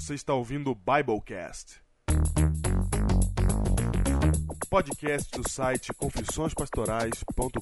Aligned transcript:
Você 0.00 0.14
está 0.14 0.32
ouvindo 0.32 0.70
o 0.70 0.76
Biblecast. 0.76 1.80
Podcast 4.70 5.28
do 5.36 5.50
site 5.50 5.92
confissõespastorais.com.br. 5.92 7.58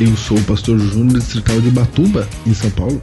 Eu 0.00 0.16
sou 0.16 0.38
o 0.38 0.44
pastor 0.46 0.78
Júnior 0.78 1.18
Distrital 1.20 1.60
de 1.60 1.70
Batuba, 1.70 2.26
em 2.46 2.54
São 2.54 2.70
Paulo. 2.70 3.02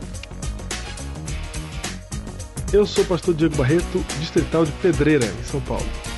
Eu 2.73 2.88
sou 2.88 3.04
o 3.04 3.07
pastor 3.07 3.36
Diego 3.36 3.55
Barreto, 3.55 4.04
distrital 4.20 4.66
de 4.66 4.71
Pedreira, 4.71 5.28
em 5.28 5.44
São 5.44 5.62
Paulo. 5.62 6.09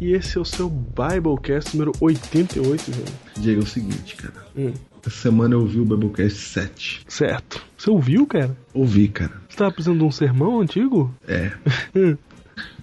E 0.00 0.12
esse 0.12 0.38
é 0.38 0.40
o 0.40 0.44
seu 0.44 0.68
Biblecast 0.70 1.76
número 1.76 1.92
88, 2.00 2.84
Júnior. 2.92 3.08
Diego, 3.38 3.60
é 3.60 3.64
o 3.64 3.66
seguinte, 3.66 4.16
cara. 4.16 4.34
Hum, 4.56 4.72
Essa 5.04 5.10
semana 5.10 5.54
eu 5.54 5.60
ouvi 5.60 5.78
o 5.78 5.84
Biblecast 5.84 6.38
7. 6.38 7.02
certo. 7.06 7.62
Você 7.76 7.90
ouviu, 7.90 8.26
cara? 8.26 8.56
Ouvi, 8.72 9.08
cara. 9.08 9.32
Você 9.48 9.56
tava 9.58 9.72
precisando 9.72 9.98
de 9.98 10.04
um 10.04 10.10
sermão 10.10 10.60
antigo? 10.60 11.14
É. 11.28 11.52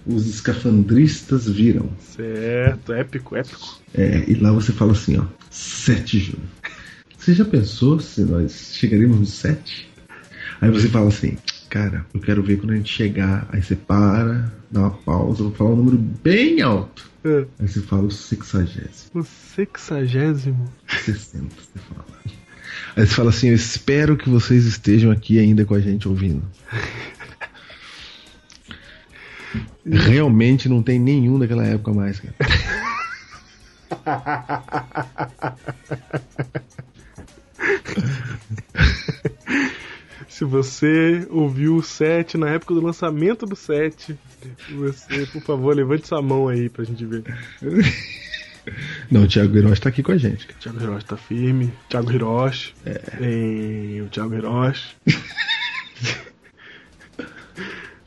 Os 0.06 0.26
escafandristas 0.26 1.48
viram. 1.48 1.90
Certo, 1.98 2.92
épico, 2.92 3.36
épico. 3.36 3.78
É, 3.94 4.24
e 4.30 4.34
lá 4.34 4.52
você 4.52 4.72
fala 4.72 4.92
assim, 4.92 5.18
ó. 5.18 5.24
7, 5.50 6.18
Júnior. 6.18 6.42
Você 7.18 7.34
já 7.34 7.44
pensou 7.44 7.98
se 8.00 8.22
nós 8.22 8.72
chegaremos 8.74 9.18
no 9.18 9.26
7? 9.26 9.88
Aí 10.60 10.70
você 10.70 10.88
fala 10.88 11.08
assim, 11.08 11.36
cara, 11.68 12.04
eu 12.12 12.20
quero 12.20 12.42
ver 12.42 12.58
quando 12.58 12.72
a 12.72 12.76
gente 12.76 12.92
chegar. 12.92 13.48
Aí 13.52 13.62
você 13.62 13.76
para, 13.76 14.52
dá 14.70 14.80
uma 14.80 14.90
pausa, 14.90 15.42
vou 15.42 15.52
falar 15.52 15.70
um 15.70 15.76
número 15.76 15.98
bem 15.98 16.62
alto. 16.62 17.08
É, 17.24 17.44
Aí 17.60 17.68
você 17.68 17.80
fala 17.80 18.04
o 18.04 18.10
sexagésimo. 18.10 19.10
O 19.14 19.22
sexagésimo. 19.22 20.72
60, 21.04 21.46
você 21.48 21.78
fala. 21.88 22.04
Aí 22.96 23.06
você 23.06 23.14
fala 23.14 23.30
assim, 23.30 23.48
eu 23.48 23.54
espero 23.54 24.16
que 24.16 24.28
vocês 24.28 24.64
estejam 24.64 25.10
aqui 25.10 25.38
ainda 25.38 25.64
com 25.64 25.74
a 25.74 25.80
gente 25.80 26.08
ouvindo. 26.08 26.42
Realmente 29.84 30.68
não 30.68 30.82
tem 30.82 30.98
nenhum 30.98 31.38
daquela 31.38 31.64
época 31.64 31.92
mais, 31.92 32.20
cara. 32.20 32.34
Se 40.38 40.44
você 40.44 41.26
ouviu 41.30 41.74
o 41.74 41.82
7 41.82 42.38
na 42.38 42.48
época 42.50 42.72
do 42.72 42.80
lançamento 42.80 43.44
do 43.44 43.56
7, 43.56 44.16
você, 44.70 45.26
por 45.32 45.42
favor, 45.42 45.74
levante 45.74 46.06
sua 46.06 46.22
mão 46.22 46.46
aí 46.46 46.68
pra 46.68 46.84
gente 46.84 47.04
ver. 47.04 47.24
Não, 49.10 49.24
o 49.24 49.26
Thiago 49.26 49.56
Hiroshi 49.56 49.80
tá 49.80 49.88
aqui 49.88 50.00
com 50.00 50.12
a 50.12 50.16
gente. 50.16 50.46
cara. 50.46 50.60
Thiago 50.60 50.80
Hiroshi 50.80 51.06
tá 51.06 51.16
firme. 51.16 51.72
Thiago 51.88 52.12
Hiroshi. 52.12 52.72
Tem 53.18 54.00
o 54.00 54.06
Thiago 54.10 54.32
Hiroshi. 54.36 54.94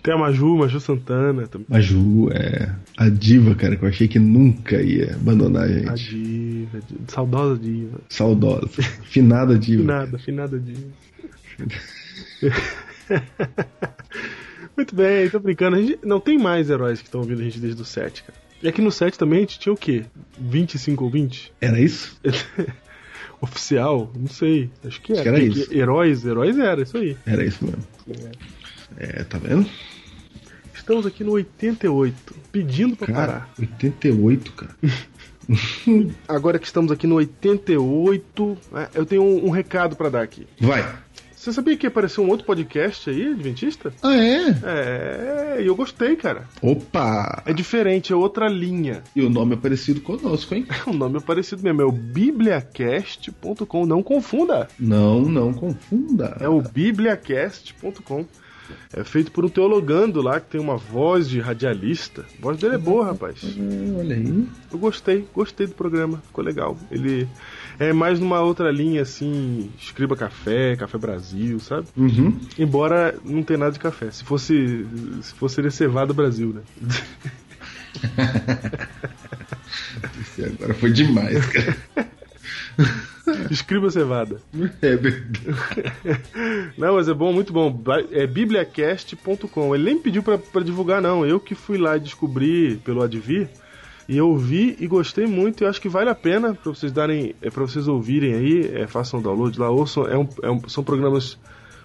Tem 0.01 0.13
a 0.13 0.17
Maju, 0.17 0.55
Maju 0.59 0.79
Santana 0.79 1.47
também. 1.47 1.67
A 1.69 1.81
Ju 1.81 2.29
é 2.31 2.73
a 2.95 3.09
diva, 3.09 3.55
cara, 3.55 3.75
que 3.75 3.83
eu 3.83 3.89
achei 3.89 4.07
que 4.07 4.19
nunca 4.19 4.81
ia 4.81 5.15
abandonar 5.15 5.63
a 5.63 5.65
A 5.65 5.95
gente. 5.97 6.15
diva, 6.15 6.77
a 6.77 6.79
diva, 6.79 7.01
saudosa 7.09 7.59
diva. 7.61 7.99
Saudosa. 8.07 8.81
Finada 9.03 9.59
diva. 9.59 9.81
Finada, 9.81 10.17
finada 10.17 10.57
diva. 10.57 10.87
Muito 14.75 14.95
bem, 14.95 15.29
tô 15.29 15.39
brincando. 15.39 15.77
A 15.77 15.81
gente, 15.81 15.99
não 16.03 16.19
tem 16.19 16.37
mais 16.37 16.69
heróis 16.69 17.01
que 17.01 17.07
estão 17.07 17.21
ouvindo 17.21 17.41
a 17.41 17.43
gente 17.43 17.59
desde 17.59 17.81
o 17.81 17.85
7, 17.85 18.23
cara. 18.23 18.39
E 18.63 18.67
aqui 18.67 18.81
no 18.81 18.91
7 18.91 19.17
também 19.17 19.39
a 19.39 19.41
gente 19.41 19.59
tinha 19.59 19.73
o 19.73 19.77
quê? 19.77 20.05
25 20.39 21.03
ouvintes? 21.03 21.51
Era 21.59 21.79
isso? 21.79 22.19
Oficial? 23.41 24.11
Não 24.15 24.27
sei. 24.27 24.69
Acho 24.85 25.01
que 25.01 25.13
era. 25.13 25.21
Acho 25.21 25.23
que 25.23 25.29
era 25.29 25.39
Porque 25.45 25.59
isso. 25.59 25.73
Heróis, 25.73 26.25
heróis 26.25 26.59
era, 26.59 26.81
isso 26.83 26.97
aí. 26.97 27.17
Era 27.25 27.43
isso 27.43 27.65
mesmo. 27.65 27.83
É, 28.97 29.23
tá 29.23 29.39
vendo? 29.39 29.67
Estamos 30.73 31.05
aqui 31.05 31.23
no 31.23 31.31
88, 31.31 32.35
pedindo 32.51 32.95
pra 32.95 33.07
Cara, 33.07 33.31
parar. 33.33 33.53
88, 33.59 34.51
cara. 34.51 34.75
Agora 36.27 36.59
que 36.59 36.65
estamos 36.65 36.91
aqui 36.91 37.07
no 37.07 37.15
88, 37.15 38.57
né, 38.71 38.89
eu 38.93 39.05
tenho 39.05 39.23
um, 39.23 39.47
um 39.47 39.49
recado 39.49 39.95
pra 39.95 40.09
dar 40.09 40.21
aqui. 40.21 40.47
Vai. 40.59 40.87
Você 41.41 41.51
sabia 41.51 41.75
que 41.75 41.87
apareceu 41.87 42.23
um 42.23 42.29
outro 42.29 42.45
podcast 42.45 43.09
aí, 43.09 43.29
Adventista? 43.29 43.91
Ah, 44.03 44.15
é? 44.15 44.45
É, 44.63 45.57
e 45.63 45.65
eu 45.65 45.75
gostei, 45.75 46.15
cara. 46.15 46.47
Opa! 46.61 47.41
É 47.47 47.51
diferente, 47.51 48.13
é 48.13 48.15
outra 48.15 48.47
linha. 48.47 49.01
E 49.15 49.23
o 49.23 49.29
nome 49.29 49.55
é 49.55 49.57
parecido 49.57 50.01
conosco, 50.01 50.53
hein? 50.53 50.67
O 50.85 50.93
nome 50.93 51.17
é 51.17 51.19
parecido 51.19 51.63
mesmo, 51.63 51.81
é 51.81 51.85
o 51.85 51.91
bibliacast.com, 51.91 53.87
não 53.87 54.03
confunda. 54.03 54.67
Não, 54.79 55.21
não 55.23 55.51
confunda. 55.51 56.37
É 56.39 56.47
o 56.47 56.61
bibliacast.com. 56.61 58.23
É 58.93 59.03
feito 59.03 59.31
por 59.31 59.43
um 59.43 59.49
teologando 59.49 60.21
lá 60.21 60.39
que 60.39 60.51
tem 60.51 60.61
uma 60.61 60.77
voz 60.77 61.27
de 61.27 61.39
radialista. 61.39 62.25
A 62.37 62.41
voz 62.41 62.57
dele 62.59 62.75
é 62.75 62.77
boa, 62.77 63.05
rapaz. 63.05 63.43
Olha 63.97 64.15
aí. 64.15 64.47
Eu 64.71 64.77
gostei, 64.77 65.27
gostei 65.33 65.67
do 65.67 65.73
programa, 65.73 66.21
ficou 66.27 66.43
legal. 66.43 66.77
Ele 66.89 67.27
é 67.81 67.91
mais 67.91 68.19
numa 68.19 68.39
outra 68.41 68.71
linha 68.71 69.01
assim, 69.01 69.71
escriba 69.79 70.15
café, 70.15 70.75
café 70.75 70.99
Brasil, 70.99 71.59
sabe? 71.59 71.87
Uhum. 71.97 72.39
Embora 72.59 73.15
não 73.25 73.41
tenha 73.41 73.57
nada 73.57 73.71
de 73.71 73.79
café. 73.79 74.11
Se 74.11 74.23
fosse, 74.23 74.85
se 75.23 75.33
fosse 75.33 75.55
seria 75.55 75.71
cevada 75.71 76.13
Brasil, 76.13 76.53
né? 76.53 76.61
Agora 80.55 80.75
foi 80.75 80.91
demais, 80.91 81.43
cara. 81.47 81.75
Escriba 83.49 83.89
cevada. 83.89 84.41
É 84.81 84.95
verdade. 84.95 85.41
Não, 86.77 86.95
mas 86.95 87.07
é 87.07 87.13
bom, 87.13 87.33
muito 87.33 87.51
bom. 87.51 87.83
É 88.11 88.27
bibliacast.com. 88.27 89.73
Ele 89.75 89.85
nem 89.85 89.97
pediu 89.97 90.21
pra, 90.21 90.37
pra 90.37 90.61
divulgar, 90.61 91.01
não. 91.01 91.25
Eu 91.25 91.39
que 91.39 91.55
fui 91.55 91.77
lá 91.77 91.97
e 91.97 91.99
descobri 91.99 92.77
pelo 92.83 93.01
Advir. 93.01 93.49
E 94.11 94.17
eu 94.17 94.27
ouvi 94.27 94.75
e 94.79 94.87
gostei 94.87 95.25
muito. 95.25 95.63
E 95.63 95.65
acho 95.65 95.79
que 95.79 95.87
vale 95.87 96.09
a 96.09 96.15
pena 96.15 96.53
pra 96.53 96.71
vocês 96.73 96.91
darem, 96.91 97.33
é, 97.41 97.49
para 97.49 97.63
vocês 97.63 97.87
ouvirem 97.87 98.33
aí. 98.33 98.71
É, 98.81 98.85
façam 98.87 99.21
download 99.21 99.57
lá. 99.57 99.69
Ouçam, 99.69 100.05
é 100.05 100.17
um, 100.17 100.27
é 100.43 100.51
um- 100.51 100.67
são 100.67 100.83
programas 100.83 101.37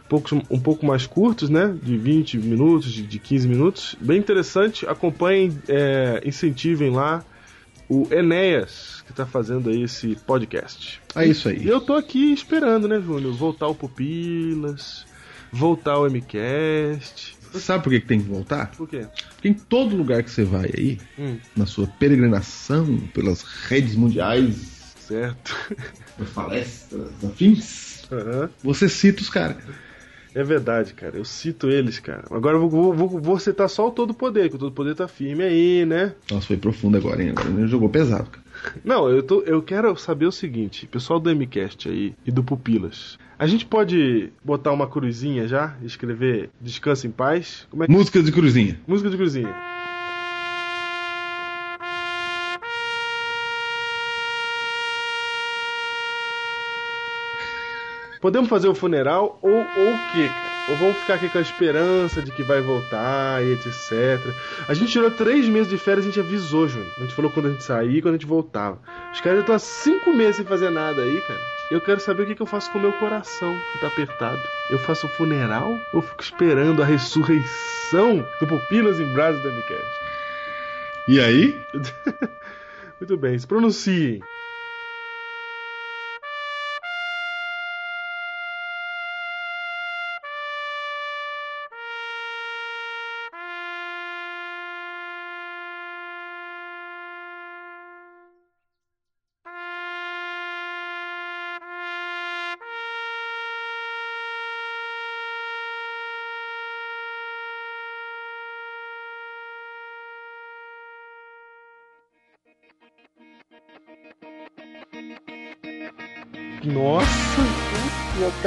poucos, 0.09 0.33
um 0.51 0.59
pouco 0.61 0.85
mais 0.85 1.07
curtos, 1.07 1.49
né? 1.49 1.73
De 1.81 1.97
20 1.97 2.37
minutos, 2.39 2.93
de, 2.93 3.03
de 3.05 3.19
15 3.21 3.47
minutos. 3.47 3.97
Bem 4.01 4.19
interessante. 4.19 4.85
Acompanhem, 4.89 5.57
é, 5.69 6.21
incentivem 6.27 6.91
lá 6.91 7.25
o 7.89 8.09
Enéas, 8.11 9.05
que 9.07 9.13
tá 9.13 9.25
fazendo 9.25 9.71
aí 9.71 9.83
esse 9.85 10.17
podcast. 10.27 11.01
É 11.15 11.25
isso 11.29 11.49
E 11.49 11.53
aí. 11.53 11.67
eu 11.69 11.81
tô 11.81 11.95
aqui 11.95 12.33
esperando, 12.33 12.89
né, 12.89 13.01
Júnior? 13.01 13.33
Voltar 13.35 13.69
o 13.69 13.75
Pupilas, 13.77 15.07
voltar 15.53 15.97
o 16.01 16.07
MCast. 16.11 17.36
Sabe 17.55 17.83
por 17.85 17.91
que, 17.91 18.01
que 18.01 18.07
tem 18.07 18.21
que 18.21 18.29
voltar? 18.29 18.73
Por 18.77 18.89
quê? 18.89 19.07
Porque 19.35 19.49
em 19.49 19.55
todo 19.55 19.97
lugar 19.97 20.23
que 20.23 20.31
você 20.31 20.45
vai 20.45 20.71
aí, 20.77 20.99
Hum, 21.19 21.39
na 21.57 21.67
sua 21.67 21.87
peregrinação 21.87 22.99
pelas 23.15 23.43
redes 23.43 23.95
mundiais, 23.97 24.95
certo. 24.99 25.55
por 26.17 26.27
palestras, 26.29 27.09
afins, 27.25 28.05
Aham. 28.11 28.51
você 28.63 28.89
cita 28.89 29.23
os 29.23 29.31
caras. 29.31 29.57
É 30.35 30.45
verdade, 30.45 30.93
cara. 30.93 31.17
Eu 31.17 31.25
cito 31.25 31.71
eles, 31.71 31.99
cara. 31.99 32.25
Agora 32.31 32.57
eu 32.59 32.69
vou, 32.69 32.93
vou, 32.93 33.09
vou 33.09 33.39
citar 33.39 33.71
só 33.71 33.89
o 33.89 33.91
Todo 33.91 34.13
Poder, 34.13 34.51
que 34.51 34.57
o 34.57 34.59
Todo 34.59 34.73
Poder 34.73 34.95
tá 34.95 35.09
firme 35.09 35.43
aí, 35.43 35.87
né? 35.87 36.15
Nossa, 36.31 36.47
foi 36.49 36.59
profundo 36.59 36.99
agora, 36.99 37.23
hein? 37.23 37.31
Agora 37.31 37.49
ele 37.49 37.67
jogou 37.67 37.89
pesado, 37.89 38.29
cara. 38.31 38.46
Não, 38.85 39.09
eu, 39.09 39.23
tô, 39.23 39.41
eu 39.43 39.63
quero 39.63 39.97
saber 39.97 40.27
o 40.27 40.33
seguinte, 40.33 40.87
pessoal 40.87 41.19
do 41.19 41.35
MCast 41.35 41.89
aí 41.89 42.15
e 42.25 42.31
do 42.31 42.43
Pupilas. 42.43 43.19
A 43.39 43.47
gente 43.47 43.67
pode 43.67 44.31
botar 44.45 44.73
uma 44.73 44.87
cruzinha 44.87 45.47
já? 45.47 45.77
Escrever 45.83 46.51
Descansa 46.61 47.07
em 47.07 47.11
Paz? 47.11 47.67
Como 47.71 47.85
é 47.85 47.87
que. 47.87 47.93
Música 47.93 48.23
de 48.23 48.33
cruzinha. 48.33 48.81
Música 48.87 49.11
de 49.11 49.17
cruzinha. 49.17 49.55
Podemos 58.21 58.49
fazer 58.49 58.69
o 58.69 58.75
funeral 58.75 59.39
ou, 59.43 59.53
ou 59.53 59.61
o 59.61 60.13
quê, 60.13 60.27
cara? 60.27 60.56
Ou 60.69 60.77
vamos 60.77 60.97
ficar 60.99 61.15
aqui 61.15 61.29
com 61.29 61.39
a 61.39 61.43
esperança 61.43 62.21
de 62.21 62.33
que 62.33 62.43
vai 62.43 62.61
voltar 62.61 63.41
e 63.45 63.53
etc. 63.53 64.19
A 64.69 64.75
gente 64.75 64.91
tirou 64.91 65.11
três 65.11 65.49
meses 65.49 65.69
de 65.69 65.79
férias, 65.79 66.05
a 66.05 66.09
gente 66.09 66.19
avisou, 66.19 66.67
Júnior. 66.67 66.91
A 66.97 67.01
gente 67.03 67.15
falou 67.15 67.31
quando 67.31 67.47
a 67.47 67.51
gente 67.51 67.97
e 67.97 68.03
quando 68.03 68.15
a 68.15 68.19
gente 68.19 68.27
voltava. 68.27 68.81
Os 69.13 69.21
caras 69.21 69.39
já 69.39 69.41
estão 69.43 69.55
há 69.55 69.59
cinco 69.61 70.13
meses 70.13 70.37
sem 70.37 70.45
fazer 70.45 70.71
nada 70.71 71.03
aí, 71.03 71.21
cara. 71.21 71.41
Eu 71.71 71.81
quero 71.81 72.01
saber 72.01 72.23
o 72.23 72.27
que, 72.27 72.35
que 72.35 72.43
eu 72.43 72.47
faço 72.47 72.71
com 72.73 72.79
o 72.79 72.81
meu 72.81 72.93
coração, 72.95 73.57
que 73.73 73.81
tá 73.81 73.87
apertado. 73.87 74.41
Eu 74.69 74.79
faço 74.79 75.07
o 75.07 75.11
funeral 75.11 75.73
ou 75.93 76.03
fico 76.03 76.23
esperando 76.23 76.83
a 76.83 76.87
ressurreição 76.87 78.25
do 78.41 78.47
Pupilas 78.47 78.99
em 78.99 79.13
Brasa 79.13 79.39
da 79.39 79.51
MCast? 79.51 80.01
E 81.09 81.21
aí? 81.21 81.61
Muito 82.99 83.17
bem, 83.17 83.39
se 83.39 83.47
pronunciem. 83.47 84.21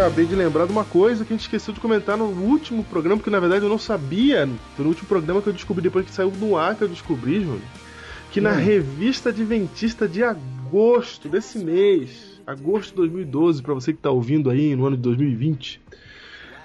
Acabei 0.09 0.25
de 0.25 0.33
lembrar 0.33 0.65
de 0.65 0.71
uma 0.71 0.83
coisa 0.83 1.23
que 1.23 1.31
a 1.31 1.35
gente 1.35 1.43
esqueceu 1.43 1.71
de 1.71 1.79
comentar 1.79 2.17
no 2.17 2.25
último 2.25 2.83
programa, 2.83 3.21
que 3.21 3.29
na 3.29 3.39
verdade 3.39 3.63
eu 3.63 3.69
não 3.69 3.77
sabia. 3.77 4.49
Foi 4.75 4.83
no 4.83 4.89
último 4.89 5.07
programa 5.07 5.39
que 5.39 5.47
eu 5.47 5.53
descobri, 5.53 5.83
depois 5.83 6.03
que 6.03 6.11
saiu 6.11 6.31
do 6.31 6.57
ar 6.57 6.75
que 6.75 6.83
eu 6.83 6.87
descobri, 6.87 7.41
Júnior. 7.41 7.61
Que 8.31 8.41
na 8.41 8.53
Hum. 8.53 8.57
revista 8.57 9.29
Adventista 9.29 10.07
de 10.07 10.23
agosto 10.23 11.29
desse 11.29 11.59
mês, 11.63 12.41
agosto 12.45 12.89
de 12.89 12.95
2012, 12.95 13.61
pra 13.61 13.75
você 13.75 13.93
que 13.93 13.99
tá 13.99 14.09
ouvindo 14.09 14.49
aí 14.49 14.75
no 14.75 14.87
ano 14.87 14.95
de 14.95 15.03
2020, 15.03 15.79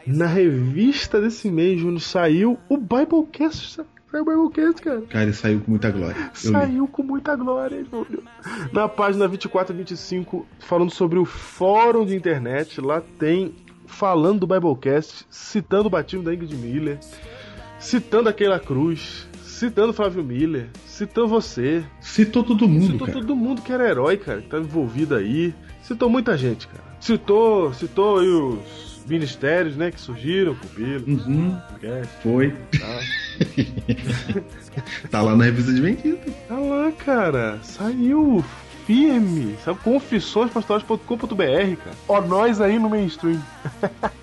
na 0.07 0.27
revista 0.27 1.21
desse 1.21 1.51
mês, 1.51 1.79
Júnior, 1.79 2.01
saiu 2.01 2.59
o 2.67 2.79
Biblecast. 2.79 3.83
Saiu 4.15 4.23
o 4.23 4.49
Biblecast, 4.49 4.81
cara. 4.81 5.01
Cara, 5.03 5.25
ele 5.25 5.33
saiu 5.33 5.61
com 5.61 5.71
muita 5.73 5.91
glória. 5.91 6.17
Eu 6.17 6.51
li. 6.53 6.57
Saiu 6.57 6.87
com 6.87 7.03
muita 7.03 7.35
glória, 7.35 7.85
Júlio. 7.91 8.23
Na 8.73 8.89
página 8.89 9.27
24 9.27 9.75
e 9.75 9.79
25, 9.79 10.47
falando 10.61 10.93
sobre 10.93 11.19
o 11.19 11.25
fórum 11.25 12.07
de 12.07 12.15
internet, 12.15 12.81
lá 12.81 13.03
tem 13.19 13.57
falando 13.87 14.41
do 14.41 14.47
Biblecast, 14.47 15.27
citando 15.29 15.89
o 15.89 15.91
batismo 15.91 16.25
da 16.25 16.33
Ingrid 16.33 16.55
Miller, 16.55 17.01
citando 17.81 18.29
a 18.29 18.33
Keila 18.33 18.61
Cruz, 18.61 19.27
citando 19.43 19.91
o 19.91 19.93
Flávio 19.93 20.23
Miller, 20.23 20.69
citando 20.87 21.27
você, 21.27 21.85
Citou 22.01 22.45
todo 22.45 22.69
mundo, 22.69 22.93
citou 22.93 23.07
cara. 23.09 23.19
todo 23.19 23.35
mundo 23.35 23.63
que 23.63 23.73
era 23.73 23.89
herói, 23.89 24.17
cara, 24.17 24.43
que 24.43 24.49
tá 24.49 24.59
envolvido 24.59 25.17
aí. 25.17 25.53
Citou 25.83 26.09
muita 26.09 26.37
gente, 26.37 26.69
cara. 26.69 26.85
Citou, 27.01 27.75
citou 27.75 28.21
aí 28.21 28.29
os 28.29 28.84
ministérios, 29.07 29.77
né, 29.77 29.91
que 29.91 30.01
surgiram 30.01 30.55
com 30.55 30.67
o 30.67 30.71
Pilo, 30.71 31.05
Uhum, 31.07 31.57
podcast, 31.71 32.13
foi. 32.23 32.51
tá? 32.79 33.01
Tá 35.11 35.23
lá 35.23 35.37
na 35.37 35.45
revista 35.45 35.71
Adventista. 35.71 36.31
Tá 36.49 36.59
lá, 36.59 36.91
cara. 36.93 37.59
Saiu 37.63 38.45
firme. 38.87 39.57
Sabe? 39.65 39.79
Confissõespastorais.com.br, 39.85 41.37
cara. 41.37 41.97
Ó, 42.09 42.21
nós 42.21 42.61
aí 42.61 42.79
no 42.79 42.91
mainstream. 42.91 43.41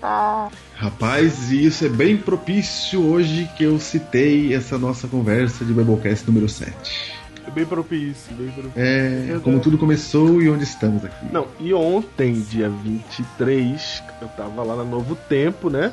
Rapaz, 0.76 1.50
e 1.52 1.64
isso 1.64 1.86
é 1.86 1.88
bem 1.88 2.16
propício 2.16 3.02
hoje 3.04 3.48
que 3.56 3.64
eu 3.64 3.78
citei 3.78 4.52
essa 4.54 4.76
nossa 4.78 5.06
conversa 5.08 5.64
de 5.64 5.72
Biblecast 5.72 6.26
número 6.26 6.48
7. 6.48 7.11
É 7.46 7.50
bem 7.50 7.66
propício, 7.66 8.34
bem 8.34 8.48
propício. 8.48 8.72
É, 8.76 9.40
como 9.42 9.58
tudo 9.60 9.76
começou 9.76 10.40
e 10.40 10.48
onde 10.48 10.64
estamos 10.64 11.04
aqui. 11.04 11.26
Não, 11.32 11.48
e 11.58 11.74
ontem, 11.74 12.40
dia 12.40 12.68
23, 12.68 14.02
eu 14.20 14.28
tava 14.28 14.62
lá 14.62 14.76
na 14.76 14.84
Novo 14.84 15.16
Tempo, 15.28 15.68
né? 15.68 15.90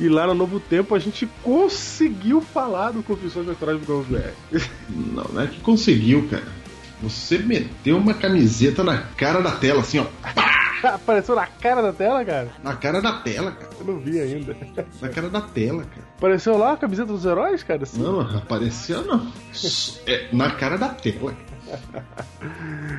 E 0.00 0.08
lá 0.08 0.26
na 0.26 0.34
Novo 0.34 0.58
Tempo 0.58 0.94
a 0.94 0.98
gente 0.98 1.28
conseguiu 1.42 2.40
falar 2.40 2.92
do 2.92 3.02
Confissões 3.02 3.46
Pastorais 3.46 3.80
do 3.80 4.06
BR. 4.08 4.30
Não, 4.88 5.24
não 5.32 5.42
é 5.42 5.46
que 5.46 5.60
conseguiu, 5.60 6.28
cara. 6.28 6.44
Você 7.02 7.38
meteu 7.38 7.98
uma 7.98 8.14
camiseta 8.14 8.82
na 8.82 8.98
cara 8.98 9.40
da 9.40 9.50
tela, 9.50 9.80
assim, 9.80 9.98
ó. 9.98 10.06
Apareceu 10.94 11.34
na 11.34 11.46
cara 11.46 11.82
da 11.82 11.92
tela, 11.92 12.24
cara? 12.24 12.48
Na 12.62 12.76
cara 12.76 13.00
da 13.00 13.12
tela, 13.20 13.52
cara. 13.52 13.70
Eu 13.78 13.86
não 13.86 13.98
vi 13.98 14.20
ainda. 14.20 14.56
Na 15.00 15.08
cara 15.08 15.28
da 15.28 15.40
tela, 15.40 15.84
cara. 15.84 16.06
Apareceu 16.16 16.56
lá 16.56 16.72
a 16.72 16.76
camiseta 16.76 17.12
dos 17.12 17.24
heróis, 17.24 17.62
cara? 17.62 17.82
Assim? 17.82 18.00
Não, 18.02 18.20
apareceu 18.20 19.04
não. 19.04 19.30
É, 20.06 20.28
na 20.32 20.50
cara 20.50 20.76
da 20.76 20.88
tela. 20.88 21.34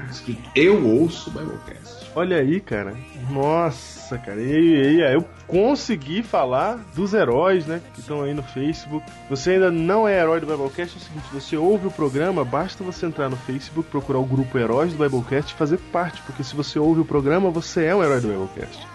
Escrito, 0.09 0.49
Eu 0.55 0.85
ouço 0.85 1.29
o 1.29 1.33
Biblecast. 1.33 1.96
Olha 2.17 2.37
aí, 2.37 2.59
cara. 2.59 2.95
Nossa, 3.29 4.17
cara. 4.17 4.41
E, 4.41 4.51
aí, 4.51 5.03
aí 5.03 5.13
eu 5.13 5.23
consegui 5.45 6.23
falar 6.23 6.83
dos 6.95 7.13
heróis, 7.13 7.67
né? 7.67 7.79
Que 7.93 7.99
estão 7.99 8.23
aí 8.23 8.33
no 8.33 8.41
Facebook. 8.41 9.05
Você 9.29 9.51
ainda 9.51 9.69
não 9.69 10.07
é 10.07 10.19
herói 10.19 10.39
do 10.39 10.47
Biblecast, 10.47 10.95
é 10.95 10.97
o 10.97 10.99
seguinte: 10.99 11.27
você 11.31 11.55
ouve 11.55 11.85
o 11.85 11.91
programa, 11.91 12.43
basta 12.43 12.83
você 12.83 13.05
entrar 13.05 13.29
no 13.29 13.37
Facebook, 13.37 13.91
procurar 13.91 14.17
o 14.17 14.25
grupo 14.25 14.57
Heróis 14.57 14.93
do 14.93 14.97
Biblecast 14.97 15.53
e 15.53 15.57
fazer 15.57 15.77
parte. 15.91 16.19
Porque 16.23 16.43
se 16.43 16.55
você 16.55 16.79
ouve 16.79 17.01
o 17.01 17.05
programa, 17.05 17.51
você 17.51 17.85
é 17.85 17.95
um 17.95 18.03
herói 18.03 18.19
do 18.19 18.29
Biblecast. 18.29 18.87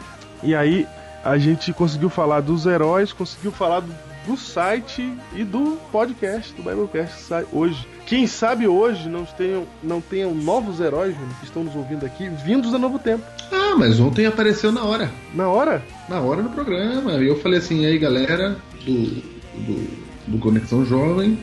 E 0.43 0.53
aí 0.53 0.85
a 1.25 1.39
gente 1.39 1.73
conseguiu 1.73 2.11
falar 2.11 2.41
dos 2.41 2.67
heróis, 2.67 3.13
conseguiu 3.13 3.53
falar 3.53 3.79
do, 3.79 3.95
do 4.27 4.37
site 4.37 5.13
e 5.35 5.43
do 5.45 5.79
podcast 5.91 6.53
do 6.55 6.63
Biblecast 6.63 7.17
que 7.17 7.23
sai 7.23 7.45
hoje. 7.53 7.87
Quem 8.07 8.27
sabe 8.27 8.67
hoje 8.69 9.09
não 9.09 9.25
tenham, 9.25 9.65
não 9.83 10.01
tenham 10.01 10.35
novos 10.35 10.81
heróis 10.81 11.15
Júnior, 11.15 11.35
que 11.41 11.45
estão 11.47 11.65
nos 11.65 11.75
ouvindo 11.75 12.05
aqui, 12.07 12.29
vindos 12.45 12.71
da 12.73 12.79
Novo 12.79 12.99
Tempo. 12.99 13.25
Ah, 13.51 13.75
mas 13.77 13.99
ontem 14.01 14.27
apareceu 14.27 14.71
na 14.71 14.85
hora. 14.85 15.11
Na 15.35 15.49
hora? 15.49 15.83
Na 16.09 16.21
hora 16.21 16.43
do 16.43 16.51
programa. 16.51 17.13
E 17.15 17.27
eu 17.27 17.39
falei 17.41 17.59
assim, 17.59 17.85
aí 17.87 17.99
galera 17.99 18.57
do, 18.85 18.93
do, 19.03 19.89
do 20.29 20.39
Conexão 20.39 20.85
Jovem, 20.85 21.39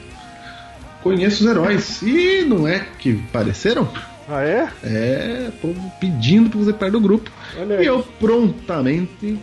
conheço 1.04 1.44
os 1.44 1.50
heróis. 1.50 2.02
E 2.02 2.44
não 2.44 2.68
é 2.68 2.80
que 3.00 3.14
pareceram? 3.31 3.88
Ah, 4.31 4.44
é? 4.44 4.70
É, 4.84 5.50
povo 5.62 5.92
pedindo 6.00 6.50
pra 6.52 6.60
você 6.60 6.72
parte 6.74 6.92
do 6.92 7.02
grupo. 7.02 7.31
Olha 7.60 7.74
E 7.76 7.78
aí. 7.80 7.86
eu 7.88 8.04
prontamente 8.20 9.40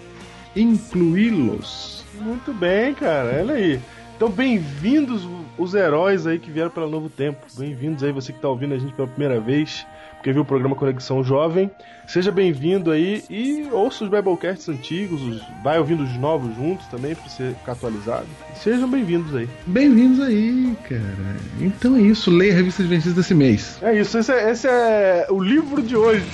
incluí-los. 0.55 1.96
Muito 2.21 2.53
bem, 2.53 2.95
cara. 2.95 3.39
Olha 3.41 3.55
aí. 3.55 3.81
Então, 4.17 4.31
bem-vindos 4.31 5.29
os 5.59 5.75
heróis 5.75 6.27
aí 6.27 6.39
que 6.39 6.51
vieram 6.51 6.71
pelo 6.71 6.89
Novo 6.89 7.09
Tempo. 7.11 7.39
Bem-vindos 7.59 8.03
aí, 8.03 8.13
você 8.13 8.33
que 8.33 8.41
tá 8.41 8.49
ouvindo 8.49 8.75
a 8.75 8.79
gente 8.79 8.95
pela 8.95 9.07
primeira 9.09 9.39
vez, 9.39 9.87
porque 10.17 10.33
viu 10.33 10.41
o 10.41 10.45
programa 10.45 10.75
Conexão 10.75 11.23
Jovem. 11.23 11.71
Seja 12.07 12.33
bem-vindo 12.33 12.91
aí 12.91 13.23
e 13.29 13.67
ouça 13.71 14.05
os 14.05 14.11
Biblecasts 14.11 14.69
antigos, 14.71 15.21
os- 15.21 15.43
vai 15.63 15.79
ouvindo 15.79 16.03
os 16.03 16.17
novos 16.17 16.55
juntos 16.57 16.87
também, 16.87 17.15
pra 17.15 17.29
você 17.29 17.55
ficar 17.59 17.73
atualizado. 17.73 18.27
Sejam 18.55 18.89
bem-vindos 18.89 19.35
aí. 19.35 19.49
Bem-vindos 19.67 20.21
aí, 20.21 20.75
cara. 20.89 21.37
Então 21.61 21.97
é 21.97 22.01
isso, 22.01 22.31
leia 22.31 22.53
a 22.53 22.57
revista 22.57 22.83
Adventista 22.83 23.13
desse 23.13 23.35
mês. 23.35 23.79
É 23.83 23.99
isso, 24.01 24.17
esse 24.19 24.33
é, 24.33 24.51
esse 24.51 24.67
é 24.67 25.27
o 25.31 25.43
livro 25.43 25.83
de 25.83 25.95
hoje. 25.97 26.25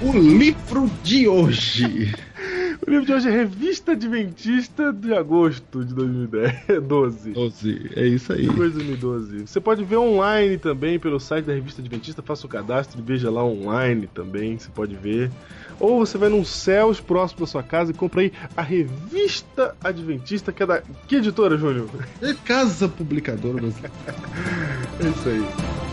O 0.00 0.12
livro 0.18 0.90
de 1.04 1.28
hoje. 1.28 2.12
O 2.84 2.90
livro 2.90 3.06
de 3.06 3.12
hoje 3.12 3.28
é 3.28 3.30
Revista 3.30 3.92
Adventista 3.92 4.92
de 4.92 5.14
agosto 5.14 5.84
de 5.84 5.94
2012. 5.94 7.30
12, 7.30 7.90
é 7.94 8.06
isso 8.06 8.32
aí. 8.32 8.48
Coisa 8.48 8.74
2012. 8.74 9.46
Você 9.46 9.60
pode 9.60 9.84
ver 9.84 9.98
online 9.98 10.58
também 10.58 10.98
pelo 10.98 11.20
site 11.20 11.44
da 11.44 11.52
Revista 11.52 11.80
Adventista, 11.80 12.22
faça 12.22 12.44
o 12.44 12.48
cadastro 12.48 12.98
e 12.98 13.02
veja 13.02 13.30
lá 13.30 13.44
online 13.44 14.08
também, 14.08 14.58
você 14.58 14.68
pode 14.74 14.96
ver. 14.96 15.30
Ou 15.78 16.04
você 16.04 16.18
vai 16.18 16.28
num 16.28 16.44
Céus 16.44 17.00
próximo 17.00 17.40
da 17.40 17.46
sua 17.46 17.62
casa 17.62 17.92
e 17.92 17.94
compra 17.94 18.22
aí 18.22 18.32
a 18.56 18.62
Revista 18.62 19.76
Adventista, 19.82 20.52
que 20.52 20.64
é 20.64 20.66
da. 20.66 20.82
Que 21.06 21.16
editora, 21.16 21.56
Júnior? 21.56 21.88
É 22.20 22.34
Casa 22.34 22.88
Publicadora 22.88 23.60
Brasileira. 23.60 23.92
É 25.00 25.08
isso 25.08 25.28
aí. 25.28 25.91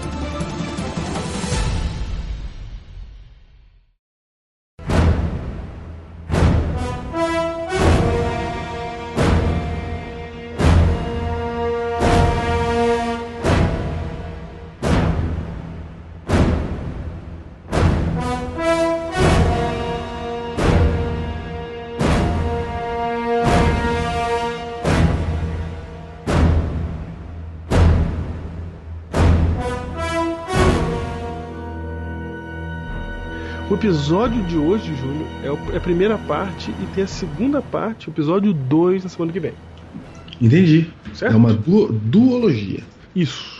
Episódio 33.80 34.44
de 34.44 34.58
hoje, 34.58 34.94
Júnior, 34.96 35.26
é 35.72 35.74
é 35.74 35.78
a 35.78 35.82
primeira 35.82 36.18
parte 36.18 36.70
e 36.82 36.86
tem 36.88 37.04
a 37.06 37.08
segunda 37.08 37.62
parte, 37.62 38.10
o 38.10 38.12
episódio 38.12 38.54
2, 38.54 39.04
na 39.04 39.10
semana 39.10 39.32
que 39.32 39.40
vem. 39.40 39.54
Entendi. 40.42 40.90
Certo? 41.14 41.34
É 41.34 41.36
uma 41.38 41.54
du- 41.54 41.88
duologia. 41.92 42.82
Isso. 43.16 43.58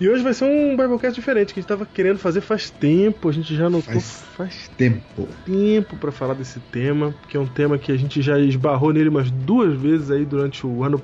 E 0.00 0.08
hoje 0.08 0.22
vai 0.22 0.32
ser 0.32 0.44
um 0.46 0.70
Biblecast 0.78 1.14
diferente, 1.14 1.52
que 1.52 1.60
a 1.60 1.62
gente 1.62 1.68
tava 1.68 1.84
querendo 1.84 2.18
fazer 2.18 2.40
faz 2.40 2.70
tempo, 2.70 3.28
a 3.28 3.32
gente 3.32 3.54
já 3.54 3.68
notou 3.68 3.92
Faz- 3.92 4.24
faz 4.34 4.70
Tempo. 4.78 5.28
tempo 5.44 5.94
pra 5.96 6.10
falar 6.10 6.32
desse 6.32 6.58
tema, 6.58 7.14
que 7.28 7.36
é 7.36 7.40
um 7.40 7.46
tema 7.46 7.76
que 7.76 7.92
a 7.92 7.96
gente 7.98 8.22
já 8.22 8.38
esbarrou 8.38 8.94
nele 8.94 9.10
umas 9.10 9.30
duas 9.30 9.78
vezes 9.78 10.10
aí 10.10 10.24
durante 10.24 10.66
o 10.66 10.82
ano, 10.82 11.00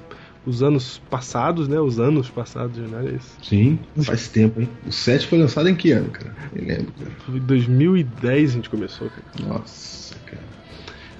os 0.47 0.63
anos 0.63 1.03
passados, 1.11 1.67
né? 1.67 1.79
Os 1.81 1.99
anos 1.99 2.31
passados, 2.31 2.79
né? 2.79 3.17
Esse. 3.17 3.49
Sim, 3.49 3.79
faz 4.03 4.29
tempo, 4.29 4.61
hein? 4.61 4.69
O 4.87 4.93
7 4.93 5.27
foi 5.27 5.39
lançado 5.39 5.69
em 5.69 5.75
que 5.75 5.91
ano, 5.91 6.09
cara? 6.11 6.35
Nem 6.55 6.67
lembro, 6.67 6.93
cara. 6.93 7.11
Foi 7.27 7.37
em 7.37 7.41
2010 7.41 8.51
a 8.51 8.55
gente 8.55 8.71
começou, 8.71 9.11
cara. 9.11 9.49
Nossa, 9.49 10.15
cara. 10.25 10.43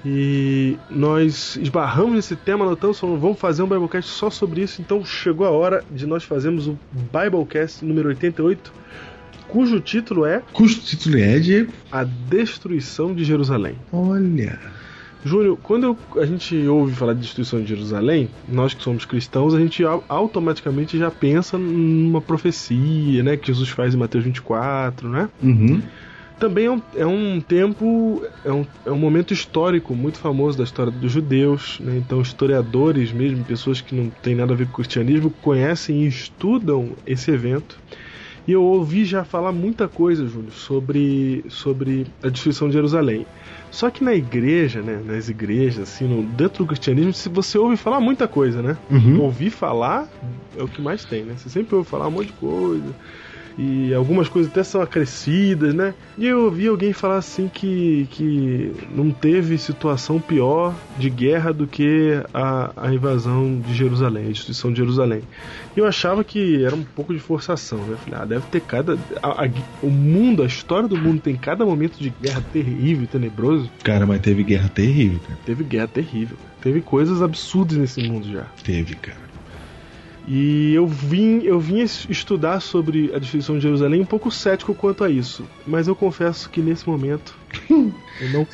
E 0.05 0.77
nós 0.89 1.57
esbarramos 1.57 2.15
nesse 2.15 2.35
tema, 2.35 2.63
notamos, 2.63 2.99
falamos, 2.99 3.21
vamos 3.21 3.39
fazer 3.39 3.61
um 3.61 3.67
Biblecast 3.67 4.09
só 4.09 4.29
sobre 4.29 4.61
isso, 4.61 4.81
então 4.81 5.03
chegou 5.03 5.45
a 5.45 5.51
hora 5.51 5.83
de 5.91 6.07
nós 6.07 6.23
fazermos 6.23 6.67
o 6.67 6.79
Biblecast 7.11 7.83
número 7.83 8.07
88, 8.07 8.71
cujo 9.49 9.79
título 9.81 10.25
é 10.25 10.41
Cujo 10.53 10.79
título 10.79 11.17
é, 11.17 11.39
Diego? 11.39 11.73
A 11.91 12.05
Destruição 12.05 13.13
de 13.13 13.25
Jerusalém. 13.25 13.75
Olha. 13.91 14.76
Júnior, 15.27 15.57
quando 15.61 15.95
a 16.15 16.25
gente 16.25 16.55
ouve 16.67 16.95
falar 16.95 17.13
de 17.13 17.19
destruição 17.21 17.61
de 17.61 17.67
Jerusalém, 17.67 18.29
nós 18.47 18.73
que 18.73 18.81
somos 18.81 19.05
cristãos, 19.05 19.53
a 19.53 19.59
gente 19.59 19.83
au- 19.83 20.03
automaticamente 20.09 20.97
já 20.97 21.11
pensa 21.11 21.57
numa 21.57 22.21
profecia, 22.21 23.21
né, 23.21 23.37
que 23.37 23.47
Jesus 23.47 23.69
faz 23.69 23.93
em 23.93 23.97
Mateus 23.97 24.23
24, 24.23 25.07
né? 25.09 25.29
Uhum. 25.43 25.81
Também 26.39 26.65
é 26.65 26.71
um, 26.71 26.81
é 26.95 27.05
um 27.05 27.41
tempo, 27.41 28.23
é 28.45 28.51
um, 28.51 28.63
é 28.85 28.91
um 28.91 28.97
momento 28.97 29.33
histórico 29.33 29.95
muito 29.95 30.19
famoso 30.19 30.55
da 30.55 30.63
história 30.63 30.91
dos 30.91 31.11
judeus, 31.11 31.79
né? 31.79 31.97
então 31.97 32.21
historiadores 32.21 33.11
mesmo, 33.11 33.43
pessoas 33.43 33.81
que 33.81 33.95
não 33.95 34.11
têm 34.21 34.35
nada 34.35 34.53
a 34.53 34.55
ver 34.55 34.65
com 34.67 34.73
o 34.73 34.75
cristianismo, 34.75 35.31
conhecem 35.41 36.03
e 36.03 36.07
estudam 36.07 36.91
esse 37.07 37.31
evento. 37.31 37.79
E 38.47 38.53
eu 38.53 38.63
ouvi 38.63 39.03
já 39.03 39.25
falar 39.25 39.51
muita 39.51 39.89
coisa, 39.89 40.25
Júlio, 40.25 40.51
sobre, 40.51 41.43
sobre 41.49 42.07
a 42.23 42.29
destruição 42.29 42.69
de 42.69 42.75
Jerusalém. 42.75 43.27
Só 43.69 43.89
que 43.89 44.01
na 44.01 44.15
igreja, 44.15 44.81
né, 44.81 45.01
nas 45.05 45.27
igrejas, 45.27 45.89
assim, 45.89 46.07
no, 46.07 46.23
dentro 46.23 46.63
do 46.63 46.67
cristianismo, 46.67 47.11
se 47.11 47.27
você 47.27 47.57
ouve 47.57 47.75
falar 47.75 47.99
muita 47.99 48.25
coisa, 48.25 48.61
né? 48.61 48.77
Uhum. 48.89 49.19
Ouvir 49.21 49.49
falar 49.49 50.07
é 50.57 50.63
o 50.63 50.67
que 50.67 50.81
mais 50.81 51.03
tem, 51.03 51.23
né? 51.23 51.33
Você 51.35 51.49
sempre 51.49 51.75
ouve 51.75 51.89
falar 51.89 52.07
um 52.07 52.11
monte 52.11 52.27
de 52.27 52.33
coisa. 52.33 52.95
E 53.57 53.91
algumas 53.93 54.29
coisas 54.29 54.51
até 54.51 54.63
são 54.63 54.81
acrescidas, 54.81 55.73
né? 55.73 55.95
E 56.17 56.27
eu 56.27 56.45
ouvi 56.45 56.67
alguém 56.67 56.93
falar 56.93 57.17
assim 57.17 57.47
que, 57.49 58.07
que 58.11 58.71
não 58.95 59.09
teve 59.09 59.57
situação 59.57 60.19
pior 60.19 60.75
de 60.95 61.09
guerra 61.09 61.51
do 61.51 61.65
que 61.65 62.21
a, 62.33 62.71
a 62.75 62.93
invasão 62.93 63.59
de 63.59 63.73
Jerusalém, 63.73 64.25
a 64.27 64.31
destruição 64.31 64.71
de 64.71 64.77
Jerusalém. 64.77 65.21
E 65.75 65.79
eu 65.79 65.87
achava 65.87 66.23
que 66.23 66.63
era 66.63 66.75
um 66.75 66.83
pouco 66.83 67.13
de 67.13 67.19
forçação, 67.19 67.83
né? 67.85 67.97
Falei, 67.97 68.19
ah, 68.21 68.25
deve 68.25 68.45
ter 68.45 68.61
cada. 68.61 68.93
a- 69.23 69.45
a- 69.45 69.49
o 69.81 69.89
mundo, 69.89 70.43
a 70.43 70.45
história 70.45 70.87
do 70.87 70.97
mundo 70.97 71.21
tem 71.21 71.35
cada 71.35 71.65
momento 71.65 71.97
de 71.97 72.09
guerra 72.11 72.43
terrível 72.53 73.05
e 73.05 73.07
tenebroso. 73.07 73.71
Cara, 73.83 74.05
mas 74.05 74.21
teve 74.21 74.43
guerra 74.43 74.69
terrível, 74.69 75.19
cara. 75.25 75.39
Teve 75.45 75.63
guerra 75.63 75.87
terrível. 75.87 76.37
Teve 76.61 76.81
coisas 76.81 77.21
absurdas 77.21 77.77
nesse 77.77 78.01
mundo 78.01 78.31
já. 78.31 78.45
Teve, 78.63 78.95
cara. 78.95 79.26
E 80.27 80.73
eu 80.73 80.85
vim, 80.85 81.39
eu 81.43 81.57
vim 81.57 81.79
es- 81.79 82.05
estudar 82.09 82.59
sobre 82.59 83.09
a 83.15 83.19
destruição 83.19 83.55
de 83.55 83.61
Jerusalém 83.63 84.01
um 84.01 84.05
pouco 84.05 84.29
cético 84.29 84.75
quanto 84.75 85.03
a 85.05 85.09
isso. 85.09 85.47
Mas 85.65 85.87
eu 85.87 85.95
confesso 85.95 86.49
que 86.49 86.61
nesse 86.61 86.87
momento 86.87 87.33
eu 88.19 88.29
não 88.33 88.45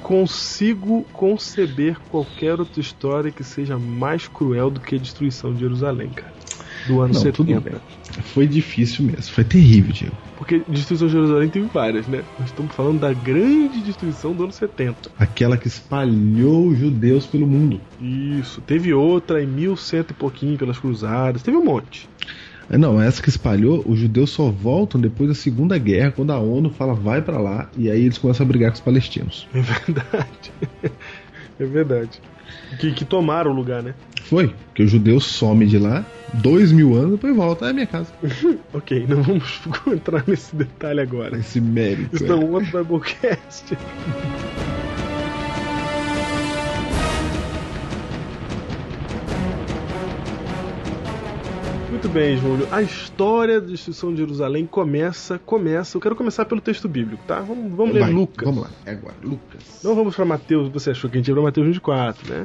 consigo 0.00 1.04
conceber 1.12 1.98
qualquer 2.10 2.58
outra 2.58 2.80
história 2.80 3.30
que 3.30 3.44
seja 3.44 3.78
mais 3.78 4.26
cruel 4.26 4.68
do 4.68 4.80
que 4.80 4.96
a 4.96 4.98
destruição 4.98 5.54
de 5.54 5.60
Jerusalém, 5.60 6.10
cara. 6.10 6.32
Do 6.86 7.00
ano 7.00 7.14
Não, 7.14 7.20
70. 7.20 7.32
tudo 7.32 7.60
bem. 7.60 7.74
Foi 8.34 8.46
difícil 8.46 9.04
mesmo. 9.04 9.22
Foi 9.22 9.44
terrível, 9.44 9.92
Diego. 9.92 10.16
Porque 10.36 10.62
destruição 10.68 11.06
de 11.06 11.12
Jerusalém 11.12 11.48
teve 11.48 11.66
várias, 11.72 12.06
né? 12.06 12.22
Nós 12.38 12.48
estamos 12.48 12.74
falando 12.74 12.98
da 13.00 13.12
grande 13.12 13.80
destruição 13.80 14.32
do 14.32 14.44
ano 14.44 14.52
70. 14.52 15.10
Aquela 15.18 15.56
que 15.56 15.68
espalhou 15.68 16.66
os 16.68 16.78
judeus 16.78 17.26
pelo 17.26 17.46
mundo. 17.46 17.80
Isso. 18.00 18.60
Teve 18.62 18.92
outra 18.92 19.42
em 19.42 19.46
1100 19.46 20.00
e 20.00 20.12
pouquinho 20.14 20.58
pelas 20.58 20.78
cruzadas. 20.78 21.42
Teve 21.42 21.56
um 21.56 21.64
monte. 21.64 22.08
É, 22.70 22.78
Não, 22.78 23.00
essa 23.00 23.22
que 23.22 23.28
espalhou, 23.28 23.82
os 23.86 23.98
judeus 23.98 24.30
só 24.30 24.50
voltam 24.50 25.00
depois 25.00 25.28
da 25.28 25.34
Segunda 25.34 25.76
Guerra, 25.78 26.10
quando 26.12 26.32
a 26.32 26.38
ONU 26.38 26.70
fala 26.70 26.94
vai 26.94 27.20
pra 27.20 27.38
lá, 27.38 27.68
e 27.76 27.90
aí 27.90 28.04
eles 28.04 28.18
começam 28.18 28.44
a 28.44 28.48
brigar 28.48 28.70
com 28.70 28.76
os 28.76 28.80
palestinos. 28.80 29.46
É 29.54 29.60
verdade. 29.60 30.52
É 31.62 31.66
verdade. 31.66 32.20
Que, 32.80 32.92
que 32.92 33.04
tomaram 33.04 33.52
o 33.52 33.54
lugar, 33.54 33.82
né? 33.82 33.94
Foi, 34.24 34.48
porque 34.66 34.82
os 34.82 34.90
judeus 34.90 35.24
somem 35.24 35.68
de 35.68 35.78
lá, 35.78 36.04
dois 36.34 36.72
mil 36.72 36.94
anos, 36.94 37.12
depois 37.12 37.36
volta, 37.36 37.66
é 37.66 37.72
minha 37.72 37.86
casa. 37.86 38.12
Ok, 38.74 39.06
não 39.06 39.22
vamos 39.22 39.60
entrar 39.86 40.24
nesse 40.26 40.56
detalhe 40.56 41.00
agora. 41.00 41.38
Esse 41.38 41.60
mérito. 41.60 42.16
Isso 42.16 42.26
é 42.26 42.34
um 42.34 42.52
outro 42.52 42.82
Biblecast. 42.82 43.76
Muito 52.02 52.14
bem, 52.14 52.36
Júlio. 52.36 52.66
A 52.72 52.82
história 52.82 53.60
da 53.60 53.68
destruição 53.68 54.10
de 54.10 54.16
Jerusalém 54.18 54.66
começa, 54.66 55.38
começa. 55.38 55.96
Eu 55.96 56.00
quero 56.00 56.16
começar 56.16 56.44
pelo 56.44 56.60
texto 56.60 56.88
bíblico, 56.88 57.22
tá? 57.28 57.38
Vamos, 57.38 57.72
vamos 57.72 57.94
ler 57.94 58.00
Vai, 58.00 58.12
Lucas. 58.12 58.44
Vamos 58.44 58.64
lá, 58.64 58.70
é 58.84 58.90
agora, 58.90 59.14
Lucas. 59.22 59.80
Não 59.84 59.94
vamos 59.94 60.16
para 60.16 60.24
Mateus, 60.24 60.68
você 60.68 60.90
achou 60.90 61.08
que 61.08 61.16
a 61.16 61.20
gente 61.20 61.28
ia 61.28 61.34
para 61.34 61.44
Mateus 61.44 61.64
24, 61.64 62.28
né? 62.28 62.44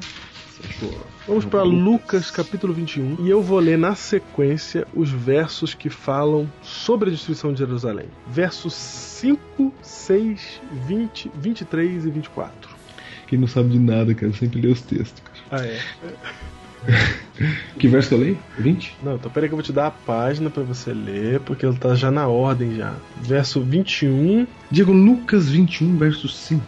Vamos 1.28 1.44
para 1.44 1.64
Lucas 1.64 2.30
capítulo 2.30 2.72
21 2.72 3.18
e 3.20 3.32
eu 3.32 3.42
vou 3.42 3.58
ler 3.58 3.80
na 3.80 3.96
sequência 3.96 4.86
os 4.94 5.10
versos 5.10 5.74
que 5.74 5.90
falam 5.90 6.48
sobre 6.62 7.10
a 7.10 7.12
destruição 7.12 7.52
de 7.52 7.58
Jerusalém. 7.58 8.10
Versos 8.28 8.76
5, 8.76 9.74
6, 9.82 10.62
20, 10.86 11.32
23 11.34 12.06
e 12.06 12.12
24. 12.12 12.78
Quem 13.26 13.40
não 13.40 13.48
sabe 13.48 13.70
de 13.70 13.80
nada, 13.80 14.14
cara, 14.14 14.32
sempre 14.34 14.62
lê 14.62 14.68
os 14.68 14.82
textos. 14.82 15.20
cara. 15.20 15.64
Ah, 15.64 15.66
é? 15.66 15.80
Que 17.78 17.88
verso 17.88 18.10
que 18.10 18.16
eu 18.16 18.20
leio? 18.20 18.38
20? 18.58 18.98
Não, 19.04 19.16
então 19.16 19.30
peraí 19.30 19.48
que 19.48 19.54
eu 19.54 19.58
vou 19.58 19.64
te 19.64 19.72
dar 19.72 19.88
a 19.88 19.92
página 19.92 20.50
para 20.50 20.64
você 20.64 20.94
ler, 20.94 21.40
porque 21.42 21.66
ela 21.66 21.76
tá 21.76 21.94
já 21.94 22.10
na 22.10 22.28
ordem 22.28 22.76
já. 22.76 22.96
Verso 23.22 23.62
21. 23.62 24.48
Diego 24.72 24.92
Lucas 24.92 25.48
21, 25.48 25.98
verso 25.98 26.28
5. 26.28 26.64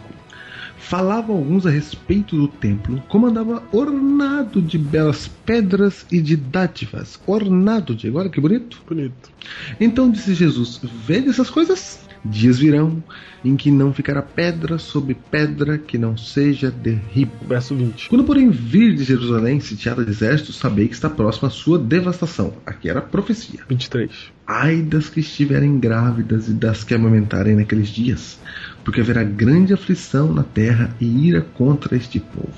Falavam 0.78 1.36
alguns 1.36 1.66
a 1.66 1.70
respeito 1.70 2.36
do 2.36 2.48
templo, 2.48 3.02
como 3.08 3.26
andava 3.26 3.62
ornado 3.70 4.62
de 4.62 4.78
belas 4.78 5.28
pedras 5.44 6.06
e 6.10 6.20
de 6.20 6.36
dádivas. 6.36 7.20
Ornado, 7.26 7.94
Diego, 7.94 8.18
olha 8.18 8.30
que 8.30 8.40
bonito. 8.40 8.82
Bonito. 8.88 9.30
Então 9.78 10.10
disse 10.10 10.34
Jesus: 10.34 10.80
Vede 11.06 11.28
essas 11.28 11.50
coisas? 11.50 12.00
Dias 12.24 12.58
virão 12.58 13.02
em 13.44 13.56
que 13.56 13.70
não 13.70 13.92
ficará 13.94 14.20
pedra 14.20 14.78
sobre 14.78 15.14
pedra 15.14 15.78
que 15.78 15.96
não 15.96 16.16
seja 16.16 16.70
derribo. 16.70 17.32
Verso 17.46 17.74
20. 17.74 18.08
Quando, 18.08 18.24
porém, 18.24 18.50
vir 18.50 18.94
de 18.94 19.04
Jerusalém 19.04 19.58
sitiada 19.60 20.04
de 20.04 20.10
exércitos, 20.10 20.56
sabei 20.56 20.86
que 20.86 20.94
está 20.94 21.08
próxima 21.08 21.48
a 21.48 21.50
sua 21.50 21.78
devastação. 21.78 22.52
Aqui 22.66 22.90
era 22.90 22.98
a 22.98 23.02
profecia. 23.02 23.60
23. 23.68 24.10
Ai 24.46 24.82
das 24.82 25.08
que 25.08 25.20
estiverem 25.20 25.78
grávidas 25.78 26.48
e 26.48 26.52
das 26.52 26.84
que 26.84 26.94
amamentarem 26.94 27.56
naqueles 27.56 27.88
dias, 27.88 28.38
porque 28.84 29.00
haverá 29.00 29.22
grande 29.24 29.72
aflição 29.72 30.32
na 30.32 30.42
terra 30.42 30.94
e 31.00 31.28
ira 31.28 31.40
contra 31.40 31.96
este 31.96 32.20
povo. 32.20 32.52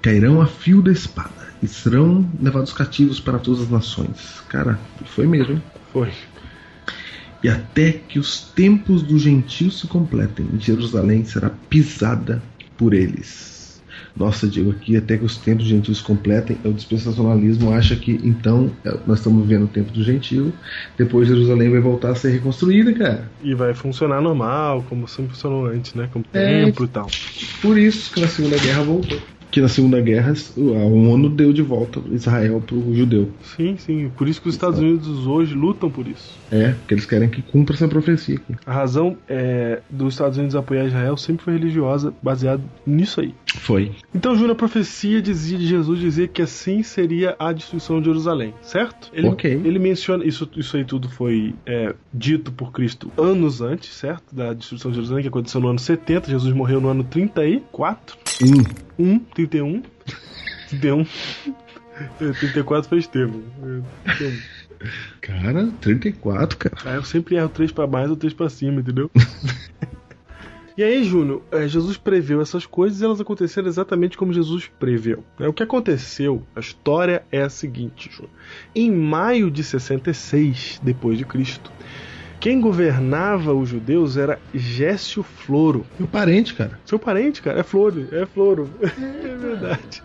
Cairão 0.00 0.40
a 0.40 0.46
fio 0.46 0.80
da 0.80 0.92
espada 0.92 1.48
e 1.62 1.66
serão 1.66 2.28
levados 2.40 2.72
cativos 2.72 3.18
para 3.18 3.38
todas 3.38 3.62
as 3.62 3.70
nações. 3.70 4.40
Cara, 4.48 4.78
foi 5.06 5.26
mesmo, 5.26 5.54
hein? 5.54 5.62
Foi. 5.92 6.12
E 7.42 7.48
até 7.48 7.92
que 7.92 8.18
os 8.18 8.40
tempos 8.40 9.02
dos 9.02 9.22
gentios 9.22 9.80
se 9.80 9.86
completem, 9.86 10.46
Jerusalém 10.58 11.24
será 11.24 11.50
pisada 11.70 12.42
por 12.76 12.94
eles. 12.94 13.80
Nossa, 14.16 14.48
digo 14.48 14.72
aqui, 14.72 14.96
até 14.96 15.16
que 15.16 15.24
os 15.24 15.36
tempos 15.36 15.64
dos 15.64 15.68
gentios 15.68 15.98
se 15.98 16.04
completem, 16.04 16.58
é 16.64 16.68
o 16.68 16.72
dispensacionalismo 16.72 17.72
acha 17.72 17.94
que 17.94 18.18
então 18.24 18.70
é, 18.84 18.96
nós 19.06 19.18
estamos 19.18 19.46
vivendo 19.46 19.64
o 19.64 19.68
tempo 19.68 19.92
do 19.92 20.02
gentio, 20.02 20.52
depois 20.96 21.28
Jerusalém 21.28 21.70
vai 21.70 21.80
voltar 21.80 22.10
a 22.10 22.14
ser 22.16 22.30
reconstruída, 22.30 22.92
cara. 22.92 23.30
E 23.42 23.54
vai 23.54 23.72
funcionar 23.74 24.20
normal, 24.20 24.84
como 24.88 25.06
sempre 25.06 25.32
funcionou 25.32 25.66
antes, 25.66 25.94
né? 25.94 26.08
Como 26.12 26.24
É. 26.32 26.64
templo 26.64 26.84
e 26.84 26.88
tal. 26.88 27.06
Por 27.62 27.78
isso 27.78 28.12
que 28.12 28.20
na 28.20 28.26
Segunda 28.26 28.58
Guerra 28.58 28.82
voltou. 28.82 29.20
Que 29.50 29.60
na 29.60 29.68
Segunda 29.68 30.00
Guerra 30.00 30.32
a 30.32 30.86
ONU 30.86 31.28
deu 31.30 31.52
de 31.52 31.62
volta 31.62 32.00
Israel 32.12 32.62
pro 32.64 32.94
judeu. 32.94 33.30
Sim, 33.56 33.76
sim. 33.78 34.10
Por 34.16 34.28
isso 34.28 34.40
que 34.40 34.48
os 34.48 34.54
Estados 34.54 34.78
Unidos 34.78 35.26
hoje 35.26 35.54
lutam 35.54 35.90
por 35.90 36.06
isso. 36.06 36.36
É, 36.50 36.72
porque 36.72 36.94
eles 36.94 37.06
querem 37.06 37.28
que 37.28 37.42
cumpra 37.42 37.74
essa 37.74 37.88
profecia 37.88 38.36
aqui. 38.36 38.54
A 38.66 38.72
razão 38.72 39.16
é, 39.28 39.80
dos 39.90 40.14
Estados 40.14 40.38
Unidos 40.38 40.54
apoiar 40.54 40.86
Israel 40.86 41.16
sempre 41.16 41.44
foi 41.44 41.54
religiosa, 41.54 42.12
baseado 42.22 42.62
nisso 42.86 43.20
aí. 43.20 43.34
Foi. 43.56 43.92
Então, 44.14 44.34
Júnior, 44.34 44.52
a 44.52 44.54
profecia 44.54 45.20
dizia 45.20 45.58
de 45.58 45.66
Jesus 45.66 45.98
dizia 45.98 46.28
que 46.28 46.42
assim 46.42 46.82
seria 46.82 47.36
a 47.38 47.52
destruição 47.52 48.00
de 48.00 48.06
Jerusalém, 48.06 48.54
certo? 48.62 49.10
Ele, 49.12 49.28
Ok. 49.28 49.50
Ele 49.64 49.78
menciona 49.78 50.24
isso, 50.24 50.48
isso 50.56 50.76
aí 50.76 50.84
tudo 50.84 51.08
foi 51.08 51.54
é, 51.66 51.94
dito 52.12 52.52
por 52.52 52.72
Cristo 52.72 53.10
anos 53.16 53.60
antes, 53.60 53.94
certo? 53.94 54.34
Da 54.34 54.52
destruição 54.52 54.90
de 54.90 54.96
Jerusalém 54.96 55.22
que 55.22 55.28
aconteceu 55.28 55.60
no 55.60 55.68
ano 55.68 55.78
70. 55.78 56.30
Jesus 56.30 56.54
morreu 56.54 56.80
no 56.80 56.88
ano 56.88 57.04
34. 57.04 58.16
Um. 58.42 59.14
1, 59.14 59.18
31. 59.34 59.82
31. 60.68 61.06
É, 62.20 62.32
34 62.32 62.88
foi 62.88 62.98
Estevam. 62.98 63.42
É, 63.62 64.12
31. 64.16 64.58
Cara, 65.20 65.68
34, 65.80 66.56
cara. 66.56 66.76
Ah, 66.84 66.94
eu 66.94 67.04
sempre 67.04 67.36
erro 67.36 67.48
3 67.48 67.72
pra 67.72 67.86
mais 67.86 68.08
ou 68.10 68.16
3 68.16 68.32
pra 68.32 68.48
cima, 68.48 68.80
entendeu? 68.80 69.10
e 70.76 70.84
aí, 70.84 71.02
Júnior, 71.02 71.42
é, 71.50 71.66
Jesus 71.66 71.96
preveu 71.96 72.40
essas 72.40 72.64
coisas 72.64 73.00
e 73.00 73.04
elas 73.04 73.20
aconteceram 73.20 73.66
exatamente 73.66 74.16
como 74.16 74.32
Jesus 74.32 74.70
preveu. 74.78 75.24
né? 75.38 75.48
O 75.48 75.52
que 75.52 75.62
aconteceu, 75.64 76.46
a 76.54 76.60
história 76.60 77.24
é 77.32 77.42
a 77.42 77.48
seguinte, 77.48 78.08
Júnior. 78.12 78.30
Em 78.74 78.90
maio 78.90 79.50
de 79.50 79.64
66 79.64 80.80
depois 80.82 81.18
de 81.18 81.24
Cristo, 81.24 81.72
quem 82.40 82.60
governava 82.60 83.52
os 83.52 83.68
judeus 83.68 84.16
era 84.16 84.38
Gécio 84.54 85.22
Floro. 85.22 85.84
Meu 85.98 86.06
parente, 86.06 86.54
cara. 86.54 86.78
Seu 86.84 86.98
parente, 86.98 87.42
cara, 87.42 87.60
é 87.60 87.62
Floro, 87.62 88.08
é 88.12 88.24
Floro. 88.26 88.70
é 88.82 89.36
verdade. 89.36 90.02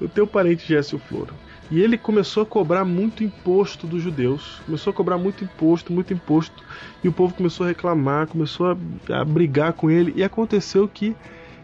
O 0.00 0.08
teu 0.08 0.26
parente 0.26 0.66
Gécio 0.66 0.98
Floro. 0.98 1.34
E 1.68 1.80
ele 1.80 1.98
começou 1.98 2.44
a 2.44 2.46
cobrar 2.46 2.84
muito 2.84 3.24
imposto 3.24 3.86
dos 3.86 4.00
judeus. 4.00 4.60
Começou 4.64 4.92
a 4.92 4.94
cobrar 4.94 5.18
muito 5.18 5.42
imposto, 5.42 5.92
muito 5.92 6.12
imposto. 6.12 6.62
E 7.02 7.08
o 7.08 7.12
povo 7.12 7.34
começou 7.34 7.64
a 7.64 7.68
reclamar, 7.68 8.28
começou 8.28 8.66
a, 8.70 9.20
a 9.20 9.24
brigar 9.24 9.72
com 9.72 9.90
ele. 9.90 10.12
E 10.14 10.22
aconteceu 10.22 10.86
que 10.86 11.16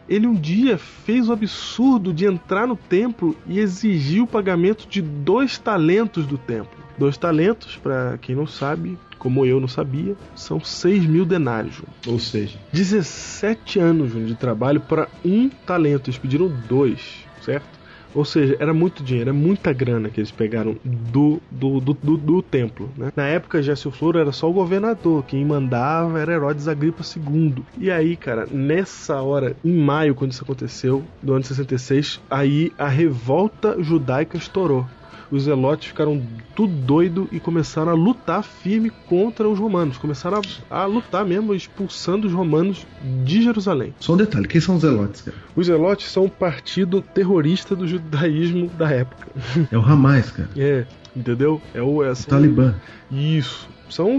ele 0.08 0.26
um 0.26 0.34
dia 0.34 0.76
fez 0.76 1.28
o 1.28 1.32
absurdo 1.32 2.12
de 2.12 2.26
entrar 2.26 2.66
no 2.66 2.76
templo 2.76 3.36
e 3.46 3.60
exigir 3.60 4.22
o 4.22 4.26
pagamento 4.26 4.88
de 4.88 5.00
dois 5.00 5.58
talentos 5.58 6.26
do 6.26 6.36
templo. 6.36 6.82
Dois 6.98 7.16
talentos, 7.16 7.76
para 7.76 8.18
quem 8.20 8.34
não 8.34 8.46
sabe, 8.46 8.98
como 9.22 9.46
eu 9.46 9.60
não 9.60 9.68
sabia, 9.68 10.16
são 10.34 10.58
6 10.58 11.06
mil 11.06 11.24
denários. 11.24 11.76
Júnior. 11.76 11.94
Ou 12.08 12.18
seja, 12.18 12.58
17 12.72 13.78
anos 13.78 14.10
Júnior, 14.10 14.26
de 14.26 14.34
trabalho 14.34 14.80
para 14.80 15.06
um 15.24 15.48
talento. 15.48 16.10
Eles 16.10 16.18
pediram 16.18 16.52
dois, 16.68 17.24
certo? 17.40 17.80
Ou 18.12 18.24
seja, 18.24 18.56
era 18.58 18.74
muito 18.74 19.00
dinheiro, 19.00 19.30
é 19.30 19.32
muita 19.32 19.72
grana 19.72 20.10
que 20.10 20.18
eles 20.18 20.32
pegaram 20.32 20.76
do, 20.84 21.40
do, 21.48 21.80
do, 21.80 21.94
do, 21.94 22.16
do 22.16 22.42
templo. 22.42 22.90
Né? 22.96 23.12
Na 23.14 23.22
época, 23.28 23.62
Géssio 23.62 23.92
Floro 23.92 24.18
era 24.18 24.32
só 24.32 24.50
o 24.50 24.52
governador, 24.52 25.24
quem 25.24 25.44
mandava 25.44 26.18
era 26.18 26.32
Herodes 26.32 26.66
Agripa 26.66 27.04
II. 27.04 27.62
E 27.78 27.92
aí, 27.92 28.16
cara, 28.16 28.48
nessa 28.50 29.22
hora, 29.22 29.54
em 29.64 29.76
maio, 29.76 30.16
quando 30.16 30.32
isso 30.32 30.42
aconteceu, 30.42 31.04
do 31.22 31.32
ano 31.32 31.42
de 31.42 31.46
66, 31.46 32.20
aí 32.28 32.72
a 32.76 32.88
revolta 32.88 33.80
judaica 33.80 34.36
estourou 34.36 34.84
os 35.32 35.44
zelotes 35.44 35.88
ficaram 35.88 36.22
tudo 36.54 36.74
doido 36.74 37.26
e 37.32 37.40
começaram 37.40 37.90
a 37.90 37.94
lutar 37.94 38.44
firme 38.44 38.90
contra 39.08 39.48
os 39.48 39.58
romanos. 39.58 39.96
Começaram 39.96 40.42
a, 40.70 40.80
a, 40.82 40.84
lutar 40.84 41.24
mesmo, 41.24 41.54
expulsando 41.54 42.26
os 42.26 42.34
romanos 42.34 42.86
de 43.24 43.42
Jerusalém. 43.42 43.94
Só 43.98 44.12
um 44.12 44.18
detalhe, 44.18 44.46
quem 44.46 44.60
são 44.60 44.76
os 44.76 44.82
zelotes, 44.82 45.22
cara? 45.22 45.36
Os 45.56 45.66
zelotes 45.66 46.10
são 46.10 46.24
um 46.24 46.28
partido 46.28 47.00
terrorista 47.00 47.74
do 47.74 47.88
judaísmo 47.88 48.68
da 48.76 48.90
época. 48.90 49.26
É 49.72 49.78
o 49.78 49.80
Hamas, 49.80 50.30
cara. 50.30 50.50
É, 50.54 50.84
entendeu? 51.16 51.62
É 51.72 51.80
o, 51.80 52.04
é, 52.04 52.12
o 52.12 52.26
Talibã. 52.26 52.74
Isso. 53.10 53.66
São. 53.88 54.10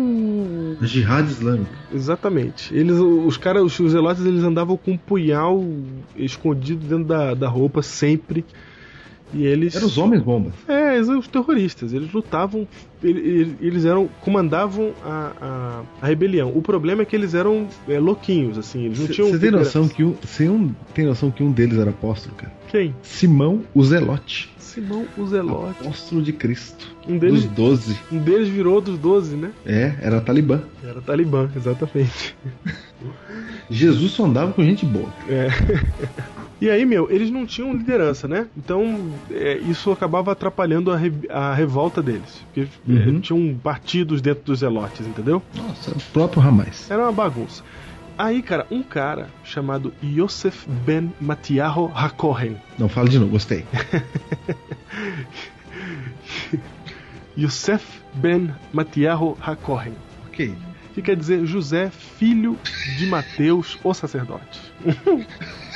A 0.82 0.86
jihad 0.86 1.28
islâmica. 1.28 1.72
Exatamente. 1.92 2.74
Eles, 2.76 2.96
os 2.98 3.38
caras, 3.38 3.80
os 3.80 3.92
zelotes, 3.92 4.26
eles 4.26 4.44
andavam 4.44 4.78
com 4.78 4.92
um 4.92 4.98
punhal 4.98 5.64
escondido 6.16 6.86
dentro 6.86 7.06
da, 7.06 7.34
da 7.34 7.48
roupa 7.48 7.82
sempre. 7.82 8.46
E 9.34 9.46
eles. 9.46 9.76
Eram 9.76 9.88
os 9.88 9.98
homens 9.98 10.22
bombas. 10.22 10.54
É, 10.68 10.96
eles 10.96 11.10
eram 11.10 11.20
os 11.20 11.28
terroristas. 11.28 11.94
Eles 11.94 12.12
lutavam, 12.12 12.68
eles 13.02 13.86
eram 13.86 14.08
comandavam 14.22 14.92
a, 15.04 15.32
a, 15.42 15.82
a 16.02 16.08
rebelião. 16.08 16.52
O 16.56 16.62
problema 16.62 17.02
é 17.02 17.06
que 17.06 17.16
eles 17.16 17.34
eram 17.34 17.68
é, 17.88 18.00
louquinhos, 18.00 18.58
assim. 18.58 18.86
Eles 18.86 19.00
não 19.00 19.08
tinham. 19.08 19.30
Você 19.30 19.40
tem 19.40 19.52
noção 19.52 19.88
que 19.88 20.04
um, 20.04 20.16
você 20.22 20.50
um, 20.50 20.74
tem 20.94 21.06
noção 21.06 21.32
que 21.32 21.44
um 21.44 21.52
deles 21.52 21.78
era 21.78 21.90
apóstolo, 21.90 22.36
cara? 22.36 22.54
Quem? 22.68 22.96
Simão 23.02 23.62
o 23.74 23.84
Zelote. 23.84 24.50
Simão 24.58 25.06
o 25.18 25.28
Zelote. 25.28 25.76
Apóstolo 25.82 26.22
de 26.22 26.34
Cristo. 26.34 26.96
Um 27.08 27.18
deles, 27.18 27.44
dos 27.44 27.52
doze. 27.52 27.98
Um 28.12 28.18
deles 28.18 28.48
virou 28.48 28.82
dos 28.82 28.98
doze, 28.98 29.36
né? 29.36 29.52
É, 29.66 29.94
era 30.02 30.22
Talibã. 30.22 30.62
Era 30.84 31.02
Talibã, 31.02 31.50
exatamente. 31.56 32.36
Jesus 33.70 34.12
só 34.12 34.26
andava 34.26 34.54
com 34.54 34.64
gente 34.64 34.86
boa. 34.86 35.14
É. 35.30 35.48
E 36.62 36.70
aí, 36.70 36.86
meu, 36.86 37.12
eles 37.12 37.30
não 37.30 37.46
tinham 37.46 37.74
liderança, 37.74 38.28
né? 38.28 38.48
Então, 38.56 39.12
é, 39.30 39.58
isso 39.58 39.92
acabava 39.92 40.32
atrapalhando 40.32 40.92
a, 40.92 40.98
re, 40.98 41.12
a 41.30 41.54
revolta 41.54 42.02
deles. 42.02 42.42
Porque 42.54 42.68
Uhum. 42.88 43.18
é, 43.18 43.20
tinham 43.20 43.56
partidos 43.62 44.22
dentro 44.22 44.44
dos 44.46 44.60
zelotes, 44.60 45.06
entendeu? 45.06 45.42
Nossa, 45.56 45.92
o 45.92 46.00
próprio 46.14 46.42
Hamas. 46.42 46.90
Era 46.90 47.04
uma 47.04 47.12
bagunça. 47.12 47.64
Aí, 48.18 48.42
cara, 48.42 48.66
um 48.72 48.82
cara 48.84 49.28
chamado 49.44 49.92
Yosef 50.04 50.70
Ben 50.86 51.12
Matiaho 51.20 51.92
Hakohen. 51.96 52.56
Não, 52.78 52.88
fala 52.88 53.10
de 53.10 53.18
novo, 53.20 53.32
gostei. 53.32 53.66
Yosef 57.38 57.84
Ben 58.14 58.54
Matiaho 58.72 59.38
Hakohen. 59.42 59.94
ok. 60.28 60.56
Que 60.94 61.02
quer 61.02 61.16
dizer 61.16 61.44
José, 61.46 61.90
filho 61.90 62.56
de 63.00 63.08
Mateus, 63.08 63.80
o 63.84 63.94
sacerdote. 63.96 64.62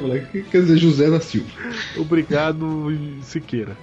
Falar 0.00 0.18
que 0.20 0.42
quer 0.42 0.62
dizer 0.62 0.78
José 0.78 1.10
da 1.10 1.20
Silva. 1.20 1.48
Obrigado, 1.96 2.92
Siqueira. 3.22 3.76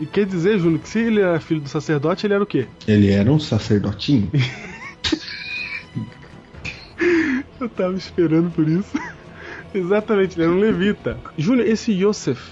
E 0.00 0.06
quer 0.06 0.26
dizer, 0.26 0.58
Júnior, 0.58 0.80
que 0.80 0.88
se 0.88 0.98
ele 1.00 1.20
era 1.20 1.40
filho 1.40 1.60
do 1.60 1.68
sacerdote, 1.68 2.26
ele 2.26 2.34
era 2.34 2.42
o 2.42 2.46
quê? 2.46 2.66
Ele 2.86 3.10
era 3.10 3.32
um 3.32 3.38
sacerdotinho. 3.38 4.30
Eu 7.60 7.68
tava 7.68 7.94
esperando 7.94 8.50
por 8.50 8.68
isso. 8.68 8.98
Exatamente, 9.74 10.36
ele 10.36 10.44
era 10.44 10.52
um 10.52 10.58
levita. 10.58 11.16
Júnior, 11.38 11.66
esse 11.66 11.92
Yosef, 11.92 12.42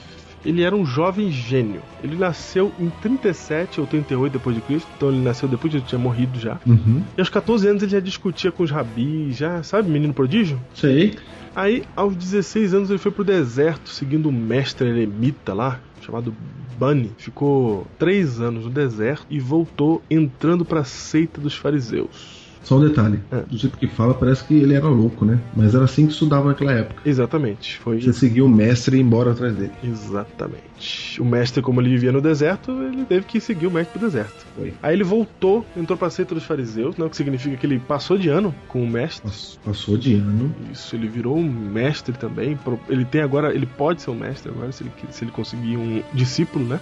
ele 0.45 0.63
era 0.63 0.75
um 0.75 0.85
jovem 0.85 1.31
gênio. 1.31 1.83
Ele 2.03 2.17
nasceu 2.17 2.73
em 2.79 2.89
37 2.89 3.81
ou 3.81 3.87
38 3.87 4.33
depois 4.33 4.57
de 4.57 4.63
Cristo, 4.63 4.89
então 4.97 5.11
ele 5.11 5.21
nasceu 5.21 5.49
depois 5.49 5.71
de 5.71 5.79
ele 5.79 5.87
tinha 5.87 5.99
morrido 5.99 6.39
já. 6.39 6.59
Uhum. 6.67 7.03
E 7.17 7.21
aos 7.21 7.29
14 7.29 7.69
anos 7.69 7.83
ele 7.83 7.93
já 7.93 8.01
discutia 8.01 8.51
com 8.51 8.63
os 8.63 8.71
rabis, 8.71 9.37
já, 9.37 9.63
sabe, 9.63 9.91
menino 9.91 10.15
prodígio? 10.15 10.61
Sei. 10.75 11.17
Aí, 11.55 11.83
aos 11.97 12.15
16 12.15 12.75
anos, 12.75 12.91
ele 12.91 12.99
foi 12.99 13.11
pro 13.11 13.25
deserto, 13.25 13.91
seguindo 13.91 14.29
um 14.29 14.33
mestre 14.33 14.89
eremita 14.89 15.53
lá, 15.53 15.81
chamado 16.01 16.33
Bani. 16.79 17.11
Ficou 17.19 17.87
três 17.99 18.41
anos 18.41 18.65
no 18.65 18.71
deserto 18.71 19.27
e 19.29 19.41
voltou 19.41 20.03
entrando 20.09 20.65
pra 20.65 20.85
seita 20.85 21.41
dos 21.41 21.55
fariseus. 21.55 22.40
Só 22.63 22.77
um 22.77 22.81
detalhe. 22.87 23.21
É. 23.33 23.41
Do 23.43 23.57
jeito 23.57 23.77
que 23.79 23.87
fala, 23.87 24.13
parece 24.15 24.45
que 24.45 24.55
ele 24.55 24.75
era 24.75 24.87
louco, 24.87 25.25
né? 25.25 25.39
Mas 25.57 25.75
era 25.75 25.85
assim 25.85 26.07
que 26.07 26.13
estudava 26.13 26.49
naquela 26.49 26.73
época. 26.73 27.03
Exatamente, 27.09 27.79
foi 27.79 28.01
Você 28.01 28.13
seguia 28.13 28.45
o 28.45 28.49
mestre 28.49 28.97
e 28.97 29.01
ir 29.01 29.03
embora 29.03 29.33
atrás 29.33 29.55
dele. 29.55 29.73
Exatamente. 29.83 31.21
O 31.21 31.25
mestre, 31.25 31.63
como 31.63 31.81
ele 31.81 31.91
vivia 31.91 32.13
no 32.13 32.21
deserto, 32.21 32.71
ele 32.83 33.05
teve 33.05 33.27
que 33.27 33.41
seguir 33.41 33.67
o 33.67 33.71
mestre 33.71 33.99
pro 33.99 34.07
deserto. 34.09 34.47
Foi. 34.57 34.73
Aí 34.83 34.95
ele 34.95 35.05
voltou, 35.05 35.65
entrou 35.77 35.97
pra 35.99 36.11
seita 36.11 36.35
dos 36.35 36.45
fariseus, 36.45 36.97
né, 36.97 37.05
o 37.05 37.11
que 37.11 37.17
significa 37.17 37.57
que 37.57 37.67
ele 37.67 37.79
passou 37.79 38.17
de 38.19 38.29
ano 38.29 38.55
com 38.69 38.83
o 38.83 38.87
mestre. 38.89 39.23
Pass- 39.23 39.59
Passou 39.65 39.97
de 39.97 40.15
ano. 40.15 40.55
Isso, 40.73 40.95
ele 40.97 41.09
virou 41.09 41.37
um 41.37 41.45
mestre 41.51 42.13
também. 42.17 42.59
Ele 42.89 43.05
tem 43.05 43.21
agora, 43.23 43.55
ele 43.55 43.67
pode 43.67 44.03
ser 44.03 44.11
um 44.11 44.15
mestre 44.15 44.51
agora 44.51 44.73
se 44.73 44.83
ele, 44.83 44.93
se 45.11 45.25
ele 45.25 45.31
conseguir 45.31 45.77
um 45.77 46.03
discípulo, 46.15 46.65
né? 46.65 46.81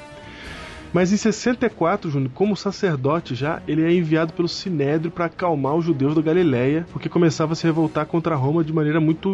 Mas 0.93 1.13
em 1.13 1.17
64, 1.17 2.11
Júnior, 2.11 2.31
como 2.35 2.57
sacerdote 2.57 3.35
já, 3.35 3.61
ele 3.69 3.85
é 3.85 3.93
enviado 3.93 4.33
pelo 4.33 4.49
Sinédrio 4.49 5.11
para 5.11 5.27
acalmar 5.27 5.75
os 5.75 5.85
judeus 5.85 6.15
da 6.15 6.23
Galileia, 6.23 6.87
porque 6.93 7.11
começava 7.11 7.53
a 7.53 7.57
se 7.57 7.65
revoltar 7.65 8.07
contra 8.07 8.35
Roma 8.35 8.65
de 8.65 8.73
maneira 8.73 8.99
muito, 8.99 9.29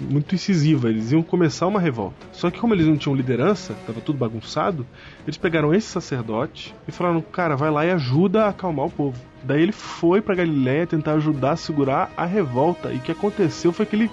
muito 0.00 0.34
incisiva. 0.34 0.88
Eles 0.88 1.12
iam 1.12 1.22
começar 1.22 1.66
uma 1.66 1.78
revolta. 1.78 2.26
Só 2.32 2.50
que 2.50 2.58
como 2.58 2.74
eles 2.74 2.86
não 2.86 2.96
tinham 2.96 3.14
liderança, 3.14 3.74
estava 3.74 4.00
tudo 4.00 4.18
bagunçado, 4.18 4.86
eles 5.24 5.36
pegaram 5.36 5.74
esse 5.74 5.86
sacerdote 5.86 6.74
e 6.88 6.92
falaram: 6.92 7.20
"Cara, 7.20 7.54
vai 7.54 7.70
lá 7.70 7.84
e 7.84 7.90
ajuda 7.90 8.44
a 8.44 8.48
acalmar 8.48 8.86
o 8.86 8.90
povo". 8.90 9.18
Daí 9.42 9.62
ele 9.62 9.72
foi 9.72 10.22
para 10.22 10.34
Galileia 10.34 10.86
tentar 10.86 11.12
ajudar 11.14 11.52
a 11.52 11.56
segurar 11.56 12.10
a 12.16 12.24
revolta. 12.24 12.90
E 12.90 12.96
o 12.96 13.00
que 13.00 13.12
aconteceu 13.12 13.72
foi 13.72 13.84
que 13.84 13.94
ele 13.94 14.10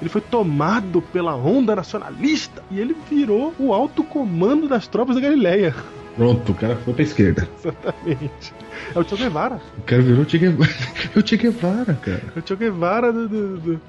ele 0.00 0.08
foi 0.08 0.22
tomado 0.22 1.02
pela 1.02 1.36
onda 1.36 1.76
nacionalista 1.76 2.62
e 2.70 2.80
ele 2.80 2.96
virou 3.10 3.52
o 3.58 3.74
alto 3.74 4.02
comando 4.02 4.66
das 4.66 4.86
tropas 4.86 5.16
da 5.16 5.20
Galileia. 5.20 5.74
Pronto, 6.16 6.52
o 6.52 6.54
cara 6.54 6.76
foi 6.76 6.92
pra 6.94 7.02
esquerda. 7.02 7.48
Exatamente. 7.58 8.52
É 8.94 8.98
o 8.98 9.04
Che 9.04 9.16
Guevara. 9.16 9.60
O 9.78 9.82
cara 9.82 10.02
virou 10.02 10.22
o 10.22 10.28
Che 10.28 10.38
Guevara. 10.38 10.70
o 11.16 11.26
Che 11.26 11.36
Guevara, 11.36 11.94
cara. 11.94 12.22
É 12.36 12.38
o 12.38 12.42
Che 12.46 12.56
Guevara 12.56 13.12
do, 13.12 13.28
do- 13.28 13.58
do- 13.58 13.80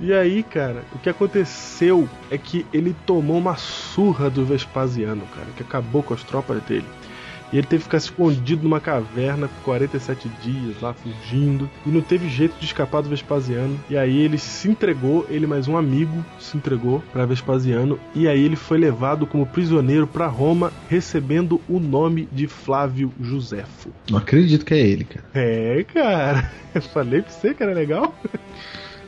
E 0.00 0.12
aí, 0.12 0.42
cara, 0.42 0.82
o 0.94 0.98
que 0.98 1.08
aconteceu 1.08 2.08
é 2.30 2.36
que 2.36 2.66
ele 2.72 2.94
tomou 3.06 3.38
uma 3.38 3.56
surra 3.56 4.28
do 4.28 4.44
Vespasiano, 4.44 5.22
cara, 5.34 5.46
que 5.56 5.62
acabou 5.62 6.02
com 6.02 6.12
as 6.14 6.22
tropas 6.24 6.62
dele. 6.64 6.86
E 7.52 7.58
ele 7.58 7.66
teve 7.66 7.80
que 7.82 7.84
ficar 7.84 7.98
escondido 7.98 8.62
numa 8.62 8.80
caverna 8.80 9.48
por 9.48 9.64
47 9.64 10.28
dias 10.42 10.80
lá, 10.80 10.92
fugindo. 10.92 11.70
E 11.86 11.88
não 11.88 12.00
teve 12.00 12.28
jeito 12.28 12.54
de 12.58 12.66
escapar 12.66 13.02
do 13.02 13.08
Vespasiano. 13.08 13.78
E 13.88 13.96
aí 13.96 14.18
ele 14.18 14.38
se 14.38 14.68
entregou, 14.68 15.26
ele 15.28 15.46
mais 15.46 15.68
um 15.68 15.76
amigo 15.76 16.24
se 16.38 16.56
entregou 16.56 17.02
para 17.12 17.26
Vespasiano. 17.26 17.98
E 18.14 18.26
aí 18.26 18.42
ele 18.42 18.56
foi 18.56 18.78
levado 18.78 19.26
como 19.26 19.46
prisioneiro 19.46 20.06
para 20.06 20.26
Roma, 20.26 20.72
recebendo 20.88 21.60
o 21.68 21.78
nome 21.78 22.28
de 22.32 22.46
Flávio 22.46 23.12
Josefo. 23.20 23.90
Não 24.10 24.18
acredito 24.18 24.64
que 24.64 24.74
é 24.74 24.80
ele, 24.80 25.04
cara. 25.04 25.26
É, 25.34 25.84
cara. 25.84 26.50
Eu 26.74 26.82
falei 26.82 27.22
pra 27.22 27.30
você 27.30 27.54
que 27.54 27.62
era 27.62 27.72
legal. 27.72 28.14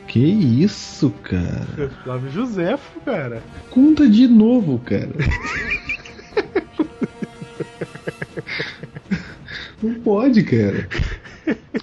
Que 0.07 0.19
isso, 0.19 1.09
cara? 1.21 1.91
Flávio 2.03 2.31
Josefo, 2.31 2.99
cara. 3.01 3.43
Conta 3.69 4.07
de 4.07 4.25
novo, 4.25 4.79
cara. 4.79 5.09
Não 9.81 9.93
pode, 9.95 10.43
cara. 10.43 10.87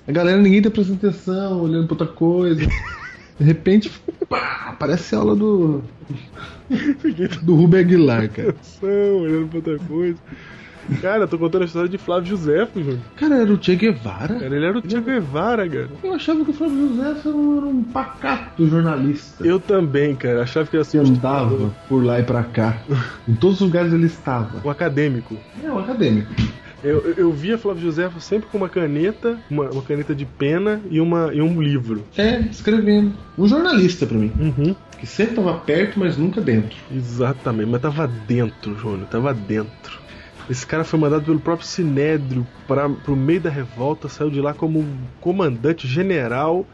A 0.07 0.13
galera, 0.13 0.41
ninguém 0.41 0.63
tá 0.63 0.71
prestando 0.71 0.99
atenção, 1.07 1.63
olhando 1.63 1.87
pra 1.87 1.95
outra 1.95 2.07
coisa. 2.07 2.61
De 3.39 3.45
repente, 3.45 3.91
pá, 4.29 4.67
aparece 4.69 5.15
a 5.15 5.19
aula 5.19 5.35
do. 5.35 5.83
Do 7.43 7.55
Rubem 7.55 7.81
Aguilar, 7.81 8.29
cara. 8.31 8.51
Atenção, 8.51 9.21
olhando 9.21 9.49
pra 9.49 9.57
outra 9.59 9.79
coisa. 9.87 10.19
Cara, 11.01 11.25
eu 11.25 11.29
tô 11.29 11.39
contando 11.39 11.63
a 11.63 11.65
história 11.67 11.89
de 11.89 11.99
Flávio 11.99 12.31
Josefo, 12.31 12.81
Júnior. 12.81 13.01
Cara, 13.17 13.37
era 13.37 13.53
o 13.53 13.63
Che 13.63 13.75
Guevara? 13.75 14.35
Cara, 14.35 14.57
ele 14.57 14.67
era 14.67 14.79
o 14.79 14.83
Che 14.83 15.01
Guevara, 15.01 15.69
cara. 15.69 15.89
Eu 16.03 16.15
achava 16.15 16.45
que 16.45 16.51
o 16.51 16.55
Flávio 16.55 16.89
José 16.89 17.21
era 17.21 17.37
um, 17.37 17.59
era 17.59 17.67
um 17.67 17.83
pacato 17.83 18.67
jornalista. 18.67 19.47
Eu 19.47 19.61
também, 19.61 20.15
cara. 20.15 20.43
Achava 20.43 20.69
que 20.69 20.77
era 20.77 20.83
assim, 20.83 20.99
andava 20.99 21.75
por 21.89 22.05
lá 22.05 22.21
e 22.21 22.23
pra 22.23 22.43
cá. 22.43 22.79
Em 23.29 23.35
todos 23.35 23.61
os 23.61 23.67
lugares 23.67 23.93
ele 23.93 24.07
estava. 24.07 24.61
um 24.65 24.71
acadêmico. 24.71 25.37
É 25.63 25.71
um 25.71 25.79
acadêmico. 25.79 26.33
Eu, 26.85 27.15
eu, 27.17 27.33
via 27.33 27.57
Flávio 27.57 27.83
Josefo 27.83 28.21
sempre 28.21 28.47
com 28.51 28.59
uma 28.59 28.69
caneta, 28.69 29.39
uma, 29.51 29.71
uma 29.71 29.81
caneta 29.83 30.15
de 30.15 30.27
pena 30.27 30.83
e, 30.91 31.01
uma, 31.01 31.33
e 31.33 31.41
um 31.41 31.61
livro. 31.61 32.05
É, 32.15 32.41
escrevendo. 32.41 33.15
Um 33.39 33.49
jornalista 33.49 34.05
pra 34.05 34.19
mim. 34.19 34.31
Uhum. 34.39 34.77
Que 34.99 35.07
sempre 35.07 35.37
tava 35.37 35.55
perto, 35.55 35.99
mas 35.99 36.19
nunca 36.19 36.43
dentro. 36.43 36.77
Exatamente, 36.95 37.71
mas 37.71 37.81
tava 37.81 38.07
dentro, 38.07 38.77
Júnior, 38.79 39.07
tava 39.09 39.33
dentro. 39.33 40.04
Esse 40.49 40.67
cara 40.67 40.85
foi 40.85 40.99
mandado 40.99 41.25
pelo 41.25 41.41
próprio 41.41 41.67
Sinédrio 41.67 42.47
para 42.69 42.89
pro 42.89 43.17
meio 43.17 43.41
da 43.41 43.51
revolta, 43.51 44.09
saiu 44.09 44.31
de 44.31 44.41
lá 44.41 44.53
como 44.53 44.87
comandante 45.21 45.87
general 45.87 46.67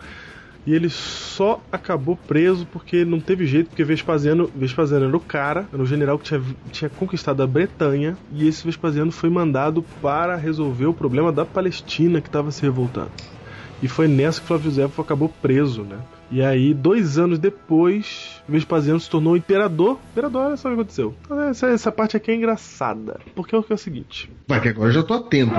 e 0.66 0.74
ele 0.74 0.90
só 0.90 1.60
acabou 1.72 2.16
preso 2.16 2.66
porque 2.66 3.04
não 3.04 3.20
teve 3.20 3.46
jeito, 3.46 3.68
porque 3.68 3.84
Vespasiano, 3.84 4.50
Vespasiano 4.54 5.06
era 5.06 5.16
o 5.16 5.20
cara, 5.20 5.66
era 5.72 5.82
o 5.82 5.86
general 5.86 6.18
que 6.18 6.24
tinha, 6.24 6.42
tinha 6.70 6.88
conquistado 6.90 7.42
a 7.42 7.46
Bretanha, 7.46 8.16
e 8.32 8.46
esse 8.46 8.64
Vespasiano 8.64 9.10
foi 9.10 9.30
mandado 9.30 9.82
para 10.02 10.36
resolver 10.36 10.86
o 10.86 10.94
problema 10.94 11.32
da 11.32 11.44
Palestina 11.44 12.20
que 12.20 12.28
estava 12.28 12.50
se 12.50 12.62
revoltando. 12.62 13.10
E 13.82 13.88
foi 13.88 14.06
nessa 14.06 14.40
que 14.40 14.46
Flávio 14.46 14.70
José 14.70 14.84
acabou 14.84 15.30
preso, 15.40 15.82
né? 15.82 15.98
E 16.30 16.42
aí, 16.42 16.72
dois 16.72 17.18
anos 17.18 17.38
depois, 17.38 18.40
Vespasiano 18.48 19.00
se 19.00 19.10
tornou 19.10 19.36
imperador. 19.36 19.98
Imperador, 20.12 20.46
olha 20.46 20.56
só 20.56 20.68
o 20.68 20.70
que 20.72 20.80
aconteceu. 20.80 21.14
Essa, 21.50 21.66
essa 21.68 21.90
parte 21.90 22.16
aqui 22.16 22.30
é 22.30 22.36
engraçada. 22.36 23.18
Porque 23.34 23.54
é 23.54 23.58
o 23.58 23.62
que 23.64 23.72
é 23.72 23.74
o 23.74 23.78
seguinte. 23.78 24.30
Vai 24.46 24.60
que 24.60 24.68
agora 24.68 24.90
eu 24.90 24.92
já 24.92 25.02
tô 25.02 25.14
atento. 25.14 25.52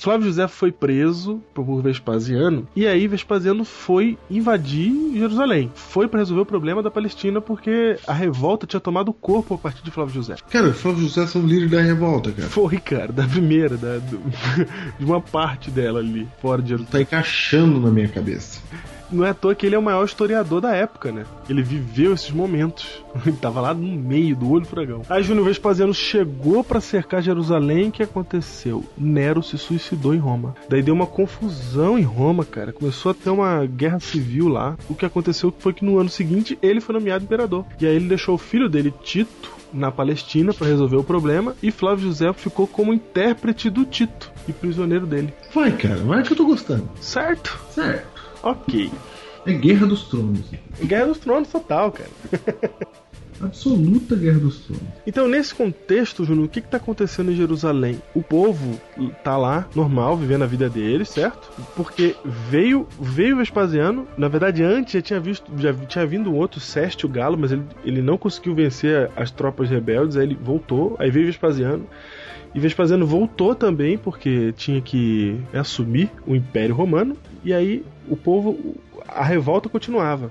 Flávio 0.00 0.28
José 0.28 0.48
foi 0.48 0.72
preso 0.72 1.42
por 1.52 1.82
Vespasiano 1.82 2.66
e 2.74 2.86
aí 2.86 3.06
Vespasiano 3.06 3.66
foi 3.66 4.16
invadir 4.30 4.90
Jerusalém. 5.14 5.70
Foi 5.74 6.08
para 6.08 6.20
resolver 6.20 6.40
o 6.40 6.46
problema 6.46 6.82
da 6.82 6.90
Palestina 6.90 7.38
porque 7.38 7.98
a 8.06 8.14
revolta 8.14 8.66
tinha 8.66 8.80
tomado 8.80 9.12
corpo 9.12 9.52
a 9.52 9.58
partir 9.58 9.84
de 9.84 9.90
Flávio 9.90 10.14
José. 10.14 10.36
Cara, 10.48 10.72
Flávio 10.72 11.02
José 11.02 11.26
foi 11.26 11.42
o 11.42 11.46
líder 11.46 11.68
da 11.68 11.82
revolta, 11.82 12.32
cara. 12.32 12.48
Foi, 12.48 12.78
cara, 12.78 13.12
da 13.12 13.28
primeira, 13.28 13.76
da, 13.76 13.98
do, 13.98 14.18
de 14.98 15.04
uma 15.04 15.20
parte 15.20 15.70
dela 15.70 16.00
ali, 16.00 16.26
fora 16.40 16.62
de 16.62 16.70
Jerusalém. 16.70 16.92
Tá 16.92 17.00
encaixando 17.02 17.78
na 17.78 17.90
minha 17.90 18.08
cabeça 18.08 18.62
não 19.12 19.24
é 19.24 19.30
à 19.30 19.34
toa 19.34 19.54
que 19.54 19.66
ele 19.66 19.74
é 19.74 19.78
o 19.78 19.82
maior 19.82 20.04
historiador 20.04 20.60
da 20.60 20.74
época, 20.74 21.12
né? 21.12 21.24
Ele 21.48 21.62
viveu 21.62 22.14
esses 22.14 22.30
momentos. 22.30 23.04
Ele 23.26 23.36
tava 23.36 23.60
lá 23.60 23.74
no 23.74 23.86
meio 23.86 24.36
do 24.36 24.50
olho 24.50 24.62
do 24.62 24.68
furacão. 24.68 25.02
Aí 25.08 25.22
Júnior 25.22 25.46
Vespasiano 25.46 25.92
chegou 25.92 26.62
para 26.62 26.80
cercar 26.80 27.20
Jerusalém. 27.20 27.88
O 27.88 27.92
que 27.92 28.02
aconteceu? 28.02 28.84
Nero 28.96 29.42
se 29.42 29.58
suicidou 29.58 30.14
em 30.14 30.18
Roma. 30.18 30.54
Daí 30.68 30.80
deu 30.80 30.94
uma 30.94 31.06
confusão 31.06 31.98
em 31.98 32.02
Roma, 32.02 32.44
cara. 32.44 32.72
Começou 32.72 33.10
a 33.10 33.14
ter 33.14 33.30
uma 33.30 33.66
guerra 33.66 33.98
civil 33.98 34.48
lá. 34.48 34.76
O 34.88 34.94
que 34.94 35.04
aconteceu 35.04 35.52
foi 35.58 35.72
que 35.72 35.84
no 35.84 35.98
ano 35.98 36.08
seguinte 36.08 36.56
ele 36.62 36.80
foi 36.80 36.94
nomeado 36.94 37.24
imperador. 37.24 37.64
E 37.80 37.86
aí 37.86 37.96
ele 37.96 38.08
deixou 38.08 38.36
o 38.36 38.38
filho 38.38 38.68
dele, 38.68 38.94
Tito, 39.02 39.50
na 39.72 39.90
Palestina 39.90 40.52
para 40.52 40.66
resolver 40.66 40.96
o 40.96 41.04
problema 41.04 41.54
e 41.62 41.70
Flávio 41.70 42.06
José 42.06 42.32
ficou 42.32 42.66
como 42.66 42.92
intérprete 42.92 43.70
do 43.70 43.84
Tito 43.84 44.30
e 44.48 44.52
prisioneiro 44.52 45.06
dele. 45.06 45.32
Vai, 45.54 45.72
cara, 45.72 45.96
vai 45.96 46.22
que 46.22 46.32
eu 46.32 46.36
tô 46.36 46.44
gostando. 46.44 46.88
Certo? 47.00 47.58
Certo. 47.70 48.19
Ok. 48.42 48.90
É 49.46 49.52
Guerra 49.52 49.86
dos 49.86 50.04
Tronos. 50.04 50.40
Guerra 50.82 51.06
dos 51.06 51.18
Tronos 51.18 51.48
total, 51.48 51.92
cara. 51.92 52.10
Absoluta 53.40 54.14
Guerra 54.14 54.38
dos 54.38 54.58
Tronos. 54.58 54.82
Então, 55.06 55.26
nesse 55.26 55.54
contexto, 55.54 56.24
Júnior, 56.24 56.44
o 56.44 56.48
que 56.48 56.58
está 56.58 56.76
acontecendo 56.76 57.32
em 57.32 57.36
Jerusalém? 57.36 58.00
O 58.14 58.22
povo 58.22 58.78
tá 59.24 59.36
lá, 59.36 59.66
normal, 59.74 60.16
vivendo 60.16 60.42
a 60.42 60.46
vida 60.46 60.68
deles, 60.68 61.08
certo? 61.08 61.50
Porque 61.74 62.14
veio 62.24 62.86
veio 63.00 63.38
Vespasiano, 63.38 64.06
na 64.16 64.28
verdade, 64.28 64.62
antes 64.62 64.92
já 64.92 65.00
tinha 65.00 65.18
visto, 65.20 65.50
já 65.56 65.72
tinha 65.72 66.06
vindo 66.06 66.30
um 66.30 66.36
outro 66.36 66.60
Seste 66.60 67.06
o 67.06 67.08
Galo, 67.08 67.38
mas 67.38 67.50
ele, 67.50 67.62
ele 67.82 68.02
não 68.02 68.18
conseguiu 68.18 68.54
vencer 68.54 69.10
as 69.16 69.30
tropas 69.30 69.70
rebeldes, 69.70 70.18
aí 70.18 70.24
ele 70.24 70.38
voltou, 70.40 70.96
aí 70.98 71.10
veio 71.10 71.26
Vespasiano. 71.26 71.86
E 72.54 72.58
Vespasiano 72.58 73.06
voltou 73.06 73.54
também 73.54 73.96
porque 73.96 74.52
tinha 74.56 74.80
que 74.80 75.40
assumir 75.54 76.10
o 76.26 76.34
Império 76.34 76.74
Romano. 76.74 77.16
E 77.44 77.54
aí 77.54 77.84
o 78.10 78.16
povo, 78.16 78.76
a 79.08 79.24
revolta 79.24 79.68
continuava. 79.68 80.30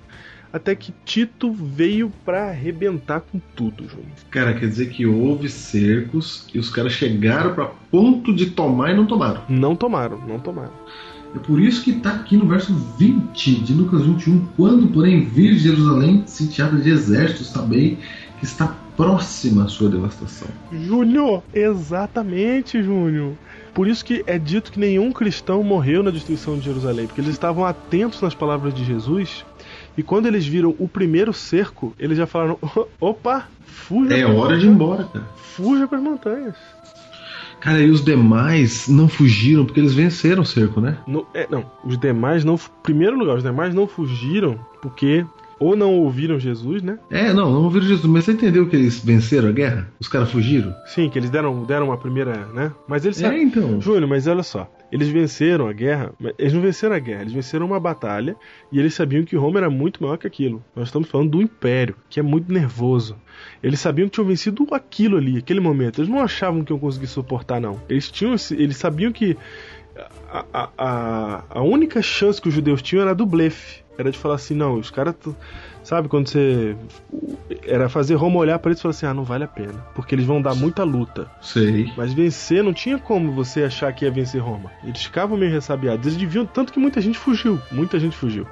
Até 0.52 0.76
que 0.76 0.92
Tito 1.06 1.52
veio 1.52 2.12
para 2.26 2.50
arrebentar 2.50 3.22
com 3.22 3.40
tudo, 3.56 3.88
João. 3.88 4.04
Cara, 4.32 4.54
quer 4.56 4.68
dizer 4.68 4.90
que 4.90 5.06
houve 5.06 5.48
cercos 5.48 6.48
e 6.52 6.58
os 6.58 6.72
caras 6.72 6.94
chegaram 6.94 7.54
para 7.54 7.68
ponto 7.92 8.34
de 8.34 8.48
tomar 8.48 8.92
e 8.92 8.96
não 8.96 9.06
tomaram. 9.06 9.44
Não 9.48 9.76
tomaram, 9.76 10.20
não 10.28 10.40
tomaram. 10.40 10.74
É 11.36 11.38
por 11.38 11.60
isso 11.60 11.84
que 11.84 11.92
está 11.92 12.16
aqui 12.16 12.36
no 12.36 12.48
verso 12.48 12.74
20 12.98 13.62
de 13.62 13.74
Lucas 13.74 14.02
21, 14.02 14.48
quando, 14.58 14.88
porém, 14.88 15.26
vir 15.26 15.56
Jerusalém 15.56 16.24
sitiada 16.26 16.78
de 16.78 16.90
exércitos 16.90 17.52
também, 17.52 18.00
está 18.42 18.76
próxima 18.96 19.66
à 19.66 19.68
sua 19.68 19.90
devastação. 19.90 20.48
Júnior, 20.72 21.44
exatamente, 21.54 22.82
Júnior. 22.82 23.34
Por 23.74 23.88
isso 23.88 24.04
que 24.04 24.24
é 24.28 24.38
dito 24.38 24.72
que 24.72 24.80
nenhum 24.80 25.12
cristão 25.12 25.64
morreu 25.64 26.04
na 26.04 26.12
destruição 26.12 26.58
de 26.58 26.66
Jerusalém, 26.66 27.08
porque 27.08 27.22
eles 27.22 27.32
estavam 27.32 27.66
atentos 27.66 28.22
nas 28.22 28.34
palavras 28.34 28.74
de 28.74 28.84
Jesus. 28.84 29.46
E 29.98 30.04
quando 30.04 30.26
eles 30.26 30.46
viram 30.46 30.76
o 30.80 30.88
primeiro 30.88 31.34
cerco, 31.34 31.94
eles 32.00 32.18
já 32.18 32.26
falaram: 32.26 32.58
opa, 33.00 33.48
fuja. 33.66 34.18
É 34.18 34.26
hora 34.26 34.58
de 34.58 34.66
ir 34.66 34.70
embora, 34.70 35.04
cara. 35.06 35.26
Fuja 35.36 35.88
para 35.88 35.98
as 35.98 36.04
montanhas. 36.04 36.56
Cara, 37.60 37.80
e 37.82 37.90
os 37.90 38.04
demais 38.04 38.88
não 38.88 39.10
fugiram 39.10 39.66
porque 39.66 39.82
eles 39.82 39.94
venceram 39.94 40.44
o 40.44 40.46
cerco, 40.46 40.80
né? 40.80 40.98
No, 41.06 41.28
é, 41.34 41.46
não, 41.50 41.70
os 41.84 41.98
demais 41.98 42.46
não. 42.46 42.58
Primeiro 42.82 43.18
lugar, 43.18 43.36
os 43.36 43.44
demais 43.44 43.74
não 43.74 43.86
fugiram 43.86 44.58
porque 44.82 45.26
ou 45.60 45.76
não 45.76 45.94
ouviram 46.00 46.40
Jesus, 46.40 46.82
né? 46.82 46.98
É, 47.10 47.34
não, 47.34 47.52
não 47.52 47.64
ouviram 47.64 47.86
Jesus, 47.86 48.06
mas 48.06 48.26
você 48.26 48.32
entendeu 48.32 48.68
que 48.68 48.76
eles 48.76 49.04
venceram 49.04 49.50
a 49.50 49.52
guerra? 49.52 49.92
Os 50.00 50.08
caras 50.08 50.32
fugiram? 50.32 50.74
Sim, 50.86 51.10
que 51.10 51.20
eles 51.20 51.30
deram, 51.30 51.64
deram 51.64 51.88
uma 51.88 51.98
primeira, 51.98 52.48
né? 52.54 52.72
Mas 52.88 53.06
eles 53.06 53.22
É, 53.22 53.38
então. 53.42 53.82
Júnior, 53.82 54.08
mas 54.08 54.28
olha 54.28 54.44
só. 54.44 54.72
Eles 54.92 55.08
venceram 55.10 55.68
a 55.68 55.74
guerra, 55.74 56.14
mas 56.20 56.34
eles 56.38 56.54
não 56.54 56.62
venceram 56.62 56.96
a 56.96 57.00
guerra, 57.00 57.22
eles 57.22 57.34
venceram 57.34 57.66
uma 57.66 57.80
batalha 57.80 58.36
e 58.72 58.80
eles 58.80 58.94
sabiam 58.94 59.24
que 59.24 59.36
Roma 59.36 59.60
era 59.60 59.70
muito 59.70 60.02
maior 60.02 60.18
que 60.18 60.26
aquilo. 60.26 60.64
Nós 60.76 60.88
estamos 60.88 61.10
falando 61.10 61.32
do 61.32 61.42
Império, 61.42 61.96
que 62.10 62.20
é 62.20 62.24
muito 62.24 62.52
nervoso. 62.52 63.16
Eles 63.62 63.80
sabiam 63.80 64.08
que 64.08 64.16
tinham 64.16 64.28
vencido 64.28 64.66
aquilo 64.72 65.18
ali, 65.18 65.38
aquele 65.38 65.60
momento. 65.60 66.00
Eles 66.00 66.10
não 66.10 66.20
achavam 66.20 66.64
que 66.64 66.74
iam 66.74 66.80
conseguir 66.80 67.08
suportar, 67.08 67.62
não. 67.62 67.80
Eles 67.88 68.10
tinham, 68.10 68.36
eles 68.52 68.78
sabiam 68.78 69.12
que 69.12 69.38
a, 70.32 70.46
a, 70.54 70.70
a, 70.78 71.44
a 71.50 71.62
única 71.62 72.02
chance 72.02 72.42
que 72.42 72.48
os 72.48 72.54
judeus 72.54 72.82
tinham 72.82 73.04
era 73.04 73.14
do 73.14 73.26
blefe. 73.26 73.84
Era 74.00 74.12
de 74.12 74.18
falar 74.18 74.36
assim, 74.36 74.56
não, 74.56 74.76
os 74.76 74.90
caras. 74.90 75.14
Sabe 75.84 76.08
quando 76.08 76.28
você. 76.30 76.76
Era 77.64 77.90
fazer 77.90 78.16
Roma 78.16 78.38
olhar 78.40 78.58
para 78.60 78.70
eles 78.72 78.80
e 78.80 78.82
falar 78.82 78.92
assim, 78.92 79.06
ah, 79.06 79.14
não 79.14 79.24
vale 79.24 79.44
a 79.44 79.48
pena. 79.48 79.74
Porque 79.94 80.16
eles 80.16 80.26
vão 80.26 80.42
dar 80.42 80.56
muita 80.56 80.84
luta. 80.84 81.30
Sei. 81.42 81.92
Mas 81.98 82.14
vencer 82.14 82.64
não 82.64 82.74
tinha 82.74 82.98
como 82.98 83.32
você 83.32 83.64
achar 83.64 83.92
que 83.94 84.06
ia 84.06 84.12
vencer 84.12 84.42
Roma. 84.42 84.72
Eles 84.84 85.04
ficavam 85.04 85.38
meio 85.38 85.52
ressabiados. 85.52 86.06
Eles 86.06 86.18
deviam. 86.18 86.46
Tanto 86.46 86.72
que 86.72 86.80
muita 86.80 87.02
gente 87.02 87.18
fugiu. 87.18 87.60
Muita 87.72 88.00
gente 88.00 88.16
fugiu. 88.16 88.48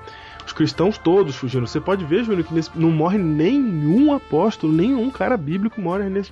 Os 0.46 0.54
cristãos 0.54 0.98
todos 0.98 1.36
fugiram. 1.36 1.68
Você 1.68 1.80
pode 1.80 2.06
ver, 2.06 2.24
Júnior, 2.24 2.46
que 2.46 2.54
nesse- 2.54 2.72
não 2.74 2.90
morre 2.90 3.18
nenhum 3.18 4.14
apóstolo, 4.14 4.72
nenhum 4.72 5.10
cara 5.12 5.36
bíblico 5.36 5.80
morre 5.82 6.10
nesse, 6.10 6.32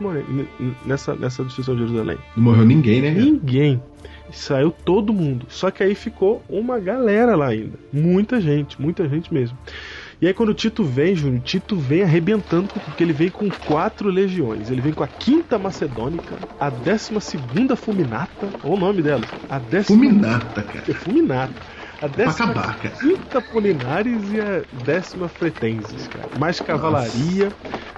nessa, 0.86 1.14
nessa 1.16 1.44
destruição 1.44 1.76
de 1.76 1.82
Jerusalém. 1.82 2.18
Não 2.36 2.44
morreu 2.46 2.64
ninguém, 2.66 3.02
né? 3.02 3.12
Ninguém. 3.12 3.82
Saiu 4.32 4.72
todo 4.72 5.14
mundo. 5.14 5.46
Só 5.50 5.72
que 5.72 5.84
aí 5.84 5.96
ficou 5.96 6.44
uma 6.50 6.80
galera 6.80 7.36
lá 7.36 7.48
ainda. 7.48 7.78
Muita 7.92 8.42
gente, 8.42 8.82
muita 8.82 9.08
gente 9.08 9.34
mesmo. 9.34 9.58
E 10.22 10.28
aí 10.28 10.34
quando 10.34 10.50
o 10.50 10.54
Tito 10.54 10.84
vem, 10.84 11.16
Júnior, 11.16 11.42
Tito 11.42 11.76
vem 11.76 12.02
arrebentando, 12.02 12.68
porque 12.68 13.04
ele 13.04 13.14
vem 13.14 13.30
com 13.30 13.50
quatro 13.50 14.10
legiões. 14.10 14.72
Ele 14.72 14.82
vem 14.82 14.94
com 14.94 15.04
a 15.04 15.08
quinta 15.08 15.60
macedônica, 15.60 16.36
a 16.60 16.70
décima 16.70 17.20
segunda 17.20 17.76
fulminata, 17.76 18.48
olha 18.64 18.74
o 18.74 18.80
nome 18.80 19.02
dela. 19.02 19.24
A 19.50 19.60
décima... 19.60 19.98
Fulminata, 20.00 20.64
cara. 20.64 20.86
É 20.88 20.94
fulminata. 20.94 21.54
A 22.02 22.08
décima 22.08 22.52
acabar, 22.52 22.80
cara. 22.80 22.96
quinta 22.96 23.42
Polinares 23.42 24.32
e 24.32 24.40
a 24.40 24.64
décima 24.72 25.28
Fretenses, 25.28 26.08
cara. 26.08 26.30
Mais 26.38 26.60
cavalaria, 26.60 27.52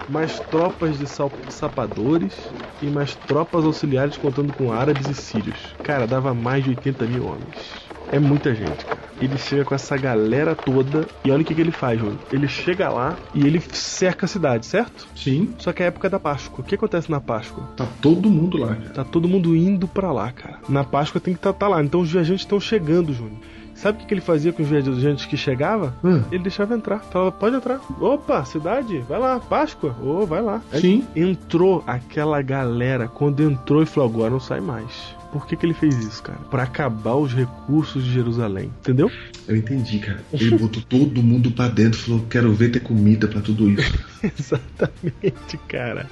mais 0.07 0.39
tropas 0.39 0.97
de 0.97 1.07
sapadores 1.07 2.33
e 2.81 2.87
mais 2.87 3.15
tropas 3.15 3.65
auxiliares 3.65 4.17
contando 4.17 4.53
com 4.53 4.71
árabes 4.71 5.07
e 5.07 5.15
sírios. 5.15 5.75
Cara, 5.83 6.05
dava 6.05 6.33
mais 6.33 6.63
de 6.63 6.71
80 6.71 7.05
mil 7.05 7.25
homens. 7.25 7.87
É 8.09 8.19
muita 8.19 8.55
gente, 8.55 8.85
cara. 8.85 9.01
Ele 9.19 9.37
chega 9.37 9.65
com 9.65 9.75
essa 9.75 9.97
galera 9.97 10.55
toda 10.55 11.07
e 11.25 11.31
olha 11.31 11.41
o 11.41 11.45
que, 11.45 11.53
que 11.53 11.59
ele 11.59 11.71
faz, 11.71 11.99
Júlio. 11.99 12.19
Ele 12.31 12.47
chega 12.47 12.89
lá 12.89 13.17
e 13.33 13.45
ele 13.45 13.59
cerca 13.59 14.25
a 14.25 14.29
cidade, 14.29 14.65
certo? 14.65 15.07
Sim. 15.15 15.53
Só 15.57 15.73
que 15.73 15.81
é 15.81 15.85
a 15.85 15.89
época 15.89 16.09
da 16.09 16.19
Páscoa. 16.19 16.61
O 16.61 16.63
que 16.63 16.75
acontece 16.75 17.11
na 17.11 17.19
Páscoa? 17.19 17.65
Tá 17.75 17.85
todo 18.01 18.29
mundo 18.29 18.57
lá, 18.57 18.75
cara. 18.75 18.89
Tá 18.91 19.03
todo 19.03 19.27
mundo 19.27 19.55
indo 19.55 19.87
pra 19.87 20.11
lá, 20.11 20.31
cara. 20.31 20.59
Na 20.69 20.83
Páscoa 20.83 21.19
tem 21.19 21.33
que 21.33 21.39
estar 21.39 21.51
tá, 21.51 21.67
lá. 21.67 21.83
Então 21.83 21.99
os 21.99 22.11
viajantes 22.11 22.43
estão 22.43 22.59
chegando, 22.59 23.13
Júnior. 23.13 23.39
Sabe 23.77 23.97
o 23.97 24.01
que, 24.01 24.07
que 24.07 24.13
ele 24.15 24.21
fazia 24.21 24.51
com 24.51 24.63
os 24.63 24.69
viajantes 24.69 25.25
que 25.25 25.37
chegavam? 25.37 25.93
Hã? 26.03 26.23
Ele 26.31 26.43
deixava 26.43 26.75
entrar. 26.75 26.99
Falava, 26.99 27.31
pode 27.31 27.55
entrar. 27.55 27.79
Opa, 28.01 28.43
cidade, 28.43 28.99
vai 29.07 29.19
lá. 29.19 29.39
Páscoa, 29.39 29.95
ô, 30.01 30.25
vai 30.25 30.41
lá. 30.41 30.61
Aí 30.71 30.81
Sim. 30.81 31.07
entrou 31.15 31.83
aquela 31.85 32.41
galera. 32.41 33.07
Quando 33.07 33.43
entrou, 33.43 33.83
e 33.83 33.85
falou, 33.85 34.09
agora 34.09 34.31
não 34.31 34.39
sai 34.39 34.59
mais. 34.59 35.15
Por 35.31 35.45
que, 35.45 35.55
que 35.55 35.65
ele 35.65 35.73
fez 35.73 35.95
isso, 35.97 36.23
cara? 36.23 36.39
Pra 36.49 36.63
acabar 36.63 37.15
os 37.15 37.33
recursos 37.33 38.03
de 38.03 38.11
Jerusalém. 38.11 38.71
Entendeu? 38.79 39.11
Eu 39.47 39.55
entendi, 39.55 39.99
cara. 39.99 40.23
Ele 40.33 40.57
botou 40.57 40.81
todo 40.81 41.21
mundo 41.21 41.51
pra 41.51 41.67
dentro 41.67 41.99
e 41.99 42.03
falou: 42.03 42.25
quero 42.29 42.51
ver 42.53 42.71
ter 42.71 42.79
comida 42.79 43.27
pra 43.27 43.41
tudo 43.41 43.69
isso. 43.69 43.93
Exatamente, 44.39 45.57
cara. 45.67 46.09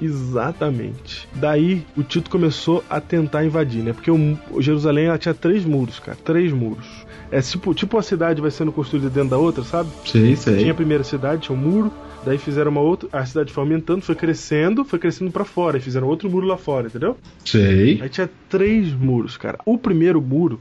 Exatamente. 0.00 1.28
Daí 1.34 1.84
o 1.96 2.02
Tito 2.02 2.30
começou 2.30 2.84
a 2.88 3.00
tentar 3.00 3.44
invadir, 3.44 3.82
né? 3.82 3.92
Porque 3.92 4.10
o, 4.10 4.60
Jerusalém 4.60 5.06
ela 5.06 5.18
tinha 5.18 5.34
três 5.34 5.64
muros, 5.64 5.98
cara. 5.98 6.16
Três 6.24 6.52
muros. 6.52 6.86
É 7.30 7.40
tipo, 7.40 7.74
tipo 7.74 7.98
a 7.98 8.02
cidade 8.02 8.40
vai 8.40 8.50
sendo 8.50 8.72
construída 8.72 9.10
dentro 9.10 9.30
da 9.30 9.38
outra, 9.38 9.64
sabe? 9.64 9.90
Sei, 10.04 10.36
sei. 10.36 10.58
Tinha 10.58 10.72
a 10.72 10.74
primeira 10.74 11.02
cidade, 11.02 11.42
tinha 11.42 11.56
um 11.56 11.60
muro, 11.60 11.92
daí 12.24 12.38
fizeram 12.38 12.70
uma 12.70 12.80
outra, 12.80 13.08
a 13.12 13.24
cidade 13.26 13.52
foi 13.52 13.64
aumentando, 13.64 14.02
foi 14.02 14.14
crescendo, 14.14 14.84
foi 14.84 14.98
crescendo 14.98 15.30
para 15.30 15.44
fora, 15.44 15.78
e 15.78 15.80
fizeram 15.80 16.06
outro 16.06 16.30
muro 16.30 16.46
lá 16.46 16.56
fora, 16.56 16.86
entendeu? 16.86 17.16
Sei. 17.44 18.00
Aí 18.00 18.08
tinha 18.08 18.30
três 18.48 18.92
muros, 18.92 19.36
cara. 19.36 19.58
O 19.64 19.76
primeiro 19.76 20.20
muro, 20.20 20.60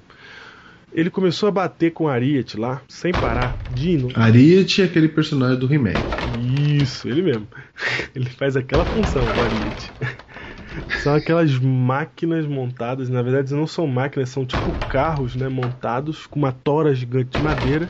ele 0.95 1.10
começou 1.10 1.49
a 1.49 1.51
bater 1.51 1.91
com 1.91 2.08
Ariete 2.08 2.58
lá, 2.58 2.81
sem 2.88 3.13
parar, 3.13 3.58
Dino. 3.69 4.08
Ariete 4.15 4.81
é 4.81 4.86
aquele 4.86 5.10
personagem 5.10 5.60
do 5.60 5.71
He-Man. 5.71 6.05
Isso, 6.23 7.10
ele 7.10 7.21
mesmo. 7.21 7.47
Ele 8.15 8.29
faz 8.29 8.55
aquela 8.55 8.86
função, 8.86 9.36
o 9.36 9.41
Ariete. 9.41 9.93
São 11.03 11.13
aquelas 11.13 11.51
máquinas 11.60 12.45
montadas, 12.45 13.10
na 13.10 13.21
verdade 13.21 13.53
não 13.53 13.67
são 13.67 13.86
máquinas, 13.86 14.29
são 14.29 14.45
tipo 14.45 14.77
carros, 14.88 15.36
né, 15.36 15.47
montados 15.49 16.25
com 16.25 16.39
uma 16.39 16.51
tora 16.51 16.93
gigante 16.95 17.29
de 17.31 17.39
madeira 17.39 17.89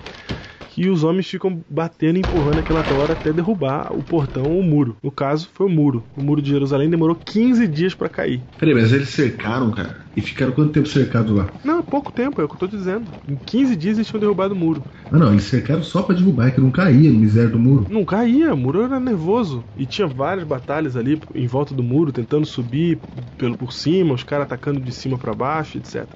que 0.75 0.89
os 0.89 1.05
homens 1.05 1.25
ficam 1.25 1.63
batendo 1.69 2.17
e 2.17 2.21
empurrando 2.21 2.59
aquela 2.59 2.83
tora 2.83 3.13
até 3.13 3.31
derrubar 3.31 3.87
o 3.93 4.03
portão 4.03 4.45
ou 4.45 4.59
o 4.59 4.63
muro. 4.63 4.97
No 5.01 5.09
caso, 5.09 5.47
foi 5.53 5.67
o 5.67 5.69
muro. 5.69 6.05
O 6.13 6.21
muro 6.21 6.41
de 6.41 6.49
Jerusalém 6.49 6.89
demorou 6.89 7.15
15 7.15 7.65
dias 7.65 7.95
para 7.95 8.09
cair. 8.09 8.43
Peraí, 8.57 8.73
mas 8.73 8.91
eles 8.91 9.07
cercaram, 9.07 9.71
cara? 9.71 10.03
E 10.13 10.21
ficaram 10.21 10.51
quanto 10.51 10.73
tempo 10.73 10.87
cercados 10.89 11.31
lá? 11.33 11.49
Não, 11.63 11.81
pouco 11.81 12.11
tempo, 12.11 12.41
é 12.41 12.43
o 12.43 12.47
que 12.49 12.55
eu 12.55 12.59
tô 12.59 12.67
dizendo. 12.67 13.09
Em 13.25 13.37
15 13.37 13.73
dias 13.77 13.97
eles 13.97 14.09
tinham 14.09 14.19
derrubado 14.19 14.53
o 14.53 14.57
muro. 14.57 14.83
Ah, 15.09 15.17
não, 15.17 15.31
eles 15.31 15.43
cercaram 15.43 15.81
só 15.81 16.03
pra 16.03 16.13
derrubar, 16.13 16.47
é 16.47 16.51
que 16.51 16.59
não 16.59 16.71
caía 16.71 17.09
no 17.09 17.19
miséria 17.19 17.49
do 17.49 17.59
muro. 17.59 17.87
Não 17.89 18.03
caía, 18.03 18.53
o 18.53 18.57
muro 18.57 18.81
era 18.83 18.99
nervoso. 18.99 19.63
E 19.77 19.85
tinha 19.85 20.07
várias 20.07 20.45
batalhas 20.45 20.97
ali 20.97 21.21
em 21.33 21.47
volta 21.47 21.73
do 21.73 21.83
muro, 21.83 22.11
tentando 22.11 22.45
subir 22.45 23.01
pelo 23.37 23.57
por 23.57 23.71
cima, 23.71 24.13
os 24.13 24.23
caras 24.23 24.43
atacando 24.45 24.81
de 24.81 24.91
cima 24.91 25.17
para 25.17 25.33
baixo, 25.33 25.77
etc. 25.77 26.09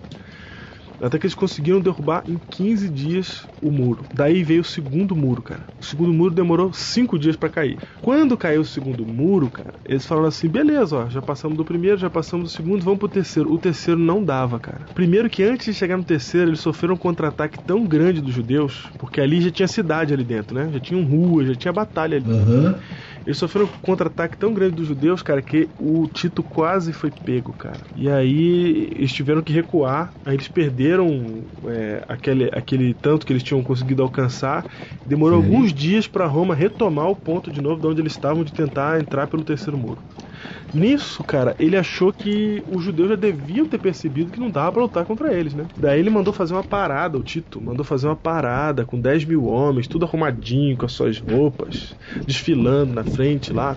Até 1.01 1.17
que 1.17 1.25
eles 1.25 1.35
conseguiram 1.35 1.81
derrubar 1.81 2.23
em 2.27 2.39
15 2.49 2.89
dias 2.89 3.47
o 3.62 3.71
muro. 3.71 4.05
Daí 4.13 4.43
veio 4.43 4.62
o 4.62 4.65
segundo 4.65 5.15
muro, 5.15 5.41
cara. 5.41 5.69
O 5.81 5.85
segundo 5.85 6.13
muro 6.13 6.33
demorou 6.33 6.73
5 6.73 7.17
dias 7.17 7.35
para 7.35 7.49
cair. 7.49 7.79
Quando 8.01 8.38
caiu 8.38 8.62
o 8.62 8.65
segundo 8.65 9.05
muro, 9.05 9.49
cara, 9.49 9.73
eles 9.85 10.05
falaram 10.05 10.27
assim: 10.27 10.47
beleza, 10.47 10.97
ó, 10.97 11.09
já 11.09 11.21
passamos 11.21 11.57
do 11.57 11.65
primeiro, 11.65 11.97
já 11.97 12.09
passamos 12.09 12.49
do 12.49 12.55
segundo, 12.55 12.83
vamos 12.83 12.99
pro 12.99 13.07
terceiro. 13.07 13.51
O 13.51 13.57
terceiro 13.57 13.99
não 13.99 14.23
dava, 14.23 14.59
cara. 14.59 14.88
Primeiro 14.93 15.29
que 15.29 15.43
antes 15.43 15.65
de 15.65 15.73
chegar 15.73 15.97
no 15.97 16.03
terceiro, 16.03 16.49
eles 16.49 16.59
sofreram 16.59 16.95
um 16.95 16.97
contra-ataque 16.97 17.59
tão 17.59 17.85
grande 17.85 18.21
dos 18.21 18.33
judeus, 18.33 18.91
porque 18.97 19.21
ali 19.21 19.41
já 19.41 19.51
tinha 19.51 19.67
cidade 19.67 20.13
ali 20.13 20.23
dentro, 20.23 20.55
né? 20.55 20.69
Já 20.71 20.79
tinham 20.79 21.03
ruas, 21.03 21.47
já 21.47 21.55
tinha 21.55 21.73
batalha 21.73 22.17
ali. 22.17 22.29
Aham. 22.29 22.79
Eles 23.25 23.38
sofreram 23.38 23.67
um 23.67 23.73
contra-ataque 23.82 24.38
tão 24.38 24.53
grande 24.53 24.75
dos 24.75 24.88
judeus, 24.88 25.21
cara, 25.21 25.41
que 25.41 25.71
o 25.77 26.08
Tito 26.08 26.43
quase 26.43 26.93
foi 26.93 27.12
pego, 27.12 27.53
cara. 27.53 27.88
E 27.93 28.10
aí 28.10 28.89
eles 28.95 29.13
tiveram 29.13 29.41
que 29.43 29.51
recuar, 29.53 30.15
aí 30.23 30.36
eles 30.36 30.47
perderam 30.47 31.49
é, 31.67 32.03
aquele, 32.08 32.45
aquele 32.53 32.93
tanto 32.93 33.25
que 33.25 33.34
eles 33.34 33.43
tinham 33.43 33.63
conseguido 33.63 34.03
alcançar. 34.03 34.67
Demorou 35.05 35.38
Sim. 35.39 35.45
alguns 35.45 35.73
dias 35.73 36.08
para 36.08 36.25
Roma 36.27 36.55
retomar 36.55 37.08
o 37.10 37.15
ponto 37.15 37.51
de 37.51 37.60
novo 37.62 37.82
de 37.82 37.88
onde 37.88 38.01
eles 38.01 38.13
estavam 38.13 38.43
de 38.43 38.53
tentar 38.53 38.99
entrar 38.99 39.27
pelo 39.27 39.43
terceiro 39.43 39.77
muro. 39.77 40.03
Nisso, 40.73 41.23
cara, 41.23 41.56
ele 41.60 41.75
achou 41.75 42.13
que 42.13 42.63
os 42.67 42.84
judeus 42.84 43.10
já 43.10 43.15
deviam 43.15 43.65
ter 43.65 43.80
percebido 43.80 44.32
que 44.32 44.39
não 44.39 44.49
dava 44.49 44.71
pra 44.71 44.82
lutar 44.84 45.06
contra 45.06 45.34
eles, 45.34 45.54
né? 45.54 45.65
Daí 45.75 45.99
ele 45.99 46.10
mandou 46.10 46.34
fazer 46.34 46.54
uma 46.54 46.63
parada, 46.63 47.17
o 47.17 47.23
Tito 47.23 47.60
mandou 47.60 47.84
fazer 47.84 48.08
uma 48.08 48.15
parada 48.15 48.86
com 48.86 48.99
10 48.99 49.25
mil 49.25 49.45
homens, 49.45 49.88
tudo 49.88 50.06
arrumadinho, 50.06 50.78
com 50.78 50.86
as 50.86 50.91
suas 50.91 51.19
roupas, 51.19 51.95
desfilando 52.25 52.93
na 52.93 53.04
frente 53.04 53.52
lá. 53.52 53.75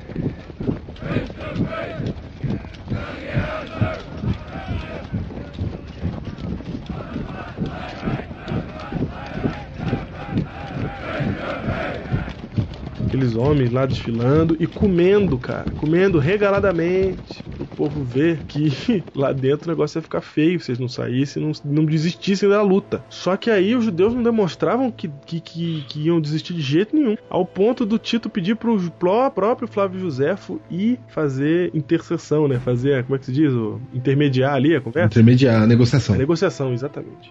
Aqueles 13.13 13.37
homens 13.37 13.71
lá 13.71 13.85
desfilando 13.85 14.57
e 14.59 14.67
comendo, 14.67 15.39
cara. 15.39 15.71
Comendo 15.77 16.19
regaladamente. 16.19 17.45
O 17.59 17.67
povo 17.67 18.03
ver 18.03 18.41
que 18.49 18.73
lá 19.15 19.33
dentro 19.33 19.67
o 19.69 19.71
negócio 19.71 19.99
ia 19.99 20.03
ficar 20.03 20.23
feio 20.23 20.59
se 20.59 20.71
eles 20.71 20.79
não 20.79 20.89
saíssem, 20.89 21.43
não, 21.43 21.53
não 21.63 21.85
desistissem 21.85 22.49
da 22.49 22.63
luta. 22.63 23.05
Só 23.11 23.37
que 23.37 23.51
aí 23.51 23.77
os 23.77 23.85
judeus 23.85 24.15
não 24.15 24.23
demonstravam 24.23 24.91
que, 24.91 25.11
que, 25.27 25.41
que, 25.41 25.85
que 25.89 26.01
iam 26.07 26.23
desistir 26.23 26.55
de 26.55 26.63
jeito 26.63 26.97
nenhum. 26.97 27.15
Ao 27.29 27.45
ponto 27.45 27.85
do 27.85 27.99
Tito 27.99 28.31
pedir 28.31 28.57
pro 28.57 28.81
pró- 28.93 29.29
próprio 29.29 29.69
Flávio 29.69 30.01
Josefo 30.01 30.59
ir 30.71 30.99
fazer 31.09 31.71
intercessão, 31.75 32.49
né? 32.49 32.59
Fazer, 32.61 33.05
como 33.05 33.17
é 33.17 33.19
que 33.19 33.27
se 33.27 33.33
diz? 33.33 33.53
O, 33.53 33.79
intermediar 33.93 34.55
ali 34.55 34.75
a 34.75 34.81
conversa. 34.81 35.09
Intermediar 35.09 35.63
a 35.63 35.67
negociação. 35.67 36.15
A 36.15 36.19
negociação, 36.19 36.73
exatamente. 36.73 37.31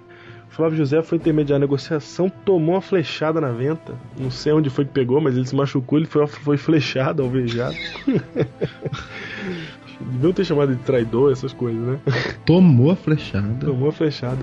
Flávio 0.52 0.78
José 0.78 1.02
foi 1.02 1.18
intermediar 1.18 1.56
a 1.56 1.60
negociação, 1.60 2.30
tomou 2.30 2.76
uma 2.76 2.82
flechada 2.82 3.40
na 3.40 3.52
venta. 3.52 3.94
Não 4.20 4.30
sei 4.30 4.52
onde 4.52 4.70
foi 4.70 4.84
que 4.84 4.92
pegou, 4.92 5.22
mas 5.22 5.36
ele 5.36 5.48
se 5.48 5.56
machucou, 5.56 5.98
ele 5.98 6.06
foi, 6.06 6.28
foi 6.28 6.58
flechado, 6.58 7.24
alvejado. 7.24 7.76
Deviam 10.02 10.34
ter 10.34 10.44
chamado 10.44 10.76
de 10.76 10.82
traidor, 10.84 11.32
essas 11.32 11.54
coisas, 11.54 11.82
né? 11.82 12.00
Tomou 12.46 12.92
a 12.92 12.96
flechada. 12.96 13.66
Tomou 13.66 13.90
a 13.90 13.92
flechada. 13.94 14.40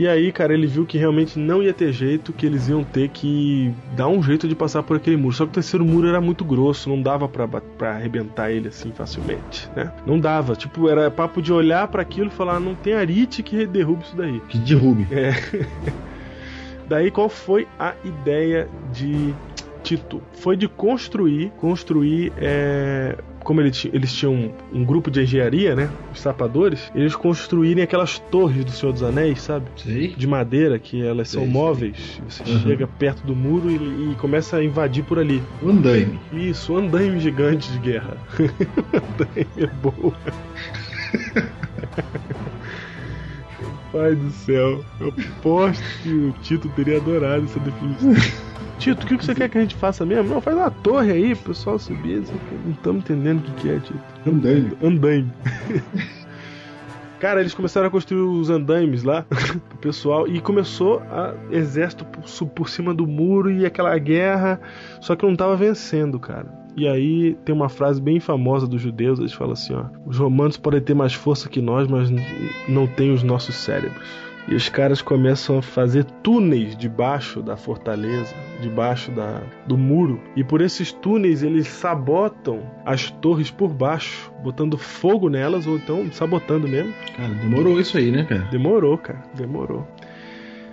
E 0.00 0.08
aí, 0.08 0.32
cara, 0.32 0.54
ele 0.54 0.66
viu 0.66 0.86
que 0.86 0.96
realmente 0.96 1.38
não 1.38 1.62
ia 1.62 1.74
ter 1.74 1.92
jeito, 1.92 2.32
que 2.32 2.46
eles 2.46 2.68
iam 2.68 2.82
ter 2.82 3.10
que 3.10 3.70
dar 3.94 4.08
um 4.08 4.22
jeito 4.22 4.48
de 4.48 4.54
passar 4.54 4.82
por 4.82 4.96
aquele 4.96 5.18
muro. 5.18 5.34
Só 5.34 5.44
que 5.44 5.50
o 5.50 5.52
terceiro 5.52 5.84
muro 5.84 6.08
era 6.08 6.22
muito 6.22 6.42
grosso, 6.42 6.88
não 6.88 7.02
dava 7.02 7.28
pra 7.28 7.96
arrebentar 7.96 8.50
ele 8.50 8.68
assim 8.68 8.92
facilmente, 8.92 9.68
né? 9.76 9.92
Não 10.06 10.18
dava. 10.18 10.56
Tipo, 10.56 10.88
era 10.88 11.10
papo 11.10 11.42
de 11.42 11.52
olhar 11.52 11.86
pra 11.88 12.00
aquilo 12.00 12.28
e 12.28 12.30
falar, 12.30 12.58
não 12.58 12.74
tem 12.74 12.94
arite 12.94 13.42
que 13.42 13.66
derrube 13.66 14.02
isso 14.02 14.16
daí. 14.16 14.40
Que 14.48 14.56
derrube. 14.56 15.06
É. 15.12 15.34
Daí 16.88 17.08
qual 17.08 17.28
foi 17.28 17.68
a 17.78 17.94
ideia 18.02 18.68
de 18.92 19.32
Tito? 19.82 20.22
Foi 20.34 20.56
de 20.56 20.68
construir, 20.68 21.50
construir, 21.58 22.32
é, 22.38 23.16
como 23.42 23.60
ele 23.60 23.70
ti- 23.70 23.90
eles 23.92 24.12
tinham 24.12 24.34
um, 24.34 24.52
um 24.80 24.84
grupo 24.84 25.10
de 25.10 25.22
engenharia, 25.22 25.74
né? 25.74 25.90
Os 26.12 26.20
sapadores, 26.20 26.90
eles 26.94 27.14
construírem 27.16 27.82
aquelas 27.82 28.18
torres 28.18 28.64
do 28.64 28.70
Senhor 28.70 28.92
dos 28.92 29.02
Anéis, 29.02 29.40
sabe? 29.42 29.66
Sei. 29.76 30.08
De 30.08 30.26
madeira, 30.26 30.78
que 30.78 31.02
elas 31.04 31.28
são 31.28 31.42
sei. 31.42 31.50
móveis. 31.50 32.20
Você 32.28 32.42
Uhum. 32.50 32.60
chega 32.60 32.86
perto 32.86 33.26
do 33.26 33.34
muro 33.34 33.70
e, 33.70 34.12
e 34.12 34.14
começa 34.16 34.56
a 34.58 34.64
invadir 34.64 35.04
por 35.04 35.18
ali. 35.18 35.42
Andaime. 35.66 36.18
Isso, 36.32 36.76
andaime 36.76 37.18
gigante 37.20 37.70
de 37.72 37.78
guerra. 37.78 38.16
andaime 38.38 39.50
é 39.56 39.66
boa. 39.66 40.14
Pai 43.92 44.14
do 44.14 44.30
céu, 44.30 44.84
eu 45.00 45.08
aposto 45.08 45.82
que 46.02 46.08
o 46.12 46.32
Tito 46.42 46.68
teria 46.70 46.98
adorado 46.98 47.44
essa 47.44 47.58
definição. 47.58 48.14
Tito, 48.80 49.04
o 49.04 49.06
que 49.06 49.18
que 49.18 49.24
você 49.26 49.34
quer 49.34 49.50
que 49.50 49.58
a 49.58 49.60
gente 49.60 49.74
faça 49.74 50.06
mesmo? 50.06 50.32
Não, 50.32 50.40
faz 50.40 50.56
uma 50.56 50.70
torre 50.70 51.12
aí, 51.12 51.36
pessoal 51.36 51.78
subir. 51.78 52.20
aqui. 52.20 52.32
Não 52.64 52.72
estamos 52.72 53.04
entendendo 53.04 53.40
o 53.40 53.42
que, 53.42 53.52
que 53.52 53.68
é, 53.68 53.78
Tito. 53.78 54.00
Andaime. 54.26 54.72
Andaime. 54.82 55.32
Cara, 57.20 57.40
eles 57.40 57.52
começaram 57.52 57.86
a 57.88 57.90
construir 57.90 58.22
os 58.22 58.48
andaimes 58.48 59.04
lá 59.04 59.26
pro 59.68 59.78
pessoal 59.78 60.26
e 60.26 60.40
começou 60.40 61.00
a 61.10 61.34
exército 61.50 62.06
por, 62.06 62.48
por 62.48 62.70
cima 62.70 62.94
do 62.94 63.06
muro 63.06 63.50
e 63.50 63.66
aquela 63.66 63.96
guerra, 63.98 64.58
só 65.02 65.14
que 65.14 65.26
não 65.26 65.36
tava 65.36 65.54
vencendo, 65.54 66.18
cara. 66.18 66.46
E 66.74 66.88
aí 66.88 67.34
tem 67.44 67.54
uma 67.54 67.68
frase 67.68 68.00
bem 68.00 68.18
famosa 68.18 68.66
dos 68.66 68.80
judeus, 68.80 69.18
eles 69.18 69.34
falam 69.34 69.52
assim, 69.52 69.74
ó: 69.74 69.84
"Os 70.06 70.16
romanos 70.16 70.56
podem 70.56 70.80
ter 70.80 70.94
mais 70.94 71.12
força 71.12 71.50
que 71.50 71.60
nós, 71.60 71.86
mas 71.86 72.08
não 72.66 72.86
têm 72.86 73.12
os 73.12 73.22
nossos 73.22 73.54
cérebros". 73.54 74.02
E 74.48 74.54
os 74.54 74.68
caras 74.68 75.00
começam 75.00 75.58
a 75.58 75.62
fazer 75.62 76.04
túneis 76.22 76.76
debaixo 76.76 77.40
da 77.42 77.56
fortaleza, 77.56 78.34
debaixo 78.60 79.10
da, 79.12 79.42
do 79.66 79.76
muro. 79.76 80.20
E 80.34 80.42
por 80.42 80.60
esses 80.60 80.92
túneis 80.92 81.42
eles 81.42 81.68
sabotam 81.68 82.62
as 82.84 83.10
torres 83.10 83.50
por 83.50 83.68
baixo, 83.72 84.32
botando 84.42 84.76
fogo 84.76 85.28
nelas 85.28 85.66
ou 85.66 85.76
então 85.76 86.10
sabotando 86.12 86.66
mesmo. 86.66 86.92
Cara, 87.16 87.32
demorou 87.34 87.78
isso 87.78 87.96
aí, 87.96 88.10
né, 88.10 88.24
cara? 88.24 88.40
Demorou, 88.50 88.98
cara, 88.98 89.22
demorou. 89.34 89.86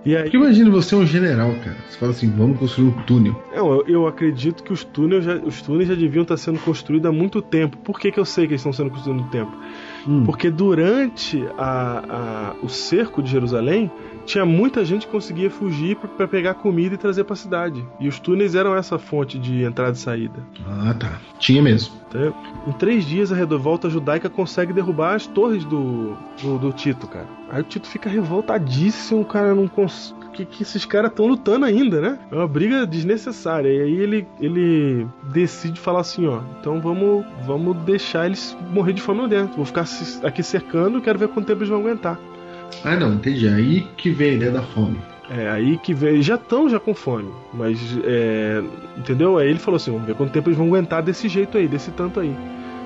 E 0.05 0.15
aí, 0.15 0.23
Porque 0.23 0.37
imagina 0.37 0.69
você 0.69 0.95
é 0.95 0.97
um 0.99 1.05
general, 1.05 1.51
cara. 1.63 1.75
Você 1.89 1.97
fala 1.97 2.11
assim, 2.11 2.29
vamos 2.31 2.57
construir 2.57 2.87
um 2.87 2.91
túnel. 3.03 3.43
não, 3.53 3.73
eu, 3.73 3.87
eu 3.87 4.07
acredito 4.07 4.63
que 4.63 4.71
os 4.71 4.83
túneis, 4.85 5.25
já, 5.25 5.35
os 5.35 5.61
túneis 5.61 5.89
já 5.89 5.95
deviam 5.95 6.23
estar 6.23 6.37
sendo 6.37 6.59
construídos 6.59 7.09
há 7.09 7.11
muito 7.11 7.41
tempo. 7.41 7.77
Por 7.79 7.99
que, 7.99 8.11
que 8.11 8.19
eu 8.19 8.23
sei 8.23 8.47
que 8.47 8.53
eles 8.53 8.61
estão 8.61 8.71
sendo 8.71 8.89
construídos 8.89 9.21
há 9.21 9.23
muito 9.25 9.31
tempo? 9.31 9.57
Hum. 10.07 10.23
Porque 10.25 10.49
durante 10.49 11.45
a- 11.57 12.03
a- 12.09 12.65
o 12.65 12.69
cerco 12.69 13.21
de 13.21 13.29
Jerusalém, 13.29 13.91
tinha 14.25 14.45
muita 14.45 14.83
gente 14.83 15.05
que 15.05 15.11
conseguia 15.11 15.49
fugir 15.49 15.95
para 15.95 16.27
pegar 16.27 16.53
comida 16.55 16.95
e 16.95 16.97
trazer 16.97 17.23
para 17.23 17.33
a 17.33 17.37
cidade. 17.37 17.85
E 17.99 18.07
os 18.07 18.19
túneis 18.19 18.55
eram 18.55 18.75
essa 18.75 18.97
fonte 18.99 19.37
de 19.39 19.63
entrada 19.63 19.93
e 19.93 19.95
saída. 19.99 20.39
Ah, 20.67 20.93
tá. 20.93 21.19
Tinha 21.39 21.61
mesmo. 21.61 21.95
entendeu? 22.09 22.33
Em 22.65 22.71
três 22.73 23.05
dias, 23.05 23.31
a 23.31 23.35
revolta 23.35 23.89
judaica 23.89 24.29
consegue 24.29 24.71
derrubar 24.73 25.15
as 25.15 25.27
torres 25.27 25.63
do, 25.65 26.15
do, 26.41 26.57
do 26.57 26.71
Tito, 26.73 27.07
cara. 27.07 27.27
Aí 27.49 27.61
o 27.61 27.63
Tito 27.65 27.87
fica 27.87 28.09
revoltadíssimo, 28.09 29.23
cara. 29.25 29.53
Não 29.55 29.67
cons... 29.67 30.15
que, 30.37 30.45
que 30.45 30.63
esses 30.63 30.85
caras 30.85 31.09
estão 31.09 31.25
lutando 31.25 31.65
ainda, 31.65 31.99
né? 31.99 32.19
É 32.31 32.35
uma 32.35 32.47
briga 32.47 32.85
desnecessária. 32.85 33.69
E 33.69 33.81
aí 33.81 33.93
ele, 33.93 34.27
ele 34.39 35.07
decide 35.23 35.79
falar 35.79 36.01
assim, 36.01 36.27
ó, 36.27 36.41
então 36.59 36.79
vamos, 36.79 37.25
vamos 37.45 37.75
deixar 37.77 38.27
eles 38.27 38.55
morrer 38.71 38.93
de 38.93 39.01
fome 39.01 39.21
lá 39.21 39.27
dentro. 39.27 39.55
Vou 39.55 39.65
ficar 39.65 39.85
aqui 40.23 40.43
cercando, 40.43 41.01
quero 41.01 41.17
ver 41.17 41.29
quanto 41.29 41.47
tempo 41.47 41.59
eles 41.59 41.69
vão 41.69 41.79
aguentar. 41.79 42.19
Ah, 42.83 42.95
não, 42.95 43.13
entendi. 43.13 43.47
Aí 43.47 43.87
que 43.97 44.11
vem 44.11 44.31
a 44.31 44.33
ideia 44.33 44.51
da 44.51 44.61
fome. 44.61 44.97
É, 45.29 45.49
aí 45.49 45.77
que 45.77 45.93
vem. 45.93 46.21
Já 46.21 46.35
estão 46.35 46.69
já 46.69 46.79
com 46.79 46.93
fome. 46.93 47.29
Mas, 47.53 47.79
é, 48.03 48.61
entendeu? 48.97 49.37
Aí 49.37 49.49
ele 49.49 49.59
falou 49.59 49.77
assim: 49.77 49.91
vamos 49.91 50.05
ver 50.05 50.15
quanto 50.15 50.31
tempo 50.31 50.49
eles 50.49 50.57
vão 50.57 50.67
aguentar 50.67 51.01
desse 51.01 51.27
jeito 51.27 51.57
aí, 51.57 51.67
desse 51.67 51.91
tanto 51.91 52.19
aí. 52.19 52.33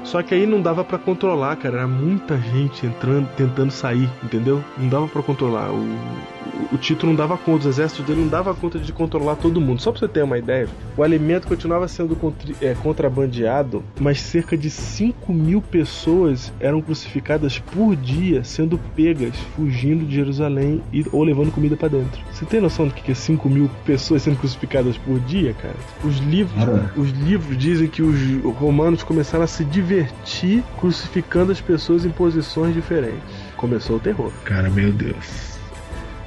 Só 0.04 0.22
que 0.22 0.34
aí 0.34 0.46
não 0.46 0.62
dava 0.62 0.84
para 0.84 0.98
controlar, 0.98 1.56
cara. 1.56 1.78
Era 1.78 1.88
muita 1.88 2.38
gente 2.38 2.86
entrando, 2.86 3.28
tentando 3.36 3.72
sair, 3.72 4.10
entendeu? 4.24 4.64
Não 4.78 4.90
dava 4.90 5.08
para 5.08 5.22
controlar. 5.22 5.72
O, 5.72 6.74
o, 6.74 6.78
Tito 6.78 7.06
não 7.06 7.16
dava 7.16 7.38
conta, 7.38 7.68
o 7.68 7.70
exército 7.70 8.04
dele 8.04 8.22
não 8.22 8.28
dava 8.28 8.54
conta 8.54 8.80
de 8.80 8.92
controlar 8.92 9.36
todo 9.36 9.62
mundo. 9.62 9.82
Só 9.82 9.92
pra 9.92 10.00
você 10.00 10.08
ter 10.08 10.24
uma 10.24 10.38
ideia, 10.38 10.68
o 10.98 11.04
alimento 11.04 11.48
continuava 11.48 11.88
sendo 11.88 12.16
contri, 12.16 12.56
é, 12.62 12.74
contrabandeado, 12.74 13.84
mas 14.00 14.20
cerca 14.20 14.58
de 14.58 14.70
5 14.70 15.32
mil 15.32 15.62
pessoas 15.62 16.52
eram 16.60 16.82
crucificadas 16.82 17.60
por 17.60 17.96
dia, 17.96 18.44
sendo 18.44 18.80
pegas, 18.96 19.36
fugindo 19.56 20.06
de 20.06 20.16
Jerusalém 20.16 20.82
e, 20.92 21.06
ou 21.12 21.24
levando 21.24 21.52
comida 21.52 21.78
para 21.78 21.90
dentro. 21.90 22.22
Você 22.32 22.46
tem 22.46 22.60
noção 22.60 22.88
do 22.88 22.94
que 22.94 23.12
é 23.12 23.16
5 23.16 23.48
mil 23.50 23.70
pessoas 23.86 24.24
sendo 24.24 24.38
crucificadas 24.38 24.98
por 24.98 25.20
dia, 25.20 25.54
cara? 25.54 25.76
Os 26.04 26.18
livros, 26.18 26.64
os 26.98 27.10
livros 27.12 27.58
dizem 27.58 27.88
que 27.88 28.02
os 28.02 28.20
romanos 28.56 29.04
começaram 29.04 29.44
a 29.44 29.48
se 29.48 29.64
divertir 29.64 29.91
divertir 29.92 30.64
crucificando 30.80 31.52
as 31.52 31.60
pessoas 31.60 32.06
em 32.06 32.10
posições 32.10 32.74
diferentes. 32.74 33.20
Começou 33.58 33.98
o 33.98 34.00
terror. 34.00 34.32
Cara, 34.46 34.70
meu 34.70 34.92
Deus. 34.94 35.60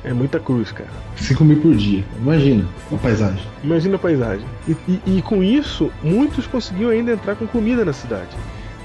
É 0.05 0.13
muita 0.13 0.39
cruz, 0.39 0.71
cara. 0.71 0.91
5 1.17 1.43
mil 1.45 1.61
por 1.61 1.75
dia. 1.75 2.05
Imagina 2.19 2.69
a 2.93 2.97
paisagem. 2.97 3.43
Imagina 3.63 3.97
a 3.97 3.99
paisagem. 3.99 4.47
E, 4.69 4.73
e, 4.87 5.19
e, 5.19 5.23
com 5.23 5.43
isso, 5.43 5.91
muitos 6.03 6.47
conseguiam 6.47 6.91
ainda 6.91 7.13
entrar 7.13 7.37
com 7.37 7.47
comida 7.47 7.87
na 7.87 7.95
cidade. 7.95 8.37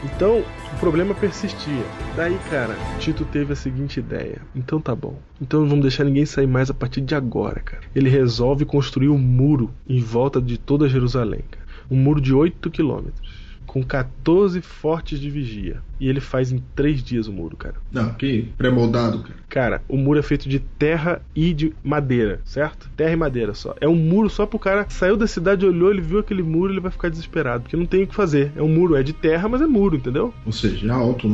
Então, 0.01 0.41
o 0.73 0.79
problema 0.79 1.13
persistia. 1.13 1.83
Daí, 2.15 2.39
cara, 2.49 2.73
Tito 2.99 3.25
teve 3.25 3.51
a 3.51 3.55
seguinte 3.57 3.99
ideia. 3.99 4.41
Então 4.55 4.79
tá 4.79 4.95
bom. 4.95 5.19
Então 5.41 5.59
não 5.59 5.67
vamos 5.67 5.83
deixar 5.83 6.05
ninguém 6.05 6.25
sair 6.25 6.47
mais 6.47 6.69
a 6.69 6.73
partir 6.73 7.01
de 7.01 7.13
agora, 7.13 7.59
cara. 7.59 7.83
Ele 7.93 8.09
resolve 8.09 8.63
construir 8.63 9.09
um 9.09 9.17
muro 9.17 9.71
em 9.89 9.99
volta 9.99 10.41
de 10.41 10.57
toda 10.57 10.87
Jerusalém, 10.87 11.43
cara. 11.51 11.65
Um 11.91 11.97
muro 11.97 12.21
de 12.21 12.33
8 12.33 12.69
quilômetros 12.71 13.28
com 13.69 13.83
14 13.83 14.61
fortes 14.61 15.19
de 15.19 15.29
vigia. 15.29 15.77
E 15.99 16.09
ele 16.09 16.19
faz 16.19 16.51
em 16.51 16.57
3 16.75 17.03
dias 17.03 17.27
o 17.27 17.31
muro, 17.31 17.55
cara. 17.55 17.75
Não, 17.91 18.13
que 18.13 18.47
pré-moldado, 18.57 19.19
cara. 19.19 19.35
Cara, 19.47 19.81
o 19.87 19.95
muro 19.95 20.17
é 20.17 20.23
feito 20.23 20.49
de 20.49 20.59
terra 20.59 21.21
e 21.35 21.53
de 21.53 21.73
madeira, 21.83 22.41
certo? 22.45 22.89
Terra 22.97 23.11
e 23.11 23.15
madeira 23.15 23.53
só. 23.53 23.75
É 23.79 23.87
um 23.87 23.95
muro 23.95 24.29
só 24.29 24.45
pro 24.45 24.57
cara 24.57 24.87
saiu 24.89 25.15
da 25.15 25.27
cidade, 25.27 25.65
olhou, 25.65 25.91
ele 25.91 26.01
viu 26.01 26.17
aquele 26.19 26.41
muro, 26.41 26.73
ele 26.73 26.79
vai 26.79 26.89
ficar 26.89 27.09
desesperado, 27.09 27.63
porque 27.63 27.77
não 27.77 27.85
tem 27.85 28.03
o 28.03 28.07
que 28.07 28.15
fazer. 28.15 28.51
É 28.55 28.61
um 28.61 28.69
muro, 28.69 28.95
é 28.95 29.03
de 29.03 29.13
terra, 29.13 29.47
mas 29.47 29.61
é 29.61 29.67
muro, 29.67 29.95
entendeu? 29.95 30.33
Ou 30.45 30.51
seja, 30.51 30.91
alto. 30.91 31.27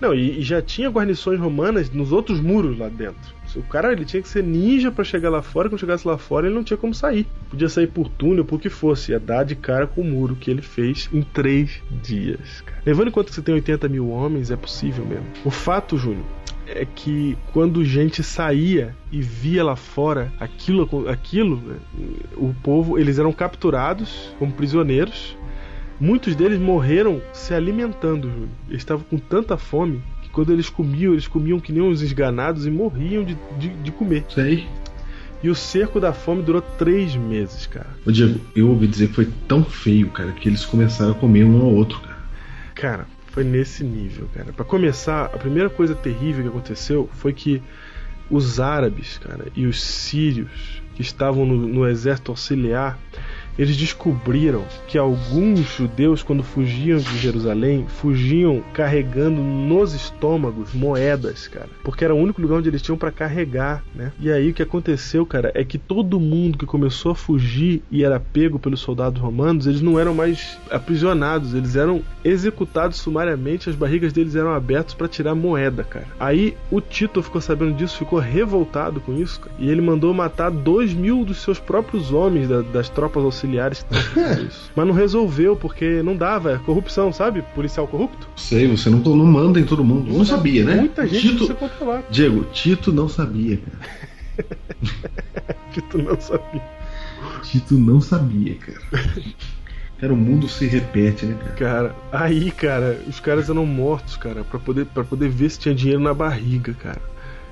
Não, 0.00 0.14
e, 0.14 0.40
e 0.40 0.42
já 0.42 0.60
tinha 0.60 0.90
guarnições 0.90 1.40
romanas 1.40 1.90
nos 1.90 2.12
outros 2.12 2.38
muros 2.38 2.78
lá 2.78 2.88
dentro. 2.88 3.37
O 3.56 3.62
cara 3.62 3.92
ele 3.92 4.04
tinha 4.04 4.22
que 4.22 4.28
ser 4.28 4.42
ninja 4.42 4.90
para 4.90 5.04
chegar 5.04 5.30
lá 5.30 5.42
fora. 5.42 5.68
Quando 5.68 5.80
chegasse 5.80 6.06
lá 6.06 6.18
fora, 6.18 6.46
ele 6.46 6.54
não 6.54 6.64
tinha 6.64 6.76
como 6.76 6.94
sair. 6.94 7.26
Podia 7.50 7.68
sair 7.68 7.86
por 7.86 8.08
túnel, 8.08 8.44
por 8.44 8.60
que 8.60 8.68
fosse. 8.68 9.12
Ia 9.12 9.20
dar 9.20 9.44
de 9.44 9.54
cara 9.54 9.86
com 9.86 10.00
o 10.00 10.04
muro 10.04 10.36
que 10.36 10.50
ele 10.50 10.62
fez 10.62 11.08
em 11.12 11.22
três 11.22 11.82
dias. 12.02 12.62
Cara. 12.62 12.82
Levando 12.84 13.08
em 13.08 13.10
conta 13.10 13.28
que 13.28 13.34
você 13.34 13.42
tem 13.42 13.54
80 13.54 13.88
mil 13.88 14.10
homens, 14.10 14.50
é 14.50 14.56
possível 14.56 15.04
mesmo. 15.04 15.26
O 15.44 15.50
fato, 15.50 15.96
Júnior, 15.96 16.24
é 16.66 16.84
que 16.84 17.36
quando 17.52 17.84
gente 17.84 18.22
saía 18.22 18.94
e 19.10 19.22
via 19.22 19.64
lá 19.64 19.76
fora 19.76 20.30
aquilo, 20.38 21.08
aquilo, 21.08 21.56
né, 21.56 21.76
o 22.36 22.54
povo, 22.62 22.98
eles 22.98 23.18
eram 23.18 23.32
capturados 23.32 24.34
como 24.38 24.52
prisioneiros. 24.52 25.36
Muitos 26.00 26.36
deles 26.36 26.60
morreram 26.60 27.20
se 27.32 27.52
alimentando, 27.54 28.30
Júnior. 28.30 28.48
Eles 28.68 28.82
estavam 28.82 29.04
com 29.04 29.18
tanta 29.18 29.56
fome 29.56 30.02
quando 30.38 30.52
eles 30.52 30.70
comiam, 30.70 31.14
eles 31.14 31.26
comiam 31.26 31.58
que 31.58 31.72
nem 31.72 31.82
uns 31.82 32.00
esganados 32.00 32.64
e 32.64 32.70
morriam 32.70 33.24
de, 33.24 33.36
de, 33.58 33.70
de 33.70 33.90
comer. 33.90 34.24
Sei. 34.28 34.68
E 35.42 35.50
o 35.50 35.54
cerco 35.54 35.98
da 35.98 36.12
fome 36.12 36.44
durou 36.44 36.62
três 36.62 37.16
meses, 37.16 37.66
cara. 37.66 37.88
Ô 38.06 38.12
Diego, 38.12 38.40
eu 38.54 38.68
ouvi 38.68 38.86
dizer 38.86 39.08
que 39.08 39.14
foi 39.14 39.28
tão 39.48 39.64
feio, 39.64 40.08
cara, 40.10 40.30
que 40.30 40.48
eles 40.48 40.64
começaram 40.64 41.10
a 41.10 41.14
comer 41.16 41.42
um 41.42 41.60
ao 41.60 41.74
outro, 41.74 41.98
cara. 41.98 42.18
Cara, 42.72 43.06
foi 43.32 43.42
nesse 43.42 43.82
nível, 43.82 44.28
cara. 44.32 44.52
Para 44.52 44.64
começar, 44.64 45.24
a 45.24 45.38
primeira 45.38 45.68
coisa 45.68 45.92
terrível 45.96 46.44
que 46.44 46.50
aconteceu 46.50 47.10
foi 47.14 47.32
que 47.32 47.60
os 48.30 48.60
árabes, 48.60 49.18
cara, 49.18 49.46
e 49.56 49.66
os 49.66 49.82
sírios 49.82 50.80
que 50.94 51.02
estavam 51.02 51.44
no, 51.44 51.56
no 51.56 51.84
exército 51.84 52.30
auxiliar 52.30 52.96
eles 53.58 53.76
descobriram 53.76 54.64
que 54.86 54.96
alguns 54.96 55.60
judeus, 55.60 56.22
quando 56.22 56.44
fugiam 56.44 56.98
de 56.98 57.18
Jerusalém, 57.18 57.86
fugiam 57.88 58.62
carregando 58.72 59.42
nos 59.42 59.92
estômagos 59.94 60.72
moedas, 60.72 61.48
cara. 61.48 61.68
Porque 61.82 62.04
era 62.04 62.14
o 62.14 62.18
único 62.18 62.40
lugar 62.40 62.58
onde 62.58 62.68
eles 62.68 62.80
tinham 62.80 62.96
para 62.96 63.10
carregar, 63.10 63.82
né? 63.94 64.12
E 64.20 64.30
aí 64.30 64.50
o 64.50 64.54
que 64.54 64.62
aconteceu, 64.62 65.26
cara, 65.26 65.50
é 65.54 65.64
que 65.64 65.76
todo 65.76 66.20
mundo 66.20 66.56
que 66.56 66.66
começou 66.66 67.12
a 67.12 67.14
fugir 67.16 67.82
e 67.90 68.04
era 68.04 68.20
pego 68.20 68.58
pelos 68.58 68.80
soldados 68.80 69.20
romanos, 69.20 69.66
eles 69.66 69.80
não 69.80 69.98
eram 69.98 70.14
mais 70.14 70.56
aprisionados, 70.70 71.52
eles 71.52 71.74
eram 71.74 72.02
executados 72.24 72.98
sumariamente, 72.98 73.68
as 73.68 73.74
barrigas 73.74 74.12
deles 74.12 74.36
eram 74.36 74.52
abertas 74.52 74.94
para 74.94 75.08
tirar 75.08 75.34
moeda, 75.34 75.82
cara. 75.82 76.06
Aí 76.20 76.56
o 76.70 76.80
Tito 76.80 77.22
ficou 77.22 77.40
sabendo 77.40 77.74
disso, 77.74 77.98
ficou 77.98 78.20
revoltado 78.20 79.00
com 79.00 79.14
isso, 79.14 79.40
cara, 79.40 79.56
e 79.58 79.68
ele 79.68 79.80
mandou 79.80 80.14
matar 80.14 80.50
dois 80.50 80.94
mil 80.94 81.24
dos 81.24 81.38
seus 81.38 81.58
próprios 81.58 82.12
homens 82.12 82.48
da, 82.48 82.62
das 82.62 82.88
tropas 82.88 83.24
auxiliares 83.24 83.47
auxiliares 83.48 83.82
que 83.82 83.94
estão 83.96 84.46
isso. 84.46 84.70
Mas 84.76 84.86
não 84.86 84.94
resolveu, 84.94 85.56
porque 85.56 86.02
não 86.02 86.16
dava. 86.16 86.52
É 86.52 86.58
corrupção, 86.58 87.12
sabe? 87.12 87.42
Policial 87.54 87.86
corrupto. 87.86 88.28
Sei, 88.36 88.68
você 88.68 88.90
não, 88.90 88.98
não 88.98 89.26
manda 89.26 89.58
em 89.58 89.64
todo 89.64 89.82
mundo. 89.82 90.10
Não, 90.10 90.18
não 90.18 90.24
sabia, 90.24 90.64
né? 90.64 90.76
Muita 90.76 91.06
gente 91.06 91.38
Tito, 91.38 91.54
controlar. 91.54 92.02
Diego, 92.10 92.44
Tito 92.52 92.92
não 92.92 93.08
sabia, 93.08 93.58
cara. 93.58 94.58
Tito 95.72 95.98
não 95.98 96.20
sabia. 96.20 96.62
Tito 97.42 97.74
não 97.74 98.00
sabia, 98.00 98.54
cara. 98.56 98.80
Cara, 99.98 100.12
o 100.12 100.16
mundo 100.16 100.48
se 100.48 100.64
repete, 100.66 101.26
né, 101.26 101.34
cara? 101.34 101.54
Cara, 101.56 101.96
aí, 102.12 102.52
cara, 102.52 103.00
os 103.08 103.18
caras 103.18 103.50
eram 103.50 103.66
mortos, 103.66 104.16
cara, 104.16 104.44
para 104.44 104.60
poder, 104.60 104.86
pra 104.86 105.02
poder 105.02 105.28
ver 105.28 105.50
se 105.50 105.58
tinha 105.58 105.74
dinheiro 105.74 106.00
na 106.00 106.14
barriga, 106.14 106.72
cara. 106.72 107.00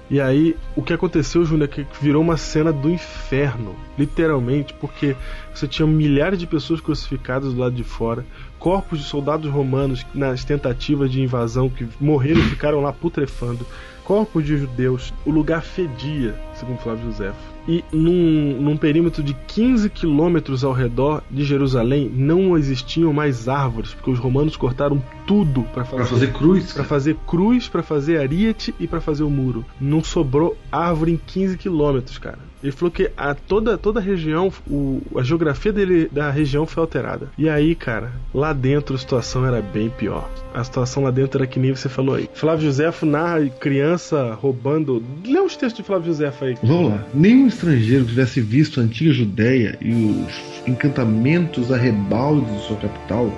E 0.09 0.21
aí, 0.21 0.57
o 0.77 0.83
que 0.83 0.93
aconteceu, 0.93 1.45
Júnior, 1.45 1.69
é 1.69 1.73
que 1.73 1.87
virou 2.01 2.23
uma 2.23 2.37
cena 2.37 2.73
do 2.73 2.89
inferno, 2.89 3.75
literalmente, 3.99 4.73
porque 4.75 5.17
você 5.53 5.67
tinha 5.67 5.87
milhares 5.87 6.39
de 6.39 6.47
pessoas 6.47 6.81
crucificadas 6.81 7.53
do 7.53 7.61
lado 7.61 7.75
de 7.75 7.83
fora, 7.83 8.25
corpos 8.57 9.01
de 9.01 9.05
soldados 9.05 9.51
romanos 9.51 10.07
nas 10.15 10.45
tentativas 10.45 11.11
de 11.11 11.21
invasão 11.21 11.69
que 11.69 11.89
morreram 12.01 12.41
e 12.41 12.45
ficaram 12.45 12.81
lá 12.81 12.93
putrefando, 12.93 13.67
corpos 14.05 14.45
de 14.45 14.57
judeus, 14.57 15.13
o 15.25 15.31
lugar 15.33 15.63
fedia, 15.63 16.37
segundo 16.59 16.79
Flávio 16.79 17.07
Josefo 17.07 17.57
e 17.69 17.85
num, 17.93 18.61
num 18.61 18.77
perímetro 18.77 19.23
de 19.23 19.35
15 19.35 19.91
quilômetros 19.91 20.65
ao 20.65 20.73
redor 20.73 21.23
de 21.31 21.45
Jerusalém 21.45 22.11
não 22.15 22.57
existiam 22.57 23.13
mais 23.13 23.49
árvores, 23.49 23.93
porque 23.93 24.11
os 24.11 24.19
romanos 24.19 24.57
cortaram 24.57 25.03
tudo 25.27 25.63
para 25.75 25.85
fazer, 25.85 26.05
fazer 26.05 26.33
cruz, 26.33 26.73
para 26.73 26.85
fazer 26.85 27.17
cruz, 27.27 27.69
para 27.69 27.83
fazer 27.83 28.19
ariete 28.19 28.75
e 28.79 28.87
para 28.87 29.01
fazer 29.01 29.25
o 29.25 29.31
muro. 29.31 29.65
Não 29.81 30.03
sobrou 30.03 30.57
árvore 30.71 31.13
em 31.13 31.17
15 31.17 31.59
quilômetros, 31.59 32.19
cara. 32.19 32.39
Ele 32.63 32.73
falou 32.73 32.91
que 32.91 33.11
a, 33.17 33.35
toda, 33.35 33.77
toda 33.77 34.01
a 34.01 34.03
região, 34.03 34.53
o, 34.69 35.01
a 35.17 35.23
geografia 35.23 35.73
dele, 35.73 36.09
da 36.11 36.31
região 36.31 36.67
foi 36.67 36.81
alterada. 36.81 37.31
E 37.37 37.49
aí, 37.49 37.75
cara, 37.75 38.13
lá 38.35 38.53
dentro 38.53 38.97
a 38.97 38.99
situação 38.99 39.47
era 39.47 39.61
bem 39.61 39.91
pior. 39.91 40.29
A 40.55 40.65
situação 40.65 41.05
lá 41.05 41.11
dentro 41.11 41.39
era 41.39 41.47
que 41.47 41.61
nem 41.61 41.75
você 41.75 41.89
falou 41.89 42.15
aí. 42.15 42.29
Flávio 42.33 42.65
Josefo 42.65 43.05
narra 43.05 43.47
criança 43.47 44.35
roubando. 44.35 45.03
Lê 45.25 45.39
os 45.39 45.55
textos 45.55 45.75
de 45.75 45.83
Flávio 45.83 46.07
Josefo 46.07 46.45
aí. 46.49 46.57
Vamos 46.63 46.91
lá. 46.91 47.05
Nenhum 47.15 47.47
estrangeiro 47.47 48.05
que 48.05 48.11
tivesse 48.11 48.41
visto 48.41 48.81
a 48.81 48.85
antiga 48.85 49.13
Judéia 49.13 49.79
e 49.81 49.93
os 49.93 50.69
encantamentos 50.69 51.73
arrebaldes 51.73 52.53
de 52.53 52.67
sua 52.67 52.77
capital 52.77 53.33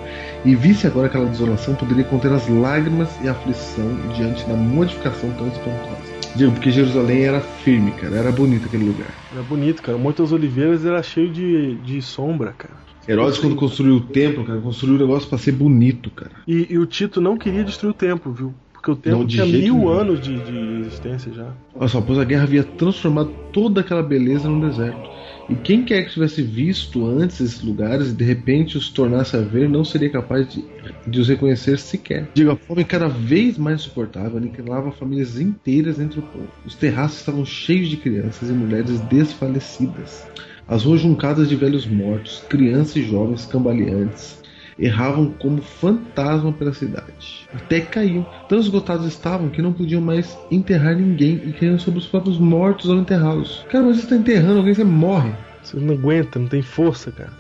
e 0.44 0.54
visse 0.54 0.86
agora 0.86 1.06
aquela 1.06 1.26
desolação 1.26 1.74
poderia 1.74 2.04
conter 2.04 2.32
as 2.32 2.48
lágrimas 2.48 3.08
e 3.22 3.28
a 3.28 3.32
aflição 3.32 3.94
diante 4.16 4.44
da 4.46 4.54
modificação 4.54 5.30
tão 5.32 5.48
espantosa. 5.48 6.08
Digo, 6.36 6.52
porque 6.52 6.70
Jerusalém 6.70 7.24
era 7.24 7.40
firme, 7.40 7.90
cara. 7.92 8.16
Era 8.16 8.30
bonito 8.30 8.66
aquele 8.66 8.84
lugar. 8.84 9.08
Era 9.32 9.42
bonito, 9.42 9.82
cara. 9.82 9.98
Monte 9.98 10.18
das 10.18 10.30
Oliveiras 10.30 10.84
era 10.84 11.02
cheio 11.02 11.30
de, 11.30 11.74
de 11.76 12.00
sombra, 12.00 12.52
cara. 12.52 12.74
Herodes, 13.08 13.38
quando 13.38 13.56
construiu 13.56 13.96
o 13.96 14.00
templo, 14.00 14.44
cara, 14.44 14.60
construiu 14.60 14.96
o 14.96 14.98
negócio 14.98 15.26
para 15.30 15.38
ser 15.38 15.52
bonito, 15.52 16.10
cara. 16.10 16.32
E, 16.46 16.66
e, 16.70 16.78
o 16.78 16.84
Tito 16.84 17.22
não 17.22 17.38
queria 17.38 17.64
destruir 17.64 17.90
o 17.90 17.94
templo, 17.94 18.32
viu? 18.32 18.54
Porque 18.88 18.92
o 18.92 18.96
templo 18.96 19.26
tinha 19.26 19.44
mil 19.44 19.74
nenhum. 19.74 19.88
anos 19.88 20.20
de, 20.20 20.38
de 20.38 20.80
existência 20.80 21.32
já. 21.32 21.52
Olha 21.74 21.88
só, 21.88 22.00
pois 22.00 22.18
a 22.18 22.24
guerra 22.24 22.44
havia 22.44 22.64
transformado 22.64 23.30
toda 23.52 23.82
aquela 23.82 24.02
beleza 24.02 24.48
num 24.48 24.60
deserto. 24.60 25.08
E 25.48 25.54
quem 25.54 25.84
quer 25.84 26.04
que 26.04 26.12
tivesse 26.12 26.42
visto 26.42 27.06
antes 27.06 27.40
esses 27.40 27.62
lugares 27.62 28.10
e 28.10 28.14
de 28.14 28.24
repente 28.24 28.76
os 28.76 28.88
tornasse 28.88 29.36
a 29.36 29.40
ver, 29.40 29.68
não 29.68 29.84
seria 29.84 30.10
capaz 30.10 30.48
de, 30.48 30.64
de 31.06 31.20
os 31.20 31.28
reconhecer 31.28 31.78
sequer. 31.78 32.28
Digo, 32.34 32.50
a 32.50 32.56
fome 32.56 32.84
cada 32.84 33.08
vez 33.08 33.58
mais 33.58 33.80
insuportável 33.80 34.38
aniquilava 34.38 34.90
famílias 34.90 35.38
inteiras 35.38 35.98
entre 35.98 36.20
o 36.20 36.22
povo. 36.22 36.48
Os 36.64 36.74
terraços 36.74 37.18
estavam 37.18 37.44
cheios 37.44 37.88
de 37.88 37.96
crianças 37.96 38.48
e 38.48 38.52
mulheres 38.52 39.00
desfalecidas. 39.00 40.26
As 40.66 40.84
ruas 40.84 41.00
juncadas 41.00 41.48
de 41.48 41.56
velhos 41.56 41.86
mortos, 41.86 42.42
crianças 42.48 42.96
e 42.96 43.02
jovens 43.02 43.46
cambaleantes, 43.46 44.37
erravam 44.78 45.30
como 45.38 45.60
fantasma 45.60 46.52
pela 46.52 46.72
cidade. 46.72 47.48
Até 47.52 47.80
que 47.80 47.88
caíam. 47.88 48.26
Tão 48.48 48.58
esgotados 48.58 49.06
estavam 49.06 49.48
que 49.48 49.60
não 49.60 49.72
podiam 49.72 50.00
mais 50.00 50.38
enterrar 50.50 50.94
ninguém 50.96 51.42
e 51.46 51.52
caíam 51.52 51.78
sobre 51.78 51.98
os 51.98 52.06
próprios 52.06 52.38
mortos 52.38 52.88
ao 52.88 52.96
enterrá-los. 52.98 53.64
Cara, 53.70 53.84
mas 53.84 53.96
você 53.96 54.04
está 54.04 54.16
enterrando 54.16 54.58
alguém, 54.58 54.74
você 54.74 54.84
morre. 54.84 55.32
Você 55.62 55.76
não 55.76 55.94
aguenta, 55.94 56.38
não 56.38 56.46
tem 56.46 56.62
força, 56.62 57.10
cara. 57.10 57.32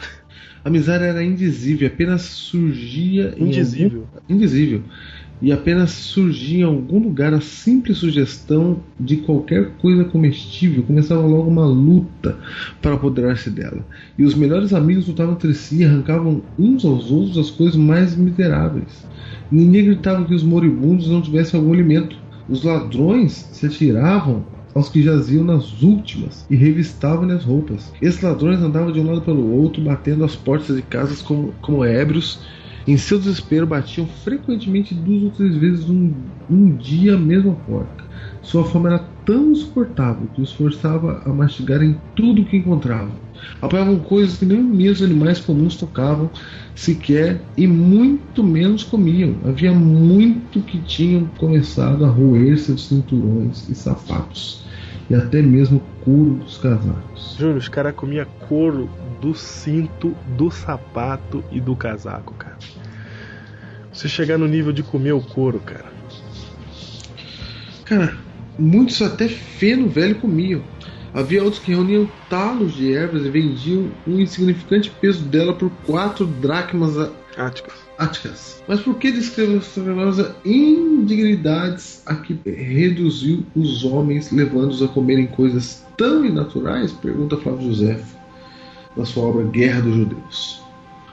A 0.64 0.70
miséria 0.70 1.06
era 1.06 1.22
indizível, 1.22 1.86
apenas 1.86 2.22
surgia 2.22 3.32
Indizível. 3.38 4.00
em 4.00 4.02
algum... 4.02 4.34
indizível 4.34 4.82
e 5.40 5.52
apenas 5.52 5.90
surgia 5.90 6.60
em 6.60 6.64
algum 6.64 6.98
lugar 6.98 7.32
a 7.32 7.40
simples 7.40 7.98
sugestão 7.98 8.80
de 8.98 9.18
qualquer 9.18 9.70
coisa 9.80 10.04
comestível, 10.04 10.82
começava 10.82 11.20
logo 11.20 11.48
uma 11.48 11.66
luta 11.66 12.36
para 12.82 12.94
apoderar-se 12.94 13.50
dela. 13.50 13.84
E 14.18 14.24
os 14.24 14.34
melhores 14.34 14.72
amigos 14.72 15.06
lutavam 15.06 15.34
entre 15.34 15.54
si 15.54 15.82
e 15.82 15.84
arrancavam 15.84 16.42
uns 16.58 16.84
aos 16.84 17.10
outros 17.10 17.38
as 17.38 17.50
coisas 17.50 17.76
mais 17.76 18.16
miseráveis. 18.16 19.06
Ninguém 19.50 19.84
gritava 19.84 20.24
que 20.24 20.34
os 20.34 20.42
moribundos 20.42 21.08
não 21.08 21.22
tivessem 21.22 21.58
algum 21.58 21.72
alimento. 21.72 22.16
Os 22.48 22.64
ladrões 22.64 23.48
se 23.52 23.66
atiravam 23.66 24.44
aos 24.74 24.88
que 24.88 25.02
jaziam 25.02 25.44
nas 25.44 25.82
últimas 25.82 26.46
e 26.48 26.56
revistavam-lhe 26.56 27.32
as 27.32 27.44
roupas. 27.44 27.92
Esses 28.00 28.20
ladrões 28.22 28.60
andavam 28.60 28.92
de 28.92 29.00
um 29.00 29.06
lado 29.06 29.22
pelo 29.22 29.50
outro, 29.52 29.82
batendo 29.82 30.24
as 30.24 30.36
portas 30.36 30.76
de 30.76 30.82
casas 30.82 31.22
como, 31.22 31.52
como 31.60 31.84
ébrios 31.84 32.40
em 32.92 32.96
seu 32.96 33.18
desespero, 33.18 33.66
batiam 33.66 34.06
frequentemente 34.06 34.94
duas 34.94 35.22
ou 35.22 35.30
três 35.30 35.54
vezes 35.56 35.90
um, 35.90 36.12
um 36.50 36.74
dia 36.74 37.14
a 37.14 37.18
mesma 37.18 37.54
porca. 37.66 38.04
Sua 38.40 38.64
fome 38.64 38.86
era 38.86 39.04
tão 39.26 39.52
insuportável 39.52 40.26
que 40.34 40.40
os 40.40 40.52
forçava 40.52 41.22
a 41.24 41.28
mastigarem 41.28 42.00
tudo 42.16 42.42
o 42.42 42.44
que 42.46 42.56
encontravam. 42.56 43.12
Apanhavam 43.60 43.98
coisas 43.98 44.38
que 44.38 44.46
nem 44.46 44.62
mesmo 44.62 45.04
animais 45.04 45.38
comuns 45.38 45.76
tocavam 45.76 46.30
sequer 46.74 47.42
e 47.56 47.66
muito 47.66 48.42
menos 48.42 48.82
comiam. 48.82 49.36
Havia 49.44 49.72
muito 49.72 50.60
que 50.62 50.78
tinham 50.78 51.26
começado 51.38 52.04
a 52.04 52.08
roer 52.08 52.58
seus 52.58 52.88
cinturões 52.88 53.68
e 53.68 53.74
sapatos 53.74 54.64
e 55.10 55.14
até 55.14 55.42
mesmo 55.42 55.82
couro 56.04 56.34
dos 56.36 56.58
casacos. 56.58 57.36
Júnior, 57.38 57.56
os 57.58 57.68
caras 57.68 57.94
comiam 57.94 58.26
couro 58.48 58.88
do 59.20 59.34
cinto, 59.34 60.14
do 60.36 60.50
sapato 60.50 61.42
e 61.50 61.60
do 61.60 61.74
casaco, 61.74 62.34
cara. 62.34 62.56
Você 63.98 64.08
chegar 64.08 64.38
no 64.38 64.46
nível 64.46 64.72
de 64.72 64.84
comer 64.84 65.10
o 65.10 65.20
couro, 65.20 65.58
cara. 65.58 65.92
Cara, 67.84 68.16
muitos 68.56 69.02
até 69.02 69.26
feno 69.26 69.88
velho 69.88 70.14
comiam. 70.14 70.62
Havia 71.12 71.42
outros 71.42 71.60
que 71.60 71.72
reuniam 71.72 72.08
talos 72.30 72.74
de 72.74 72.94
ervas 72.94 73.26
e 73.26 73.28
vendiam 73.28 73.90
um 74.06 74.20
insignificante 74.20 74.88
peso 74.88 75.24
dela 75.24 75.52
por 75.52 75.68
quatro 75.84 76.26
dracmas 76.26 76.96
Áticas. 77.36 77.74
áticas. 77.98 78.62
Mas 78.68 78.80
por 78.80 78.94
que 78.98 79.10
descrever 79.10 79.56
essa 79.56 80.36
indignidades 80.44 82.00
a 82.06 82.14
que 82.14 82.38
reduziu 82.48 83.44
os 83.56 83.82
homens, 83.84 84.30
levando-os 84.30 84.80
a 84.80 84.86
comerem 84.86 85.26
coisas 85.26 85.84
tão 85.96 86.24
inaturais? 86.24 86.92
Pergunta 86.92 87.36
Flávio 87.36 87.66
José 87.66 88.00
na 88.96 89.04
sua 89.04 89.24
obra 89.24 89.42
Guerra 89.42 89.80
dos 89.80 89.96
Judeus. 89.96 90.62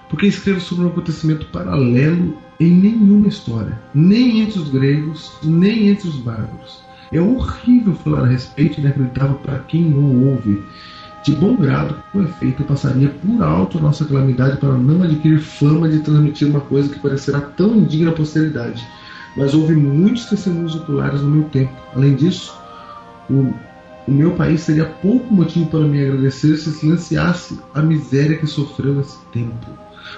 Porque 0.07 0.27
escreve 0.27 0.59
sobre 0.59 0.86
um 0.86 0.89
acontecimento 0.89 1.47
paralelo 1.47 2.44
em 2.59 2.71
nenhuma 2.71 3.27
história, 3.27 3.79
nem 3.93 4.41
entre 4.41 4.59
os 4.59 4.69
gregos, 4.69 5.31
nem 5.43 5.89
entre 5.89 6.07
os 6.07 6.15
bárbaros. 6.17 6.83
É 7.11 7.19
horrível 7.19 7.93
falar 7.95 8.23
a 8.23 8.27
respeito 8.27 8.77
e 8.77 8.81
inacreditável 8.81 9.35
para 9.35 9.59
quem 9.59 9.81
não 9.81 10.31
ouve. 10.31 10.63
De 11.23 11.31
bom 11.35 11.55
grado, 11.55 11.95
com 12.11 12.21
efeito, 12.23 12.61
eu 12.61 12.67
passaria 12.67 13.09
por 13.09 13.41
alto 13.43 13.77
a 13.77 13.81
nossa 13.81 14.05
calamidade 14.05 14.57
para 14.57 14.73
não 14.73 15.01
adquirir 15.03 15.39
fama 15.39 15.89
de 15.89 15.99
transmitir 15.99 16.47
uma 16.47 16.61
coisa 16.61 16.89
que 16.89 16.99
parecerá 16.99 17.41
tão 17.41 17.75
indigna 17.75 18.11
à 18.11 18.13
posteridade. 18.13 18.85
Mas 19.35 19.53
houve 19.53 19.75
muitos 19.75 20.25
testemunhos 20.25 20.75
oculares 20.75 21.21
no 21.21 21.29
meu 21.29 21.49
tempo. 21.49 21.73
Além 21.93 22.15
disso, 22.15 22.55
o, 23.29 23.53
o 24.07 24.11
meu 24.11 24.31
país 24.31 24.65
teria 24.65 24.85
pouco 24.85 25.33
motivo 25.33 25.67
para 25.67 25.79
me 25.81 26.01
agradecer 26.01 26.57
se 26.57 26.71
silenciasse 26.71 27.59
a 27.73 27.81
miséria 27.81 28.37
que 28.37 28.47
sofreu 28.47 28.93
nesse 28.93 29.17
tempo. 29.33 29.67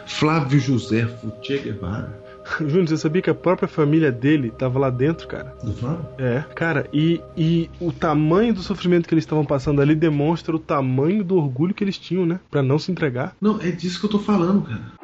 Flávio 0.06 0.60
José 0.60 1.08
Che 1.42 1.58
Guevara. 1.58 2.27
Júnior, 2.60 2.88
você 2.88 2.98
sabia 2.98 3.22
que 3.22 3.30
a 3.30 3.36
própria 3.36 3.68
família 3.68 4.12
dele 4.12 4.52
tava 4.52 4.80
lá 4.80 4.90
dentro, 4.90 5.28
cara? 5.28 5.56
Do 5.64 5.74
Flávio? 5.74 6.06
É, 6.18 6.44
cara, 6.56 6.88
e, 6.94 7.22
e 7.36 7.70
o 7.80 7.92
tamanho 7.92 8.54
do 8.54 8.62
sofrimento 8.62 9.08
que 9.08 9.14
eles 9.14 9.24
estavam 9.24 9.46
passando 9.46 9.82
ali 9.82 9.96
demonstra 9.96 10.56
o 10.56 10.60
tamanho 10.60 11.24
do 11.24 11.38
orgulho 11.38 11.74
que 11.74 11.84
eles 11.84 11.98
tinham, 11.98 12.26
né? 12.26 12.40
Pra 12.50 12.64
não 12.64 12.80
se 12.80 12.92
entregar. 12.92 13.36
Não, 13.42 13.60
é 13.62 13.72
disso 13.72 14.00
que 14.00 14.06
eu 14.06 14.10
tô 14.10 14.20
falando, 14.20 14.62
cara. 14.64 14.98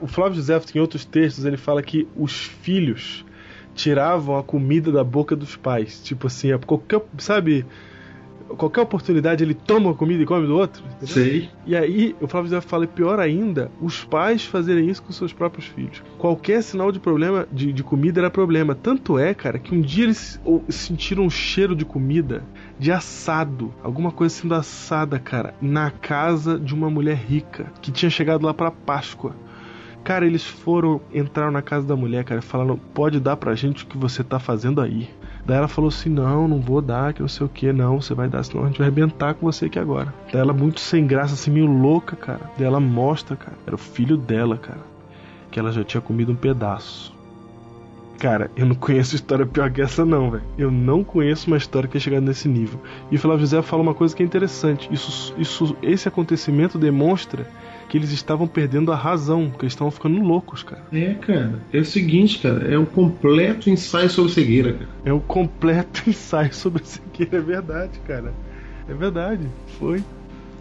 O 0.00 0.08
Flávio 0.08 0.34
José, 0.34 0.60
em 0.74 0.80
outros 0.80 1.04
textos, 1.04 1.44
ele 1.44 1.56
fala 1.56 1.80
que 1.80 2.08
os 2.16 2.32
filhos 2.32 3.24
tiravam 3.74 4.36
a 4.36 4.42
comida 4.42 4.90
da 4.92 5.04
boca 5.04 5.34
dos 5.34 5.56
pais. 5.56 6.00
Tipo 6.02 6.26
assim, 6.26 6.52
a 6.52 6.58
qualquer, 6.58 7.02
sabe, 7.18 7.66
qualquer 8.56 8.82
oportunidade 8.82 9.42
ele 9.42 9.54
toma 9.54 9.90
a 9.90 9.94
comida 9.94 10.22
e 10.22 10.26
come 10.26 10.46
do 10.46 10.56
outro. 10.56 10.82
entendeu? 10.96 11.06
Sei. 11.08 11.50
E 11.66 11.76
aí, 11.76 12.14
o 12.20 12.26
Flávio 12.26 12.50
José 12.50 12.60
fala, 12.60 12.86
pior 12.86 13.18
ainda, 13.18 13.70
os 13.80 14.04
pais 14.04 14.44
fazerem 14.44 14.88
isso 14.88 15.02
com 15.02 15.12
seus 15.12 15.32
próprios 15.32 15.66
filhos. 15.66 16.02
Qualquer 16.18 16.62
sinal 16.62 16.92
de 16.92 17.00
problema 17.00 17.46
de, 17.50 17.72
de 17.72 17.82
comida 17.82 18.20
era 18.20 18.30
problema. 18.30 18.74
Tanto 18.74 19.18
é, 19.18 19.34
cara, 19.34 19.58
que 19.58 19.74
um 19.74 19.80
dia 19.80 20.04
eles 20.04 20.40
sentiram 20.68 21.24
um 21.24 21.30
cheiro 21.30 21.74
de 21.74 21.84
comida, 21.84 22.42
de 22.78 22.90
assado, 22.90 23.72
alguma 23.82 24.10
coisa 24.10 24.34
sendo 24.34 24.54
assada, 24.54 25.18
cara, 25.18 25.54
na 25.60 25.90
casa 25.90 26.58
de 26.58 26.74
uma 26.74 26.90
mulher 26.90 27.16
rica 27.16 27.72
que 27.80 27.90
tinha 27.90 28.10
chegado 28.10 28.44
lá 28.44 28.52
pra 28.52 28.70
Páscoa. 28.70 29.34
Cara, 30.04 30.26
eles 30.26 30.44
foram, 30.44 31.00
entraram 31.14 31.52
na 31.52 31.62
casa 31.62 31.86
da 31.86 31.94
mulher, 31.94 32.24
cara, 32.24 32.42
falaram: 32.42 32.76
pode 32.92 33.20
dar 33.20 33.36
pra 33.36 33.54
gente 33.54 33.84
o 33.84 33.86
que 33.86 33.96
você 33.96 34.24
tá 34.24 34.38
fazendo 34.38 34.80
aí. 34.80 35.08
Daí 35.46 35.56
ela 35.56 35.68
falou 35.68 35.88
assim: 35.88 36.08
não, 36.08 36.48
não 36.48 36.60
vou 36.60 36.82
dar, 36.82 37.12
que 37.12 37.20
não 37.20 37.28
sei 37.28 37.46
o 37.46 37.48
que, 37.48 37.72
não, 37.72 38.00
você 38.00 38.14
vai 38.14 38.28
dar, 38.28 38.42
senão 38.42 38.64
a 38.64 38.66
gente 38.66 38.78
vai 38.78 38.88
arrebentar 38.88 39.34
com 39.34 39.46
você 39.46 39.66
aqui 39.66 39.78
agora. 39.78 40.12
Daí 40.32 40.40
ela, 40.40 40.52
muito 40.52 40.80
sem 40.80 41.06
graça, 41.06 41.34
assim, 41.34 41.50
meio 41.50 41.66
louca, 41.66 42.16
cara. 42.16 42.50
Daí 42.56 42.66
ela 42.66 42.80
mostra, 42.80 43.36
cara, 43.36 43.56
era 43.66 43.74
o 43.74 43.78
filho 43.78 44.16
dela, 44.16 44.56
cara, 44.56 44.80
que 45.50 45.58
ela 45.58 45.70
já 45.70 45.84
tinha 45.84 46.00
comido 46.00 46.32
um 46.32 46.36
pedaço. 46.36 47.12
Cara, 48.18 48.50
eu 48.56 48.66
não 48.66 48.76
conheço 48.76 49.16
história 49.16 49.44
pior 49.44 49.70
que 49.70 49.82
essa, 49.82 50.04
não, 50.04 50.30
velho. 50.30 50.44
Eu 50.56 50.70
não 50.70 51.02
conheço 51.02 51.48
uma 51.48 51.56
história 51.56 51.88
que 51.88 51.96
é 51.96 52.00
chegada 52.00 52.24
nesse 52.24 52.48
nível. 52.48 52.80
E 53.10 53.16
o 53.16 53.18
Flávio 53.18 53.40
José 53.40 53.60
fala 53.62 53.82
uma 53.82 53.94
coisa 53.94 54.14
que 54.14 54.22
é 54.22 54.26
interessante: 54.26 54.88
isso, 54.92 55.34
isso, 55.36 55.76
esse 55.82 56.06
acontecimento 56.06 56.78
demonstra 56.78 57.48
que 57.92 57.98
eles 57.98 58.10
estavam 58.10 58.48
perdendo 58.48 58.90
a 58.90 58.96
razão, 58.96 59.50
que 59.50 59.64
eles 59.64 59.74
estavam 59.74 59.90
ficando 59.90 60.18
loucos, 60.18 60.62
cara. 60.62 60.82
É, 60.90 61.12
cara. 61.12 61.60
É 61.70 61.78
o 61.78 61.84
seguinte, 61.84 62.38
cara. 62.38 62.66
É 62.72 62.78
um 62.78 62.86
completo 62.86 63.68
ensaio 63.68 64.08
sobre 64.08 64.32
cegueira, 64.32 64.72
cara. 64.72 64.88
É 65.04 65.12
um 65.12 65.20
completo 65.20 66.02
ensaio 66.08 66.54
sobre 66.54 66.82
cegueira, 66.86 67.36
é 67.36 67.40
verdade, 67.42 67.98
cara. 68.06 68.32
É 68.88 68.94
verdade, 68.94 69.46
foi. 69.78 70.02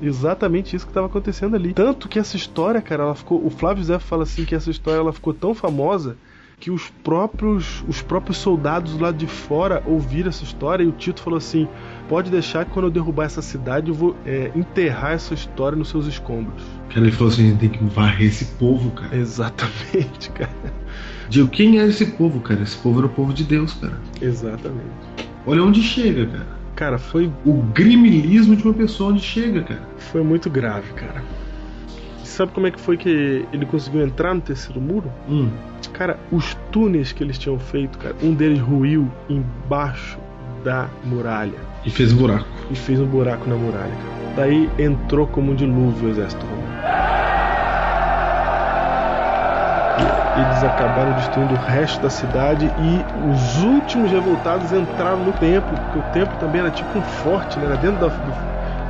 Exatamente 0.01 0.75
isso 0.75 0.85
que 0.85 0.91
estava 0.91 1.07
acontecendo 1.07 1.55
ali. 1.55 1.73
Tanto 1.73 2.09
que 2.09 2.19
essa 2.19 2.35
história, 2.35 2.81
cara, 2.81 3.03
ela 3.03 3.15
ficou. 3.15 3.41
O 3.45 3.49
Flávio 3.49 3.81
Zé 3.81 3.97
fala 3.97 4.23
assim 4.23 4.43
que 4.43 4.53
essa 4.53 4.69
história 4.69 4.99
ela 4.99 5.13
ficou 5.13 5.33
tão 5.33 5.53
famosa 5.53 6.17
que 6.59 6.69
os 6.69 6.89
próprios 7.01 7.81
os 7.87 8.01
próprios 8.01 8.37
soldados 8.39 8.99
lá 8.99 9.11
de 9.11 9.25
fora 9.25 9.81
ouviram 9.85 10.29
essa 10.29 10.43
história 10.43 10.83
e 10.83 10.87
o 10.87 10.91
Tito 10.91 11.21
falou 11.21 11.37
assim: 11.37 11.65
pode 12.11 12.29
deixar 12.29 12.65
que 12.65 12.71
quando 12.71 12.87
eu 12.87 12.91
derrubar 12.91 13.23
essa 13.23 13.41
cidade 13.41 13.87
eu 13.87 13.95
vou 13.95 14.17
é, 14.25 14.51
enterrar 14.53 15.13
essa 15.13 15.33
história 15.33 15.77
nos 15.77 15.87
seus 15.87 16.05
escombros. 16.07 16.61
Cara, 16.89 17.05
ele 17.05 17.11
falou 17.13 17.31
assim: 17.31 17.45
a 17.45 17.49
gente 17.51 17.59
tem 17.59 17.69
que 17.69 17.81
varrer 17.85 18.27
esse 18.27 18.43
povo, 18.55 18.91
cara. 18.91 19.15
Exatamente, 19.15 20.29
cara. 20.35 20.51
Digo, 21.29 21.47
quem 21.47 21.79
era 21.79 21.87
esse 21.87 22.05
povo, 22.05 22.41
cara? 22.41 22.61
Esse 22.61 22.75
povo 22.77 22.99
era 22.99 23.07
o 23.07 23.09
povo 23.09 23.33
de 23.33 23.45
Deus, 23.45 23.75
cara. 23.75 23.97
Exatamente. 24.21 24.89
Olha 25.47 25.63
onde 25.63 25.81
chega, 25.81 26.25
cara. 26.25 26.61
Cara, 26.75 26.97
foi 26.97 27.31
O 27.45 27.61
grimilismo 27.73 28.57
de 28.57 28.63
uma 28.65 28.73
pessoa 28.73 29.11
onde 29.11 29.21
chega, 29.21 29.63
cara. 29.63 29.81
Foi 29.97 30.21
muito 30.21 30.49
grave, 30.49 30.91
cara. 30.93 31.23
E 32.21 32.27
sabe 32.27 32.51
como 32.51 32.67
é 32.67 32.71
que 32.71 32.81
foi 32.81 32.97
que 32.97 33.45
ele 33.53 33.65
conseguiu 33.65 34.01
entrar 34.01 34.33
no 34.33 34.41
terceiro 34.41 34.81
muro? 34.81 35.09
Hum. 35.29 35.49
Cara, 35.93 36.19
os 36.29 36.57
túneis 36.73 37.13
que 37.13 37.23
eles 37.23 37.37
tinham 37.37 37.57
feito, 37.57 37.97
cara, 37.97 38.15
um 38.21 38.33
deles 38.33 38.59
ruiu 38.59 39.09
embaixo 39.29 40.17
da 40.61 40.89
muralha 41.05 41.70
E 41.85 41.89
fez 41.89 42.13
um 42.13 42.17
buraco. 42.17 42.45
e 42.69 42.75
fez 42.75 42.99
um 42.99 43.05
buraco 43.05 43.49
na 43.49 43.55
muralha. 43.55 43.91
Daí 44.35 44.69
entrou 44.79 45.27
como 45.27 45.51
um 45.51 45.55
dilúvio 45.55 46.07
o 46.07 46.11
exército 46.11 46.45
romano. 46.45 46.61
eles 50.41 50.63
acabaram 50.63 51.13
destruindo 51.13 51.53
o 51.53 51.57
resto 51.57 52.01
da 52.01 52.09
cidade 52.09 52.65
e 52.65 53.31
os 53.31 53.63
últimos 53.63 54.11
revoltados 54.11 54.71
entraram 54.71 55.17
no 55.17 55.33
templo, 55.33 55.77
porque 55.77 55.99
o 55.99 56.11
templo 56.13 56.37
também 56.39 56.61
era 56.61 56.71
tipo 56.71 56.97
um 56.97 57.01
forte, 57.01 57.59
né? 57.59 57.65
Era 57.65 57.75
dentro 57.77 57.99
do 57.99 58.11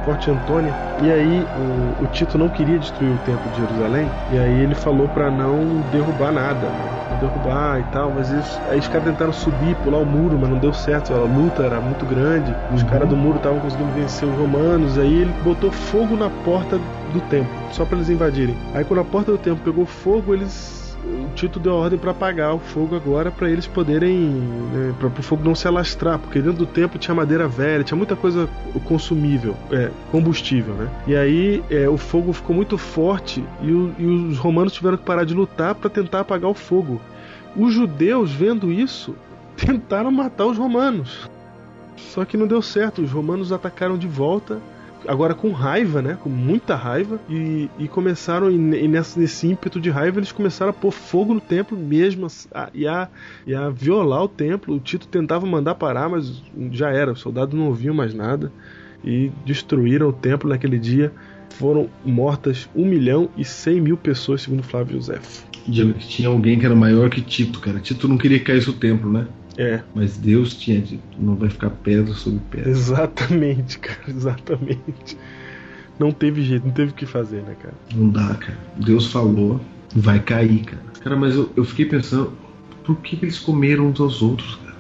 Forte 0.06 0.32
Antônia. 0.32 0.74
E 1.02 1.12
aí 1.12 1.48
o, 1.58 2.04
o, 2.04 2.08
Tito 2.08 2.38
não 2.38 2.50
queria 2.50 2.78
destruir 2.78 3.12
o 3.12 3.18
templo 3.20 3.50
de 3.52 3.62
Jerusalém, 3.62 4.08
e 4.32 4.38
aí 4.38 4.62
ele 4.62 4.76
falou 4.76 5.08
para 5.08 5.30
não 5.30 5.82
derrubar 5.92 6.32
nada, 6.32 6.68
né? 6.68 7.11
Derrubar 7.22 7.80
e 7.80 7.84
tal, 7.92 8.12
mas 8.12 8.32
eles, 8.32 8.60
aí 8.70 8.80
os 8.80 8.88
caras 8.88 9.06
tentaram 9.06 9.34
subir, 9.34 9.76
pular 9.78 10.00
o 10.00 10.06
muro, 10.06 10.38
mas 10.40 10.50
não 10.50 10.58
deu 10.58 10.74
certo, 10.74 11.14
a 11.14 11.20
luta 11.20 11.64
era 11.64 11.80
muito 11.80 12.06
grande, 12.06 12.54
os 12.74 12.84
caras 12.84 13.08
do 13.08 13.16
muro 13.16 13.38
estavam 13.38 13.60
conseguindo 13.60 13.92
vencer 13.94 14.28
os 14.28 14.36
romanos, 14.36 14.98
aí 14.98 15.22
ele 15.22 15.34
botou 15.44 15.72
fogo 15.72 16.16
na 16.16 16.30
porta 16.44 16.78
do 17.14 17.22
templo, 17.30 17.52
só 17.72 17.86
para 17.86 17.98
eles 17.98 18.10
invadirem. 18.10 18.56
Aí 18.74 18.84
quando 18.84 19.00
a 19.00 19.06
porta 19.06 19.32
do 19.32 19.38
templo 19.38 19.64
pegou 19.64 19.86
fogo, 19.86 20.34
eles 20.34 20.81
o 21.12 21.30
Tito 21.36 21.60
deu 21.60 21.74
a 21.74 21.76
ordem 21.76 22.00
para 22.00 22.12
apagar 22.12 22.54
o 22.54 22.60
fogo 22.60 22.96
agora 22.96 23.32
para 23.32 23.50
eles 23.50 23.68
poderem 23.68 24.18
né, 24.18 24.94
para 25.00 25.08
o 25.08 25.24
fogo 25.24 25.44
não 25.44 25.54
se 25.54 25.68
alastrar 25.68 26.18
porque 26.20 26.42
dentro 26.42 26.60
do 26.60 26.66
templo 26.66 27.00
tinha 27.00 27.14
madeira 27.14 27.48
velha 27.48 27.84
tinha 27.84 27.98
muita 27.98 28.16
coisa 28.16 28.50
consumível 28.86 29.56
é, 29.72 29.92
combustível 30.12 30.74
né? 30.76 30.90
E 31.08 31.16
aí 31.16 31.64
é, 31.70 31.88
o 31.90 31.98
fogo 31.98 32.34
ficou 32.34 32.56
muito 32.56 32.78
forte 32.78 33.44
e, 33.62 33.72
o, 33.72 33.94
e, 33.98 34.06
os 34.06 34.38
romanos 34.38 34.74
tiveram 34.74 34.98
que 34.98 35.04
parar 35.04 35.24
de 35.24 35.34
lutar 35.34 35.76
para 35.76 35.90
tentar 35.90 36.22
apagar 36.22 36.50
o 36.50 36.54
fogo. 36.54 37.02
Os 37.56 37.74
judeus 37.74 38.32
vendo 38.32 38.72
isso 38.72 39.16
tentaram 39.56 40.12
matar 40.12 40.46
os 40.46 40.58
romanos. 40.58 41.30
Só 41.98 42.26
que 42.26 42.38
não 42.38 42.48
deu 42.48 42.62
certo 42.62 43.02
os 43.02 43.12
romanos 43.12 43.52
atacaram 43.52 43.98
de 43.98 44.08
volta 44.08 44.60
agora 45.08 45.34
com 45.34 45.52
raiva, 45.52 46.02
né? 46.02 46.18
Com 46.22 46.30
muita 46.30 46.76
raiva. 46.76 47.20
E, 47.30 47.70
e 47.80 47.88
começaram, 47.88 48.52
e 48.52 48.58
nesse, 48.58 49.48
ímpeto 49.48 49.80
de 49.80 49.90
raiva, 49.90 50.20
eles 50.20 50.32
começaram 50.32 50.72
a 50.72 50.74
pôr 50.74 50.92
fogo 50.92 51.34
no 51.34 51.42
templo 51.42 51.78
mesmo 51.78 52.28
a, 52.54 52.70
e, 52.74 52.88
a, 52.88 53.10
e 53.46 53.54
a 53.54 53.70
violar 53.70 54.24
o 54.24 54.28
templo. 54.28 54.76
O 54.76 54.80
Tito 54.80 55.08
tentava 55.08 55.46
mandar 55.46 55.76
parar, 55.76 56.10
mas 56.10 56.44
já 56.72 56.90
era. 56.90 57.12
Os 57.12 57.20
soldados 57.20 57.58
não 57.58 57.68
ouviam 57.68 57.94
mais 57.94 58.14
nada. 58.14 58.52
E 59.04 59.32
destruíram 59.46 60.10
o 60.10 60.14
templo 60.14 60.50
naquele 60.50 60.78
dia. 60.78 61.12
Foram 61.50 61.90
mortas 62.06 62.70
1 62.76 62.86
milhão 62.86 63.30
e 63.36 63.44
100 63.44 63.82
mil 63.82 63.98
pessoas, 63.98 64.42
segundo 64.42 64.64
Flávio 64.64 64.96
José. 64.96 65.20
Diego 65.68 65.94
que 65.94 66.08
tinha 66.08 66.28
alguém 66.28 66.58
que 66.58 66.66
era 66.66 66.76
maior 66.76 67.10
que 67.10 67.22
Tito, 67.22 67.60
cara. 67.60 67.80
Tito 67.80 68.08
não 68.08 68.18
queria 68.18 68.40
que 68.40 68.46
caísse 68.46 68.70
o 68.70 68.74
templo, 68.74 69.12
né? 69.12 69.28
É. 69.58 69.82
Mas 69.94 70.18
Deus 70.18 70.56
tinha 70.56 70.80
dito, 70.80 71.04
não 71.20 71.36
vai 71.36 71.50
ficar 71.50 71.70
pedra 71.70 72.14
sobre 72.14 72.40
pedra. 72.50 72.70
Exatamente, 72.70 73.80
cara, 73.80 74.00
exatamente. 74.08 75.18
Não 76.00 76.12
teve 76.12 76.42
jeito, 76.44 76.66
não 76.66 76.74
teve 76.74 76.92
o 76.92 76.94
que 76.94 77.06
fazer, 77.06 77.44
né, 77.44 77.56
cara? 77.62 77.76
Não 77.94 78.10
dá, 78.10 78.34
cara. 78.36 78.58
Deus 78.78 79.12
falou, 79.12 79.62
vai 79.96 80.20
cair, 80.20 80.64
cara. 80.64 80.82
Cara, 81.02 81.16
mas 81.16 81.36
eu, 81.36 81.52
eu 81.56 81.64
fiquei 81.64 81.86
pensando, 81.86 82.34
por 82.84 82.96
que, 82.98 83.18
que 83.18 83.26
eles 83.26 83.40
comeram 83.40 83.88
uns 83.88 84.00
aos 84.00 84.22
outros, 84.22 84.56
cara? 84.56 84.78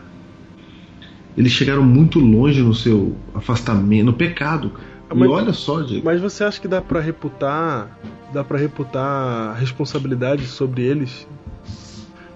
Eles 1.37 1.51
chegaram 1.51 1.83
muito 1.83 2.19
longe 2.19 2.61
no 2.61 2.73
seu 2.73 3.15
afastamento, 3.33 4.05
no 4.05 4.13
pecado, 4.13 4.71
cara. 4.71 4.91
Mas, 5.13 5.29
e 5.29 5.31
olha 5.31 5.53
só, 5.53 5.81
Diego. 5.81 6.05
Mas 6.05 6.21
você 6.21 6.43
acha 6.43 6.59
que 6.59 6.67
dá 6.67 6.81
para 6.81 7.01
reputar, 7.01 7.99
dá 8.33 8.43
para 8.43 8.57
reputar 8.57 9.55
responsabilidade 9.57 10.45
sobre 10.45 10.83
eles 10.83 11.27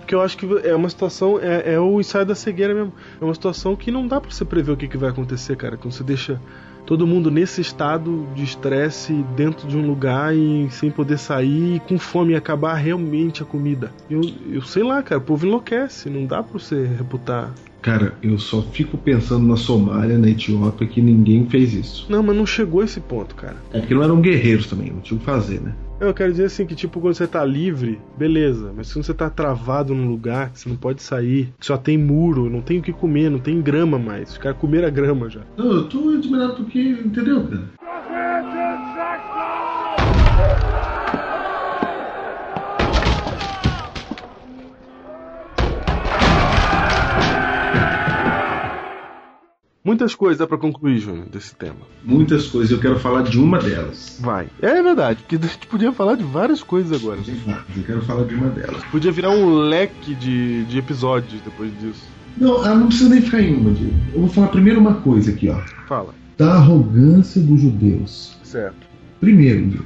porque 0.05 0.13
eu 0.13 0.21
acho 0.21 0.37
que 0.37 0.47
é 0.63 0.75
uma 0.75 0.87
situação, 0.87 1.39
é, 1.41 1.73
é, 1.73 1.79
o 1.79 1.99
ensaio 1.99 2.27
da 2.27 2.35
cegueira 2.35 2.75
mesmo. 2.75 2.93
É 3.19 3.25
uma 3.25 3.33
situação 3.33 3.75
que 3.75 3.89
não 3.89 4.07
dá 4.07 4.21
para 4.21 4.29
você 4.29 4.45
prever 4.45 4.71
o 4.71 4.77
que, 4.77 4.87
que 4.87 4.97
vai 4.97 5.09
acontecer, 5.09 5.57
cara. 5.57 5.77
Quando 5.77 5.93
você 5.93 6.03
deixa 6.03 6.39
todo 6.85 7.07
mundo 7.07 7.31
nesse 7.31 7.59
estado 7.59 8.27
de 8.35 8.43
estresse 8.43 9.11
dentro 9.35 9.67
de 9.67 9.75
um 9.75 9.87
lugar 9.87 10.35
e 10.35 10.67
sem 10.69 10.91
poder 10.91 11.17
sair 11.17 11.77
e 11.77 11.79
com 11.79 11.97
fome 11.97 12.33
e 12.33 12.35
acabar 12.35 12.75
realmente 12.75 13.41
a 13.41 13.45
comida. 13.47 13.91
Eu, 14.07 14.21
eu 14.47 14.61
sei 14.61 14.83
lá, 14.83 15.01
cara, 15.01 15.19
o 15.19 15.23
povo 15.23 15.47
enlouquece, 15.47 16.07
não 16.07 16.27
dá 16.27 16.43
pra 16.43 16.59
você 16.59 16.85
reputar. 16.85 17.51
Cara, 17.81 18.13
eu 18.21 18.37
só 18.37 18.61
fico 18.61 18.99
pensando 18.99 19.47
na 19.47 19.57
Somália, 19.57 20.19
na 20.19 20.29
Etiópia, 20.29 20.87
que 20.87 21.01
ninguém 21.01 21.47
fez 21.49 21.73
isso. 21.73 22.05
Não, 22.09 22.21
mas 22.21 22.35
não 22.35 22.45
chegou 22.45 22.81
a 22.81 22.85
esse 22.85 22.99
ponto, 22.99 23.33
cara. 23.33 23.57
É 23.73 23.79
porque 23.79 23.95
não 23.95 24.03
eram 24.03 24.21
guerreiros 24.21 24.67
também, 24.67 24.91
não 24.91 25.01
tinham 25.01 25.17
o 25.17 25.19
que 25.19 25.25
fazer, 25.25 25.61
né? 25.61 25.73
Eu 25.99 26.13
quero 26.13 26.31
dizer 26.31 26.45
assim 26.45 26.65
que, 26.65 26.75
tipo, 26.75 26.99
quando 26.99 27.13
você 27.15 27.25
tá 27.25 27.43
livre, 27.45 28.01
beleza. 28.17 28.73
Mas 28.75 28.91
quando 28.91 29.05
você 29.05 29.13
tá 29.13 29.29
travado 29.29 29.95
num 29.95 30.09
lugar 30.09 30.51
que 30.51 30.59
você 30.59 30.67
não 30.67 30.75
pode 30.75 31.01
sair, 31.01 31.53
que 31.57 31.65
só 31.65 31.77
tem 31.77 31.97
muro, 31.97 32.49
não 32.49 32.61
tem 32.61 32.79
o 32.79 32.81
que 32.81 32.91
comer, 32.91 33.29
não 33.29 33.39
tem 33.39 33.61
grama 33.61 33.97
mais. 33.97 34.31
Os 34.31 34.37
caras 34.37 34.57
comeram 34.57 34.87
a 34.87 34.91
grama 34.91 35.29
já. 35.29 35.41
Não, 35.55 35.71
eu 35.71 35.87
tô 35.87 36.09
admirado 36.09 36.55
porque, 36.55 36.79
entendeu, 36.79 37.47
cara? 37.47 38.64
Muitas 49.85 50.15
coisas 50.15 50.39
dá 50.39 50.47
pra 50.47 50.57
concluir, 50.57 50.97
Júnior, 50.97 51.27
desse 51.29 51.53
tema. 51.53 51.77
Muitas 52.03 52.47
coisas, 52.47 52.71
eu 52.71 52.79
quero 52.79 52.99
falar 52.99 53.21
de 53.21 53.37
uma 53.37 53.59
delas. 53.59 54.17
Vai. 54.19 54.47
É 54.59 54.81
verdade, 54.81 55.19
porque 55.21 55.35
a 55.35 55.47
gente 55.47 55.67
podia 55.67 55.91
falar 55.91 56.15
de 56.15 56.23
várias 56.23 56.63
coisas 56.63 56.99
agora. 56.99 57.19
Eu 57.77 57.83
quero 57.83 58.01
falar 58.01 58.23
de 58.23 58.33
uma 58.33 58.49
delas. 58.49 58.83
Podia 58.85 59.11
virar 59.11 59.29
um 59.29 59.47
leque 59.47 60.15
de, 60.15 60.65
de 60.65 60.79
episódios 60.79 61.39
depois 61.41 61.71
disso. 61.79 62.01
Não, 62.35 62.65
ela 62.65 62.73
não 62.73 62.87
precisa 62.87 63.09
nem 63.11 63.21
ficar 63.21 63.39
em 63.39 63.55
uma, 63.55 63.71
Diego. 63.71 63.93
Eu 64.11 64.21
vou 64.21 64.29
falar 64.29 64.47
primeiro 64.47 64.79
uma 64.79 64.95
coisa 64.95 65.29
aqui, 65.29 65.49
ó. 65.49 65.61
Fala. 65.87 66.15
Da 66.35 66.55
arrogância 66.55 67.39
dos 67.39 67.61
judeus. 67.61 68.35
Certo. 68.41 68.87
Primeiro, 69.19 69.67
Diego, 69.67 69.85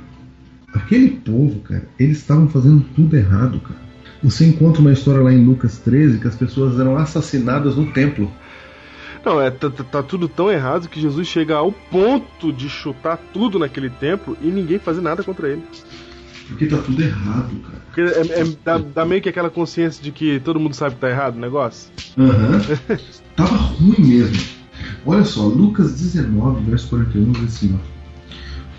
aquele 0.73 1.09
povo, 1.09 1.59
cara, 1.59 1.87
eles 1.99 2.19
estavam 2.19 2.47
fazendo 2.47 2.85
tudo 2.95 3.17
errado, 3.17 3.59
cara. 3.59 3.79
Você 4.23 4.45
encontra 4.45 4.81
uma 4.81 4.93
história 4.93 5.21
lá 5.21 5.33
em 5.33 5.43
Lucas 5.43 5.77
13 5.79 6.19
que 6.19 6.27
as 6.27 6.35
pessoas 6.35 6.79
eram 6.79 6.97
assassinadas 6.97 7.75
no 7.75 7.91
templo. 7.91 8.31
Não, 9.25 9.41
é, 9.41 9.51
tá, 9.51 9.69
tá, 9.69 9.83
tá, 9.83 10.03
tudo 10.03 10.27
tão 10.27 10.51
errado 10.51 10.87
que 10.87 10.99
Jesus 10.99 11.27
chega 11.27 11.55
ao 11.55 11.71
ponto 11.71 12.53
de 12.53 12.69
chutar 12.69 13.17
tudo 13.33 13.59
naquele 13.59 13.89
templo 13.89 14.37
e 14.41 14.47
ninguém 14.47 14.79
fazer 14.79 15.01
nada 15.01 15.23
contra 15.23 15.49
ele. 15.49 15.63
Porque 16.47 16.65
tá 16.65 16.77
tudo 16.77 17.01
errado, 17.01 17.55
cara. 17.59 17.79
Porque 17.85 18.01
é, 18.01 18.41
é, 18.41 18.43
dá, 18.63 18.77
dá, 18.77 19.05
meio 19.05 19.21
que 19.21 19.29
aquela 19.29 19.49
consciência 19.49 20.01
de 20.01 20.11
que 20.11 20.39
todo 20.39 20.59
mundo 20.59 20.73
sabe 20.73 20.95
que 20.95 21.01
tá 21.01 21.09
errado 21.09 21.35
o 21.35 21.39
negócio. 21.39 21.91
Aham. 22.17 22.57
Uhum. 22.57 22.97
Tava 23.35 23.55
ruim 23.55 23.99
mesmo. 23.99 24.59
Olha 25.05 25.23
só, 25.23 25.45
Lucas 25.45 25.99
19, 25.99 26.69
verso 26.69 26.89
41 26.89 27.31
diz 27.33 27.43
assim, 27.43 27.75
ó. 27.75 27.99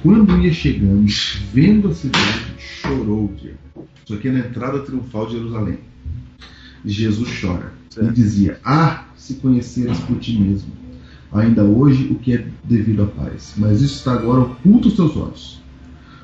Quando 0.03 0.39
ia 0.39 0.53
chegando, 0.53 1.07
vendo 1.53 1.89
a 1.89 1.95
cidade, 1.95 2.55
chorou. 2.59 3.33
Isso 4.05 4.15
aqui 4.15 4.29
é 4.29 4.33
na 4.33 4.39
entrada 4.41 4.81
triunfal 4.81 5.27
de 5.27 5.33
Jerusalém. 5.33 5.79
Jesus 6.85 7.41
chora. 7.41 7.73
Certo. 7.91 8.11
E 8.11 8.15
dizia: 8.15 8.59
Ah, 8.65 9.05
se 9.17 9.35
conheceres 9.35 9.99
por 10.01 10.19
ti 10.19 10.39
mesmo. 10.39 10.71
Ainda 11.33 11.63
hoje 11.63 12.09
o 12.11 12.17
que 12.17 12.35
é 12.35 12.47
devido 12.65 13.05
à 13.05 13.07
paz. 13.07 13.55
Mas 13.57 13.81
isso 13.81 13.97
está 13.97 14.15
agora 14.15 14.41
oculto 14.41 14.89
aos 14.89 14.97
teus 14.97 15.17
olhos. 15.17 15.63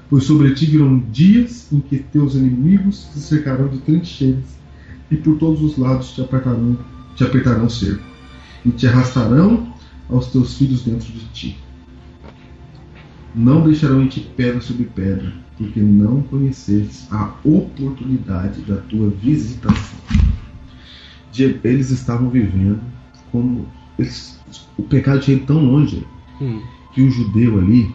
Pois 0.09 0.25
sobre 0.25 0.55
ti 0.55 0.67
virão 0.67 0.99
dias 1.13 1.73
em 1.73 1.81
que 1.81 1.99
teus 1.99 2.35
inimigos 2.35 3.09
te 3.13 3.19
cercarão 3.19 3.69
de 3.69 3.79
trincheiras 3.79 4.57
e 5.11 5.17
por 5.17 5.37
todos 5.39 5.63
os 5.63 5.77
lados 5.77 6.13
te 6.13 6.21
apertarão, 6.21 6.79
te 7.15 7.25
apertarão 7.25 7.69
cerco 7.69 8.03
e 8.65 8.71
te 8.71 8.87
arrastarão 8.87 9.73
aos 10.09 10.27
teus 10.27 10.57
filhos 10.57 10.83
dentro 10.83 11.13
de 11.13 11.25
ti. 11.33 11.57
Não 13.35 13.63
deixarão 13.63 14.03
em 14.03 14.09
ti 14.09 14.29
pedra 14.37 14.61
sobre 14.61 14.85
pedra, 14.85 15.33
porque 15.59 15.81
não 15.81 16.23
conhecestes 16.23 17.07
a 17.13 17.35
oportunidade 17.45 18.63
da 18.63 18.77
tua 18.77 19.11
visitação 19.11 20.26
eles 21.43 21.91
estavam 21.91 22.29
vivendo 22.29 22.81
como 23.31 23.67
eles, 23.99 24.41
o 24.77 24.83
pecado 24.83 25.21
tinha 25.21 25.37
ido 25.37 25.47
tão 25.47 25.65
longe 25.65 26.07
hum. 26.41 26.61
que 26.93 27.03
o 27.03 27.11
judeu 27.11 27.59
ali 27.59 27.93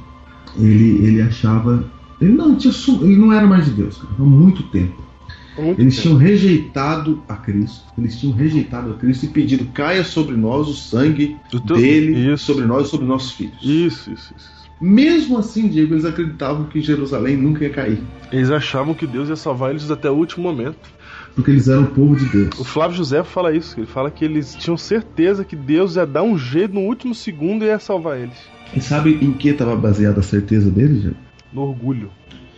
ele, 0.58 1.06
ele 1.06 1.22
achava 1.22 1.90
ele 2.20 2.34
não 2.34 2.56
tinha 2.56 2.74
ele 3.02 3.16
não 3.16 3.32
era 3.32 3.48
mais 3.48 3.66
de 3.66 3.72
Deus 3.72 3.98
cara, 3.98 4.14
há 4.18 4.24
muito 4.24 4.64
tempo 4.64 5.02
muito 5.58 5.82
eles 5.82 5.96
tempo. 5.96 6.08
tinham 6.08 6.18
rejeitado 6.18 7.24
a 7.28 7.36
Cristo 7.36 7.86
eles 7.98 8.20
tinham 8.20 8.36
rejeitado 8.36 8.92
a 8.92 8.94
Cristo 8.96 9.26
e 9.26 9.30
pedido 9.30 9.66
caia 9.74 10.04
sobre 10.04 10.36
nós 10.36 10.68
o 10.68 10.74
sangue 10.74 11.38
teu... 11.50 11.60
dele 11.78 12.34
isso. 12.34 12.46
sobre 12.46 12.66
nós 12.66 12.88
e 12.88 12.90
sobre 12.90 13.06
nossos 13.06 13.32
filhos 13.32 13.58
isso, 13.62 14.12
isso, 14.12 14.34
isso. 14.38 14.62
Mesmo 14.82 15.38
assim, 15.38 15.68
Diego, 15.68 15.94
eles 15.94 16.06
acreditavam 16.06 16.66
que 16.66 16.82
Jerusalém 16.82 17.38
nunca 17.38 17.64
ia 17.64 17.70
cair. 17.70 18.00
Eles 18.32 18.50
achavam 18.50 18.96
que 18.96 19.06
Deus 19.06 19.30
ia 19.30 19.36
salvar 19.36 19.70
eles 19.70 19.92
até 19.92 20.10
o 20.10 20.16
último 20.16 20.44
momento 20.44 20.90
porque 21.36 21.52
eles 21.52 21.68
eram 21.68 21.84
o 21.84 21.88
povo 21.88 22.16
de 22.16 22.26
Deus. 22.26 22.60
O 22.60 22.64
Flávio 22.64 22.98
José 22.98 23.24
fala 23.24 23.56
isso, 23.56 23.80
ele 23.80 23.88
fala 23.88 24.12
que 24.12 24.26
eles 24.26 24.56
tinham 24.56 24.78
certeza 24.78 25.44
que 25.44 25.56
Deus 25.56 25.96
ia 25.96 26.06
dar 26.06 26.24
um 26.24 26.38
jeito 26.38 26.74
no 26.74 26.82
último 26.82 27.16
segundo 27.16 27.64
e 27.64 27.68
ia 27.68 27.80
salvar 27.80 28.20
eles. 28.20 28.38
E 28.76 28.82
sabe 28.82 29.18
em 29.22 29.34
que 29.34 29.50
estava 29.50 29.76
baseada 29.76 30.20
a 30.20 30.24
certeza 30.24 30.70
deles, 30.70 31.04
já? 31.04 31.12
No 31.52 31.62
orgulho. 31.62 32.10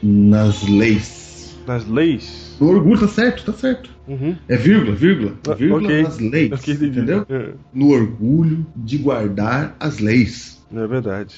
Nas 0.01 0.67
leis. 0.67 1.57
Nas 1.65 1.87
leis? 1.87 2.55
No 2.59 2.69
orgulho, 2.69 2.99
tá 2.99 3.07
certo, 3.07 3.45
tá 3.45 3.53
certo. 3.53 3.89
Uhum. 4.07 4.35
É 4.47 4.57
vírgula, 4.57 4.95
vírgula. 4.95 5.33
Ah, 5.47 5.53
vírgula 5.53 5.83
okay. 5.83 6.03
nas 6.03 6.19
leis. 6.19 6.51
Okay, 6.51 6.73
entendeu? 6.73 7.25
É. 7.29 7.53
No 7.73 7.89
orgulho 7.89 8.65
de 8.75 8.97
guardar 8.97 9.75
as 9.79 9.99
leis. 9.99 10.61
É 10.75 10.87
verdade. 10.87 11.35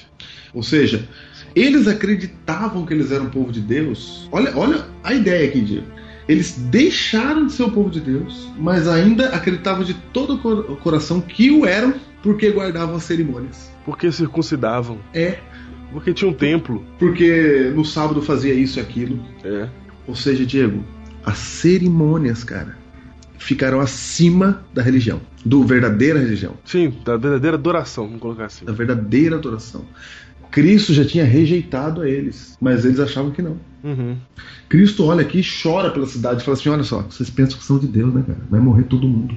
Ou 0.52 0.62
seja, 0.62 1.06
eles 1.54 1.86
acreditavam 1.86 2.84
que 2.84 2.92
eles 2.92 3.12
eram 3.12 3.26
o 3.26 3.30
povo 3.30 3.52
de 3.52 3.60
Deus. 3.60 4.28
Olha, 4.32 4.52
olha 4.56 4.84
a 5.04 5.14
ideia 5.14 5.48
aqui, 5.48 5.60
Diego 5.60 5.95
Eles 6.28 6.52
deixaram 6.52 7.46
de 7.46 7.52
ser 7.52 7.62
o 7.62 7.70
povo 7.70 7.88
de 7.88 8.00
Deus, 8.00 8.48
mas 8.58 8.88
ainda 8.88 9.28
acreditavam 9.28 9.84
de 9.84 9.94
todo 10.12 10.34
o 10.34 10.38
cor- 10.38 10.70
o 10.70 10.76
coração 10.76 11.20
que 11.20 11.50
o 11.50 11.64
eram 11.64 11.94
porque 12.22 12.50
guardavam 12.50 12.96
as 12.96 13.04
cerimônias. 13.04 13.70
Porque 13.84 14.10
circuncidavam. 14.10 14.98
É, 15.14 15.38
Porque 15.92 16.12
tinha 16.12 16.28
um 16.28 16.34
templo. 16.34 16.84
porque 16.98 17.72
no 17.74 17.84
sábado 17.84 18.20
fazia 18.20 18.52
isso 18.52 18.78
e 18.80 18.82
aquilo. 18.82 19.20
É. 19.44 19.68
Ou 20.08 20.16
seja, 20.16 20.44
Diego, 20.44 20.82
as 21.24 21.38
cerimônias, 21.38 22.42
cara, 22.42 22.76
ficaram 23.38 23.78
acima 23.80 24.64
da 24.74 24.82
religião, 24.82 25.20
do 25.44 25.62
verdadeira 25.64 26.18
religião, 26.18 26.54
Sim, 26.64 26.92
da 27.04 27.16
verdadeira 27.16 27.56
adoração, 27.56 28.06
vamos 28.06 28.20
colocar 28.20 28.46
assim. 28.46 28.64
da 28.64 28.72
verdadeira 28.72 29.36
adoração. 29.36 29.84
Cristo 30.50 30.92
já 30.94 31.04
tinha 31.04 31.24
rejeitado 31.24 32.00
a 32.02 32.08
eles, 32.08 32.56
mas 32.60 32.84
eles 32.84 32.98
achavam 32.98 33.30
que 33.30 33.42
não. 33.42 33.58
Uhum. 33.86 34.16
Cristo 34.68 35.04
olha 35.04 35.22
aqui 35.22 35.38
e 35.38 35.62
chora 35.62 35.90
pela 35.90 36.06
cidade 36.06 36.42
e 36.42 36.44
fala 36.44 36.56
assim: 36.56 36.68
olha 36.68 36.82
só, 36.82 37.02
vocês 37.02 37.30
pensam 37.30 37.56
que 37.56 37.64
são 37.64 37.78
de 37.78 37.86
Deus, 37.86 38.12
né, 38.12 38.24
cara? 38.26 38.40
Vai 38.50 38.58
morrer 38.60 38.82
todo 38.82 39.06
mundo. 39.06 39.34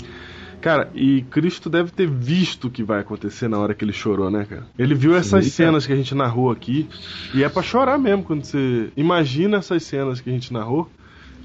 Cara, 0.60 0.90
e 0.94 1.22
Cristo 1.30 1.70
deve 1.70 1.92
ter 1.92 2.10
visto 2.10 2.66
o 2.68 2.70
que 2.70 2.84
vai 2.84 3.00
acontecer 3.00 3.48
na 3.48 3.58
hora 3.60 3.74
que 3.74 3.86
ele 3.86 3.94
chorou, 3.94 4.30
né, 4.30 4.46
cara? 4.50 4.64
Ele 4.78 4.94
viu 4.94 5.16
essas 5.16 5.46
Sim, 5.46 5.52
cenas 5.52 5.86
que 5.88 5.94
a 5.94 5.96
gente 5.96 6.14
narrou 6.14 6.52
aqui, 6.52 6.88
e 7.34 7.44
é 7.44 7.48
pra 7.48 7.62
chorar 7.62 7.98
mesmo 7.98 8.24
quando 8.24 8.44
você 8.44 8.90
imagina 8.98 9.58
essas 9.58 9.84
cenas 9.84 10.20
que 10.20 10.30
a 10.30 10.34
gente 10.34 10.52
narrou. 10.52 10.90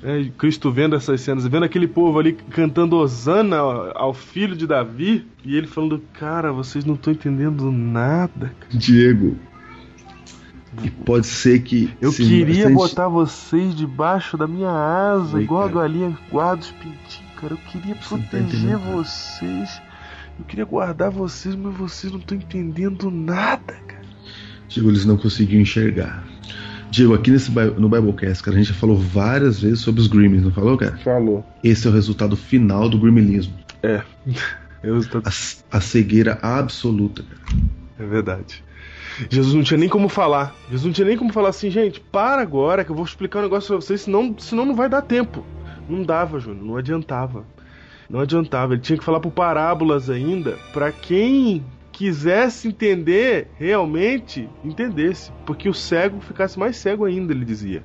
né, 0.02 0.32
Cristo 0.36 0.72
vendo 0.72 0.96
essas 0.96 1.20
cenas, 1.20 1.46
vendo 1.46 1.64
aquele 1.64 1.86
povo 1.86 2.18
ali 2.18 2.32
cantando 2.32 2.96
Osana 2.96 3.58
ao 3.58 3.92
ao 3.94 4.14
filho 4.14 4.56
de 4.56 4.66
Davi, 4.66 5.24
e 5.44 5.54
ele 5.56 5.66
falando: 5.68 6.02
Cara, 6.14 6.52
vocês 6.52 6.84
não 6.84 6.94
estão 6.94 7.12
entendendo 7.12 7.70
nada, 7.70 8.52
cara. 8.58 8.72
Diego. 8.78 9.36
E 10.82 10.90
pode 10.90 11.26
ser 11.26 11.60
que. 11.62 11.92
Eu 12.00 12.12
se- 12.12 12.24
queria 12.24 12.66
a 12.66 12.68
gente- 12.68 12.76
botar 12.76 13.08
vocês 13.08 13.74
debaixo 13.74 14.36
da 14.36 14.46
minha 14.46 14.70
asa, 14.70 15.36
Oi, 15.36 15.44
igual 15.44 15.62
a 15.62 15.68
cara. 15.68 15.80
galinha 15.82 16.18
guarda 16.30 16.62
os 16.62 16.70
pintinhos, 16.72 17.32
cara. 17.40 17.54
Eu 17.54 17.58
queria 17.58 17.94
Você 17.94 18.16
tá 18.18 18.22
proteger 18.30 18.78
cara. 18.78 18.92
vocês. 18.92 19.82
Eu 20.38 20.44
queria 20.46 20.64
guardar 20.64 21.10
vocês, 21.10 21.54
mas 21.54 21.74
vocês 21.76 22.12
não 22.12 22.18
estão 22.18 22.36
entendendo 22.36 23.10
nada, 23.10 23.72
cara. 23.86 24.02
Diego, 24.68 24.90
eles 24.90 25.04
não 25.04 25.16
conseguiam 25.16 25.62
enxergar. 25.62 26.24
Diego, 26.90 27.14
aqui 27.14 27.30
nesse, 27.30 27.50
no 27.50 27.88
Biblecast, 27.88 28.42
cara, 28.42 28.56
a 28.56 28.60
gente 28.60 28.68
já 28.72 28.74
falou 28.74 28.96
várias 28.96 29.60
vezes 29.60 29.80
sobre 29.80 30.00
os 30.00 30.06
Grimmins, 30.06 30.42
não 30.42 30.50
falou, 30.50 30.76
cara? 30.76 30.96
Falou. 30.98 31.44
Esse 31.62 31.86
é 31.86 31.90
o 31.90 31.92
resultado 31.92 32.36
final 32.36 32.88
do 32.88 32.98
Grimmilismo. 32.98 33.54
É. 33.82 34.02
Eu 34.82 35.02
tô- 35.08 35.18
A, 35.18 35.30
a 35.76 35.80
cegueira 35.80 36.38
absoluta, 36.42 37.22
cara. 37.22 37.62
É 37.98 38.04
verdade. 38.06 38.62
Jesus 39.30 39.54
não 39.54 39.62
tinha 39.62 39.78
nem 39.78 39.88
como 39.88 40.08
falar. 40.08 40.54
Jesus 40.68 40.84
não 40.84 40.92
tinha 40.92 41.06
nem 41.06 41.16
como 41.16 41.32
falar 41.32 41.50
assim, 41.50 41.70
gente, 41.70 42.00
para 42.00 42.42
agora 42.42 42.84
que 42.84 42.90
eu 42.90 42.96
vou 42.96 43.04
explicar 43.04 43.40
um 43.40 43.42
negócio 43.42 43.68
pra 43.68 43.76
vocês, 43.76 44.02
senão, 44.02 44.34
senão 44.38 44.64
não 44.64 44.74
vai 44.74 44.88
dar 44.88 45.02
tempo. 45.02 45.44
Não 45.88 46.02
dava, 46.02 46.38
Júnior, 46.38 46.64
não 46.64 46.76
adiantava. 46.76 47.44
Não 48.08 48.20
adiantava. 48.20 48.74
Ele 48.74 48.82
tinha 48.82 48.98
que 48.98 49.04
falar 49.04 49.20
por 49.20 49.32
parábolas 49.32 50.10
ainda, 50.10 50.58
pra 50.72 50.90
quem 50.92 51.64
quisesse 51.92 52.68
entender 52.68 53.48
realmente, 53.56 54.48
entendesse. 54.64 55.30
Porque 55.46 55.68
o 55.68 55.74
cego 55.74 56.20
ficasse 56.20 56.58
mais 56.58 56.76
cego 56.76 57.04
ainda, 57.04 57.32
ele 57.32 57.44
dizia. 57.44 57.84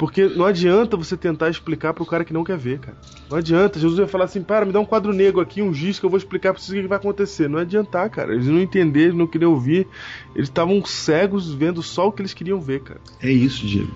Porque 0.00 0.24
não 0.24 0.46
adianta 0.46 0.96
você 0.96 1.14
tentar 1.14 1.50
explicar 1.50 1.92
pro 1.92 2.06
cara 2.06 2.24
que 2.24 2.32
não 2.32 2.42
quer 2.42 2.56
ver, 2.56 2.78
cara. 2.78 2.96
Não 3.30 3.36
adianta. 3.36 3.78
Jesus 3.78 3.98
ia 3.98 4.06
falar 4.06 4.24
assim: 4.24 4.42
para, 4.42 4.64
me 4.64 4.72
dá 4.72 4.80
um 4.80 4.84
quadro 4.86 5.12
negro 5.12 5.42
aqui, 5.42 5.60
um 5.60 5.74
giz 5.74 5.98
que 5.98 6.06
eu 6.06 6.08
vou 6.08 6.16
explicar 6.16 6.54
pra 6.54 6.62
vocês 6.62 6.78
o 6.78 6.80
que 6.80 6.88
vai 6.88 6.96
acontecer. 6.96 7.50
Não 7.50 7.58
ia 7.58 7.64
adiantar, 7.64 8.08
cara. 8.08 8.32
Eles 8.32 8.46
não 8.46 8.58
entenderam, 8.58 9.14
não 9.14 9.26
queriam 9.26 9.52
ouvir. 9.52 9.86
Eles 10.34 10.48
estavam 10.48 10.82
cegos 10.86 11.52
vendo 11.52 11.82
só 11.82 12.08
o 12.08 12.12
que 12.12 12.22
eles 12.22 12.32
queriam 12.32 12.58
ver, 12.58 12.80
cara. 12.80 12.98
É 13.20 13.30
isso, 13.30 13.66
Diego. 13.66 13.92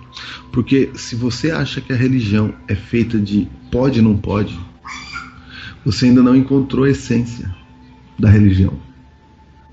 Porque 0.53 0.91
se 0.93 1.17
você 1.17 1.51
acha 1.51 1.81
que 1.81 1.91
a 1.91 1.97
religião 1.97 2.55
é 2.69 2.75
feita 2.75 3.19
de 3.19 3.49
pode 3.73 4.01
e 4.01 4.03
não 4.03 4.15
pode, 4.15 4.61
você 5.87 6.05
ainda 6.05 6.23
não 6.23 6.37
encontrou 6.37 6.85
a 6.85 6.91
essência 6.91 7.51
da 8.19 8.29
religião. 8.29 8.79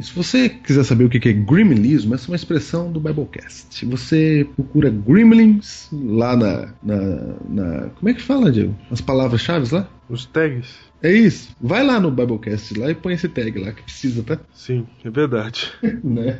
E 0.02 0.04
se 0.04 0.14
você 0.16 0.50
quiser 0.50 0.84
saber 0.84 1.04
o 1.04 1.10
que 1.10 1.30
é 1.30 1.32
gremlinismo, 1.32 2.16
essa 2.16 2.26
é 2.26 2.30
uma 2.32 2.36
expressão 2.36 2.92
do 2.92 3.00
Biblecast. 3.00 3.86
Você 3.86 4.48
procura 4.56 4.90
gremlins 4.90 5.90
lá 5.94 6.36
na, 6.36 6.74
na, 6.82 7.36
na- 7.48 7.90
Como 7.90 8.10
é 8.10 8.14
que 8.16 8.22
fala, 8.24 8.52
Diego? 8.52 8.76
As 8.90 9.00
palavras-chave 9.00 9.72
lá? 9.72 9.88
Os 10.10 10.26
tags? 10.26 10.70
É 11.04 11.12
isso. 11.14 11.56
Vai 11.62 11.86
lá 11.86 12.00
no 12.00 12.10
Biblecast 12.10 12.74
lá 12.80 12.90
e 12.90 12.96
põe 12.96 13.14
esse 13.14 13.28
tag 13.30 13.60
lá 13.60 13.72
que 13.74 13.84
precisa, 13.84 14.24
tá? 14.24 14.40
Sim, 14.52 14.88
é 15.06 15.10
verdade. 15.12 15.72
né? 16.04 16.40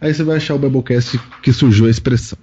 Aí 0.00 0.12
você 0.12 0.24
vai 0.24 0.38
achar 0.38 0.56
o 0.56 0.58
Biblecast 0.58 1.20
que 1.40 1.52
surgiu 1.52 1.86
a 1.86 1.90
expressão. 1.90 2.36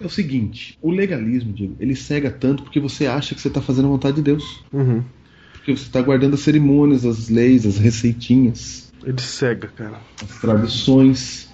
É 0.00 0.06
o 0.06 0.10
seguinte, 0.10 0.78
o 0.80 0.90
legalismo, 0.90 1.52
Diego, 1.52 1.76
ele 1.78 1.94
cega 1.94 2.30
tanto 2.30 2.62
porque 2.62 2.80
você 2.80 3.04
acha 3.06 3.34
que 3.34 3.40
você 3.42 3.48
está 3.48 3.60
fazendo 3.60 3.84
a 3.88 3.90
vontade 3.90 4.16
de 4.16 4.22
Deus. 4.22 4.64
Uhum. 4.72 5.04
Porque 5.52 5.76
você 5.76 5.82
está 5.84 6.00
guardando 6.00 6.32
as 6.34 6.40
cerimônias, 6.40 7.04
as 7.04 7.28
leis, 7.28 7.66
as 7.66 7.76
receitinhas, 7.78 8.90
Ele 9.06 9.20
cega, 9.20 9.68
cara. 9.68 10.00
as 10.22 10.40
tradições. 10.40 11.48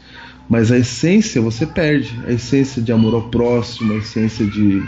Mas 0.48 0.72
a 0.72 0.78
essência 0.78 1.40
você 1.40 1.66
perde. 1.66 2.18
A 2.26 2.32
essência 2.32 2.82
de 2.82 2.92
amor 2.92 3.14
ao 3.14 3.28
próximo, 3.30 3.92
a 3.92 3.96
essência 3.96 4.44
de, 4.46 4.82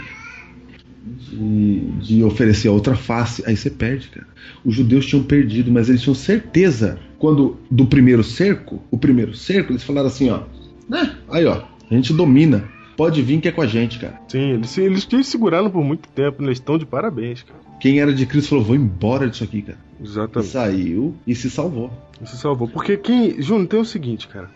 de, 1.05 1.79
de 2.01 2.23
oferecer 2.23 2.67
a 2.67 2.71
outra 2.71 2.95
face. 2.95 3.43
Aí 3.45 3.55
você 3.55 3.69
perde, 3.69 4.09
cara. 4.09 4.27
Os 4.65 4.75
judeus 4.75 5.05
tinham 5.05 5.23
perdido, 5.23 5.71
mas 5.71 5.89
eles 5.89 6.01
tinham 6.01 6.15
certeza. 6.15 6.99
Quando 7.17 7.57
do 7.71 7.85
primeiro 7.85 8.23
cerco, 8.23 8.83
o 8.91 8.97
primeiro 8.97 9.33
cerco, 9.33 9.71
eles 9.71 9.83
falaram 9.83 10.07
assim, 10.07 10.29
ó. 10.29 10.41
Né? 10.89 11.15
Aí, 11.29 11.45
ó. 11.45 11.63
A 11.89 11.93
gente 11.93 12.11
domina. 12.13 12.72
Pode 12.95 13.21
vir 13.21 13.41
que 13.41 13.47
é 13.47 13.51
com 13.51 13.61
a 13.61 13.67
gente, 13.67 13.99
cara. 13.99 14.19
Sim, 14.27 14.51
eles, 14.51 14.77
eles, 14.77 15.07
eles 15.11 15.27
seguraram 15.27 15.69
por 15.69 15.83
muito 15.83 16.07
tempo, 16.09 16.41
né? 16.41 16.49
eles 16.49 16.59
estão 16.59 16.77
de 16.77 16.85
parabéns, 16.85 17.43
cara. 17.43 17.59
Quem 17.79 17.99
era 17.99 18.13
de 18.13 18.25
Cristo 18.25 18.49
falou: 18.49 18.63
vou 18.63 18.75
embora 18.75 19.29
disso 19.29 19.43
aqui, 19.43 19.61
cara. 19.61 19.77
E 19.99 20.03
Exatamente. 20.03 20.51
saiu 20.51 21.15
e 21.25 21.35
se 21.35 21.49
salvou. 21.49 21.91
Isso 22.21 22.37
salvou. 22.37 22.67
Porque 22.67 22.95
quem. 22.97 23.41
Júnior, 23.41 23.67
tem 23.67 23.79
o 23.79 23.85
seguinte, 23.85 24.27
cara. 24.27 24.49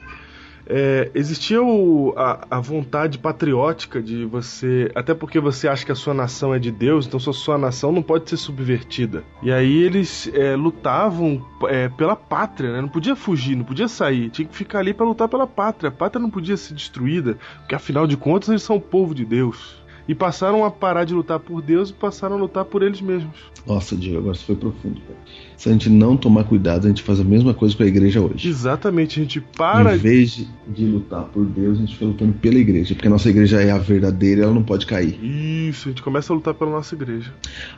É, 0.70 1.10
existia 1.16 1.62
o- 1.64 2.14
a, 2.18 2.46
a 2.52 2.60
vontade 2.60 3.18
patriótica 3.18 4.02
de 4.02 4.26
você. 4.26 4.92
Até 4.94 5.14
porque 5.14 5.40
você 5.40 5.68
acha 5.68 5.86
que 5.86 5.92
a 5.92 5.96
sua 5.96 6.14
nação 6.14 6.54
é 6.54 6.60
de 6.60 6.72
Deus, 6.72 7.08
então 7.08 7.20
sua, 7.20 7.34
sua 7.34 7.58
nação 7.58 7.92
não 7.92 8.02
pode 8.02 8.30
ser 8.30 8.38
subvertida. 8.38 9.24
E 9.42 9.52
aí 9.52 9.78
eles 9.84 10.30
é, 10.34 10.56
lutavam 10.56 11.42
é, 11.70 11.88
pela 11.90 12.16
pátria, 12.16 12.74
né? 12.74 12.82
Não 12.82 12.90
podia 12.90 13.16
fugir, 13.16 13.56
não 13.56 13.64
podia 13.64 13.88
sair. 13.88 14.30
Tinha 14.30 14.48
que 14.48 14.56
ficar 14.56 14.80
ali 14.80 14.94
pra 14.94 15.06
lutar 15.06 15.28
pela 15.30 15.48
pátria. 15.48 15.90
A 15.90 15.92
pátria 15.92 16.22
não 16.22 16.30
podia 16.30 16.58
ser 16.58 16.74
destruída, 16.74 17.38
porque 17.60 17.76
afinal 17.76 18.06
de 18.06 18.18
contas 18.18 18.50
eles 18.50 18.64
são 18.64 18.76
o 18.76 18.82
povo 18.82 19.16
de 19.16 19.24
Deus. 19.26 19.76
E 20.08 20.16
passaram 20.16 20.64
a 20.64 20.72
parar 20.72 21.04
de 21.04 21.14
lutar 21.14 21.38
por 21.40 21.62
Deus 21.62 21.90
e 21.90 21.94
passaram 21.94 22.36
a 22.38 22.40
lutar 22.40 22.64
por 22.64 22.82
eles 22.82 23.02
mesmos. 23.02 23.36
Nossa, 23.66 23.94
Diego, 23.96 24.20
agora 24.20 24.36
isso 24.36 24.46
foi 24.46 24.56
profundo, 24.56 25.02
cara. 25.02 25.20
Se 25.58 25.70
a 25.70 25.72
gente 25.72 25.90
não 25.90 26.16
tomar 26.16 26.44
cuidado, 26.44 26.86
a 26.86 26.88
gente 26.88 27.02
faz 27.02 27.20
a 27.20 27.24
mesma 27.24 27.52
coisa 27.52 27.76
com 27.76 27.82
a 27.82 27.88
igreja 27.88 28.22
hoje. 28.22 28.48
Exatamente, 28.48 29.20
a 29.20 29.24
gente 29.24 29.42
para 29.42 29.96
Em 29.96 29.98
vez 29.98 30.32
de, 30.36 30.48
de 30.68 30.86
lutar 30.86 31.24
por 31.24 31.46
Deus, 31.46 31.78
a 31.78 31.82
gente 31.82 31.94
fica 31.94 32.06
lutando 32.06 32.34
pela 32.34 32.60
igreja. 32.60 32.94
Porque 32.94 33.08
a 33.08 33.10
nossa 33.12 33.28
igreja 33.28 33.60
é 33.60 33.72
a 33.72 33.78
verdadeira 33.80 34.42
e 34.42 34.44
ela 34.44 34.54
não 34.54 34.62
pode 34.62 34.86
cair. 34.86 35.18
Isso, 35.24 35.88
a 35.88 35.92
gente 35.92 36.04
começa 36.04 36.32
a 36.32 36.36
lutar 36.36 36.54
pela 36.54 36.70
nossa 36.70 36.94
igreja. 36.94 37.34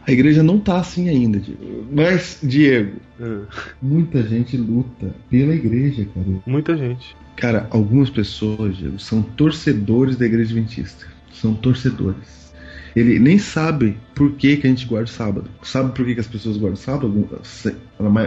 A 0.05 0.11
igreja 0.11 0.43
não 0.43 0.59
tá 0.59 0.77
assim 0.80 1.07
ainda, 1.07 1.39
Diego. 1.39 1.86
Mas, 1.89 2.39
Diego, 2.43 2.97
É, 3.19 3.39
muita 3.82 4.23
gente 4.23 4.57
luta 4.57 5.15
pela 5.30 5.55
igreja, 5.55 6.05
cara. 6.13 6.27
muita 6.45 6.75
gente. 6.75 7.15
Cara, 7.38 7.67
algumas 7.71 8.09
pessoas, 8.09 8.75
Diego, 8.77 8.99
são 8.99 9.21
torcedores 9.21 10.17
da 10.17 10.25
igreja 10.25 10.51
adventista. 10.51 11.05
São 11.32 11.53
torcedores. 11.53 12.48
Ele 12.95 13.19
nem 13.19 13.37
sabe 13.37 13.97
por 14.15 14.31
que, 14.33 14.57
que 14.57 14.67
a 14.67 14.69
gente 14.69 14.85
guarda 14.85 15.09
o 15.09 15.13
sábado. 15.13 15.49
Sabe 15.63 15.93
por 15.93 16.05
que, 16.05 16.13
que 16.15 16.19
as 16.19 16.27
pessoas 16.27 16.57
guardam 16.57 16.73
o 16.73 16.77
sábado? 16.77 17.29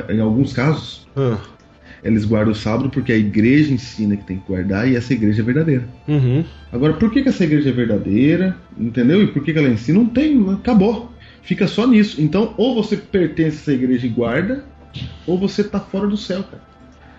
Em 0.08 0.20
alguns 0.20 0.52
casos, 0.52 1.06
Ah, 1.16 1.38
eles 2.02 2.24
guardam 2.24 2.52
o 2.52 2.56
sábado 2.56 2.90
porque 2.90 3.12
a 3.12 3.16
igreja 3.16 3.72
ensina 3.72 4.16
que 4.16 4.24
tem 4.24 4.38
que 4.38 4.46
guardar 4.46 4.88
e 4.88 4.96
essa 4.96 5.12
igreja 5.12 5.42
é 5.42 5.44
verdadeira. 5.44 5.88
Uhum. 6.08 6.44
Agora, 6.72 6.94
por 6.94 7.10
que, 7.10 7.22
que 7.22 7.28
essa 7.28 7.44
igreja 7.44 7.68
é 7.70 7.72
verdadeira? 7.72 8.56
Entendeu? 8.78 9.22
E 9.22 9.26
por 9.28 9.42
que, 9.42 9.52
que 9.52 9.58
ela 9.58 9.68
ensina? 9.68 9.98
Não 9.98 10.06
tem, 10.06 10.50
acabou. 10.52 11.12
Fica 11.42 11.66
só 11.66 11.86
nisso. 11.86 12.20
Então, 12.20 12.54
ou 12.56 12.74
você 12.74 12.96
pertence 12.96 13.56
a 13.56 13.60
essa 13.60 13.72
igreja 13.72 14.06
e 14.06 14.10
guarda, 14.10 14.64
ou 15.26 15.38
você 15.38 15.62
tá 15.64 15.80
fora 15.80 16.06
do 16.06 16.16
céu, 16.16 16.42
cara. 16.44 16.62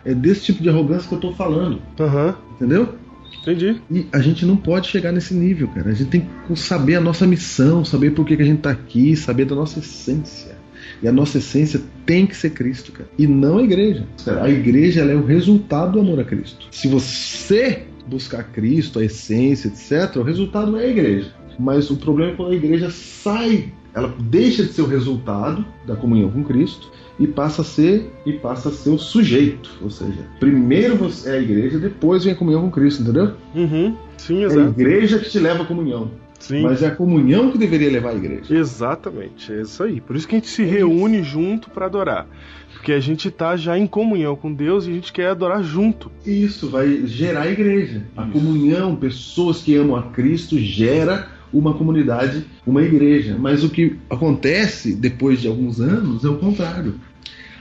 É 0.06 0.14
desse 0.14 0.46
tipo 0.46 0.62
de 0.62 0.70
arrogância 0.70 1.08
que 1.08 1.16
eu 1.16 1.20
tô 1.20 1.32
falando. 1.34 1.82
Aham, 2.00 2.36
Entendeu? 2.56 2.96
Entendi. 3.42 3.82
E 3.92 4.08
a 4.12 4.20
gente 4.20 4.46
não 4.46 4.56
pode 4.56 4.88
chegar 4.88 5.12
nesse 5.12 5.34
nível, 5.34 5.68
cara. 5.68 5.90
A 5.90 5.94
gente 5.94 6.10
tem 6.10 6.28
que 6.48 6.56
saber 6.56 6.96
a 6.96 7.02
nossa 7.02 7.26
missão, 7.26 7.84
saber 7.84 8.12
por 8.12 8.26
que, 8.26 8.36
que 8.36 8.44
a 8.44 8.46
gente 8.46 8.62
tá 8.62 8.72
aqui, 8.72 9.16
saber 9.16 9.46
da 9.46 9.56
nossa 9.56 9.80
essência. 9.80 10.56
E 11.02 11.08
a 11.08 11.12
nossa 11.12 11.38
essência 11.38 11.82
tem 12.06 12.26
que 12.26 12.36
ser 12.36 12.52
Cristo, 12.52 12.92
cara. 12.92 13.10
E 13.18 13.28
não 13.28 13.58
a 13.58 13.64
igreja. 13.64 14.06
A 14.42 14.50
igreja 14.50 15.02
é 15.02 15.16
o 15.16 15.26
resultado 15.26 15.94
do 15.94 16.00
amor 16.00 16.20
a 16.20 16.24
Cristo. 16.24 16.68
Se 16.72 16.88
você 16.88 17.84
buscar 18.08 18.44
Cristo, 18.52 19.00
a 19.00 19.06
essência, 19.06 19.68
etc., 19.68 20.18
o 20.18 20.24
resultado 20.24 20.78
é 20.78 20.86
a 20.86 20.88
igreja. 20.88 21.34
Mas 21.60 21.90
o 21.90 21.98
problema 21.98 22.32
é 22.32 22.36
quando 22.36 22.52
a 22.52 22.56
igreja 22.56 22.90
sai, 22.90 23.72
ela 23.94 24.14
deixa 24.20 24.64
de 24.64 24.74
ser 24.74 24.82
o 24.82 24.88
resultado 24.88 25.66
da 25.86 25.96
comunhão 25.96 26.32
com 26.32 26.44
Cristo 26.44 26.92
e 27.20 27.28
passa 27.28 27.62
a 27.62 27.66
ser 27.66 28.12
e 28.26 28.34
passa 28.34 28.70
a 28.70 28.72
ser 28.72 28.90
o 28.90 28.98
sujeito. 28.98 29.70
Ou 29.82 29.90
seja, 29.90 30.26
primeiro 30.40 30.96
você 30.96 31.30
é 31.30 31.34
a 31.34 31.40
igreja, 31.42 31.78
depois 31.80 32.24
vem 32.24 32.34
a 32.34 32.36
comunhão 32.36 32.62
com 32.62 32.72
Cristo, 32.72 33.04
entendeu? 33.04 33.34
Uhum. 33.56 33.96
Sim, 34.18 34.42
É 34.42 34.46
a 34.46 34.48
exato. 34.48 34.70
igreja 34.82 35.20
que 35.20 35.30
te 35.30 35.40
leva 35.40 35.64
à 35.64 35.66
comunhão. 35.66 36.12
Sim. 36.40 36.62
Mas 36.64 36.84
é 36.84 36.88
a 36.88 36.92
comunhão 36.96 37.52
que 37.52 37.58
deveria 37.58 37.90
levar 37.90 38.10
a 38.10 38.16
igreja. 38.16 38.54
Exatamente, 38.54 39.54
é 39.54 39.62
isso 39.62 39.82
aí. 39.82 40.02
Por 40.02 40.14
isso 40.16 40.28
que 40.28 40.36
a 40.36 40.40
gente 40.40 40.50
se 40.50 40.64
reúne 40.66 41.24
junto 41.24 41.70
para 41.70 41.86
adorar. 41.86 42.28
Porque 42.74 42.92
a 42.92 43.00
gente 43.00 43.32
tá 43.32 43.56
já 43.56 43.78
em 43.78 43.88
comunhão 43.88 44.36
com 44.36 44.54
Deus 44.54 44.86
e 44.86 44.90
a 44.90 44.94
gente 44.94 45.14
quer 45.14 45.28
adorar 45.28 45.64
junto. 45.64 46.12
Isso 46.26 46.70
vai 46.70 47.06
gerar 47.08 47.44
a 47.44 47.48
igreja. 47.50 48.04
A 48.18 48.26
comunhão, 48.26 48.94
pessoas 48.94 49.62
que 49.62 49.74
amam 49.78 49.96
a 49.96 50.04
Cristo, 50.04 50.58
gera 50.60 51.30
uma 51.54 51.74
comunidade, 51.74 52.44
uma 52.66 52.82
igreja. 52.82 53.38
Mas 53.40 53.64
o 53.64 53.70
que 53.70 53.98
acontece 54.10 54.96
depois 54.96 55.40
de 55.40 55.48
alguns 55.48 55.80
anos 55.80 56.26
é 56.26 56.30
o 56.30 56.38
contrário. 56.38 56.96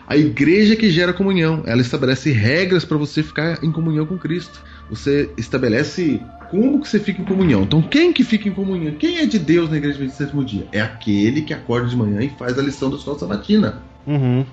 A 0.06 0.16
igreja 0.16 0.74
que 0.76 0.90
gera 0.90 1.12
comunhão, 1.12 1.62
ela 1.64 1.80
estabelece 1.80 2.32
regras 2.32 2.84
para 2.84 2.96
você 2.96 3.22
ficar 3.22 3.62
em 3.62 3.70
comunhão 3.70 4.04
com 4.04 4.18
Cristo. 4.18 4.62
Você 4.90 5.30
estabelece 5.36 6.20
como 6.50 6.80
que 6.80 6.88
você 6.88 6.98
fica 6.98 7.22
em 7.22 7.24
comunhão. 7.24 7.62
Então, 7.62 7.80
quem 7.80 8.12
que 8.12 8.22
fica 8.22 8.48
em 8.48 8.52
comunhão? 8.52 8.94
Quem 8.94 9.18
é 9.18 9.26
de 9.26 9.38
Deus 9.38 9.70
na 9.70 9.78
igreja 9.78 10.04
de 10.04 10.12
sétimo 10.12 10.44
dia? 10.44 10.66
É 10.72 10.80
aquele 10.80 11.42
que 11.42 11.54
acorda 11.54 11.88
de 11.88 11.96
manhã 11.96 12.20
e 12.20 12.28
faz 12.30 12.58
a 12.58 12.62
lição 12.62 12.90
da 12.90 12.96
escola 12.96 13.18
sabatina. 13.18 13.82
Uhum. 14.06 14.44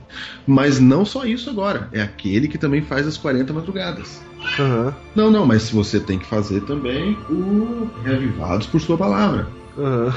Mas 0.46 0.80
não 0.80 1.06
só 1.06 1.26
isso 1.26 1.50
agora. 1.50 1.90
É 1.92 2.02
aquele 2.02 2.48
que 2.48 2.58
também 2.58 2.82
faz 2.82 3.08
as 3.08 3.18
40 3.18 3.54
madrugadas. 3.54 4.22
Uhum. 4.58 4.94
Não, 5.16 5.32
não, 5.32 5.46
mas 5.46 5.70
você 5.70 6.00
tem 6.00 6.20
que 6.20 6.26
fazer 6.26 6.62
também 6.62 7.18
o 7.30 7.90
Reavivados 8.04 8.68
por 8.68 8.80
Sua 8.80 8.98
Palavra. 8.98 9.48
Uhum. 9.78 10.12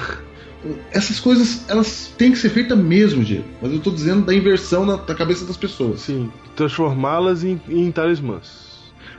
Essas 0.93 1.18
coisas, 1.18 1.68
elas 1.68 2.14
têm 2.16 2.30
que 2.30 2.39
ser 2.39 2.51
feitas 2.51 2.78
mesmo, 2.78 3.24
Diego. 3.24 3.45
Mas 3.61 3.72
eu 3.72 3.80
tô 3.80 3.91
dizendo 3.91 4.24
da 4.24 4.35
inversão 4.35 4.87
na, 4.87 4.97
na 4.97 5.14
cabeça 5.14 5.45
das 5.45 5.57
pessoas. 5.57 6.01
Sim, 6.01 6.30
transformá-las 6.55 7.43
em, 7.43 7.61
em 7.68 7.91
talismãs. 7.91 8.70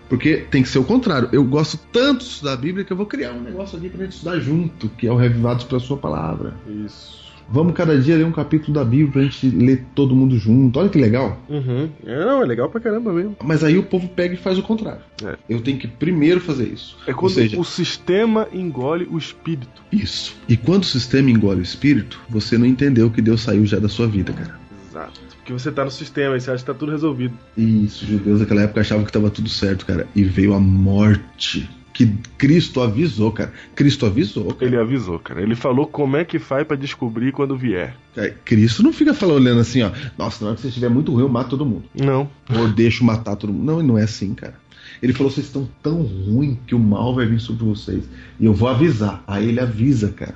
Porque 0.08 0.46
tem 0.52 0.62
que 0.62 0.70
ser 0.70 0.80
o 0.80 0.84
contrário. 0.84 1.28
Eu 1.32 1.44
gosto 1.44 1.78
tanto 1.92 2.20
de 2.20 2.32
estudar 2.32 2.54
a 2.54 2.58
Bíblia 2.58 2.86
que 2.86 2.94
eu 2.94 2.98
vou 2.98 3.06
criar 3.06 3.32
um 3.32 3.42
negócio 3.42 3.78
aqui 3.78 3.90
pra 3.90 4.04
gente 4.04 4.14
estudar 4.14 4.40
junto, 4.40 4.88
que 4.90 5.08
é 5.08 5.12
o 5.12 5.16
Reavivados 5.16 5.64
pela 5.66 5.80
Sua 5.82 5.98
Palavra. 5.98 6.54
Isso. 6.68 7.23
Vamos 7.50 7.74
cada 7.74 8.00
dia 8.00 8.18
ler 8.18 8.26
um 8.26 8.32
capítulo 8.32 8.74
da 8.74 8.84
Bíblia 8.84 9.12
pra 9.12 9.22
gente 9.24 9.50
ler 9.50 9.86
todo 9.94 10.16
mundo 10.16 10.38
junto. 10.38 10.80
Olha 10.80 10.90
que 10.90 11.00
legal. 11.00 11.38
Uhum. 11.50 11.90
É, 12.06 12.26
não, 12.26 12.42
é 12.42 12.46
legal 12.46 12.70
pra 12.70 12.80
caramba 12.80 13.14
mesmo. 13.14 13.36
Mas 13.44 13.64
aí 13.64 13.78
o 13.78 13.84
povo 13.84 14.08
pega 14.08 14.34
e 14.34 14.38
faz 14.38 14.58
o 14.58 14.64
contrário. 14.64 15.02
É. 15.24 15.36
Eu 15.50 15.62
tenho 15.62 15.78
que 15.78 15.88
primeiro 15.88 16.40
fazer 16.40 16.68
isso. 16.68 16.98
É 17.06 17.14
quando 17.14 17.34
seja, 17.34 17.60
o 17.60 17.64
sistema 17.64 18.48
engole 18.54 19.08
o 19.10 19.18
espírito. 19.18 19.84
isso. 19.92 20.36
E 20.48 20.58
quando 20.58 20.84
o 20.84 20.88
sistema 20.88 21.30
engole 21.30 21.60
o 21.60 21.64
espírito, 21.64 22.20
você 22.30 22.58
não 22.58 22.66
entendeu 22.66 23.10
que 23.10 23.22
Deus 23.22 23.42
saiu 23.42 23.66
já 23.66 23.80
da 23.80 23.90
sua 23.90 24.08
vida, 24.08 24.34
cara. 24.34 24.60
Exato. 24.90 25.22
Porque 25.38 25.52
você 25.52 25.72
tá 25.72 25.84
no 25.84 25.92
sistema 25.92 26.38
e 26.38 26.42
você 26.42 26.52
acha 26.52 26.64
que 26.64 26.72
tá 26.72 26.74
tudo 26.74 26.92
resolvido. 26.94 27.34
Isso, 27.58 28.06
os 28.06 28.10
judeus 28.12 28.40
naquela 28.40 28.62
época 28.62 28.80
achavam 28.80 29.04
que 29.04 29.10
estava 29.10 29.30
tudo 29.30 29.50
certo, 29.50 29.86
cara. 29.86 30.08
E 30.16 30.24
veio 30.24 30.54
a 30.54 30.60
morte. 30.60 31.70
Que 31.94 32.08
Cristo 32.38 32.82
avisou, 32.82 33.32
cara. 33.32 33.54
Cristo 33.76 34.06
avisou, 34.06 34.54
cara. 34.54 34.66
Ele 34.66 34.78
avisou, 34.78 35.20
cara. 35.20 35.42
Ele 35.42 35.56
falou 35.56 35.86
como 35.86 36.18
é 36.18 36.26
que 36.26 36.40
faz 36.40 36.66
pra 36.66 36.76
descobrir 36.76 37.32
quando 37.32 37.56
vier. 37.56 37.96
Cara, 38.16 38.32
Cristo 38.44 38.82
não 38.82 38.92
fica 38.92 39.14
falando 39.14 39.38
olhando 39.38 39.62
assim, 39.62 39.84
ó. 39.84 39.92
Nossa, 40.18 40.44
na 40.44 40.50
hora 40.50 40.56
que 40.56 40.64
você 40.64 40.70
estiver 40.70 40.90
muito 40.90 41.12
ruim, 41.12 41.22
eu 41.22 41.30
mato 41.30 41.52
todo 41.52 41.66
mundo. 41.66 41.84
Não. 41.94 42.30
Ou 42.50 42.68
deixo 42.68 43.04
matar 43.04 43.36
todo 43.36 43.54
mundo. 43.54 43.64
Não, 43.64 43.84
não 43.84 43.98
é 43.98 44.04
assim, 44.04 44.34
cara. 44.34 44.56
Ele 45.02 45.14
falou: 45.14 45.32
vocês 45.32 45.46
estão 45.46 45.70
tão 45.82 46.02
ruim 46.02 46.58
que 46.66 46.74
o 46.74 46.80
mal 46.80 47.14
vai 47.14 47.26
vir 47.26 47.40
sobre 47.40 47.66
vocês. 47.66 48.06
E 48.40 48.46
eu 48.46 48.54
vou 48.54 48.70
avisar. 48.70 49.24
Aí 49.28 49.50
ele 49.50 49.60
avisa, 49.60 50.10
cara. 50.10 50.36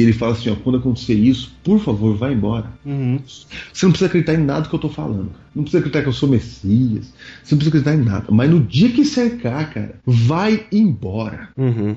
E 0.00 0.02
ele 0.02 0.14
fala 0.14 0.32
assim: 0.32 0.48
ó, 0.48 0.56
quando 0.56 0.78
acontecer 0.78 1.12
isso, 1.12 1.54
por 1.62 1.78
favor, 1.78 2.16
vá 2.16 2.32
embora. 2.32 2.72
Uhum. 2.86 3.20
Você 3.26 3.84
não 3.84 3.90
precisa 3.92 4.06
acreditar 4.06 4.32
em 4.32 4.44
nada 4.44 4.66
que 4.66 4.74
eu 4.74 4.78
tô 4.78 4.88
falando. 4.88 5.30
Não 5.54 5.62
precisa 5.62 5.78
acreditar 5.78 6.02
que 6.02 6.08
eu 6.08 6.12
sou 6.14 6.26
Messias. 6.26 7.12
Você 7.42 7.54
não 7.54 7.58
precisa 7.58 7.68
acreditar 7.68 7.94
em 7.94 8.02
nada. 8.02 8.26
Mas 8.30 8.50
no 8.50 8.60
dia 8.60 8.90
que 8.90 9.04
cercar, 9.04 9.74
cara, 9.74 10.00
vai 10.06 10.66
embora. 10.72 11.50
Uhum. 11.54 11.96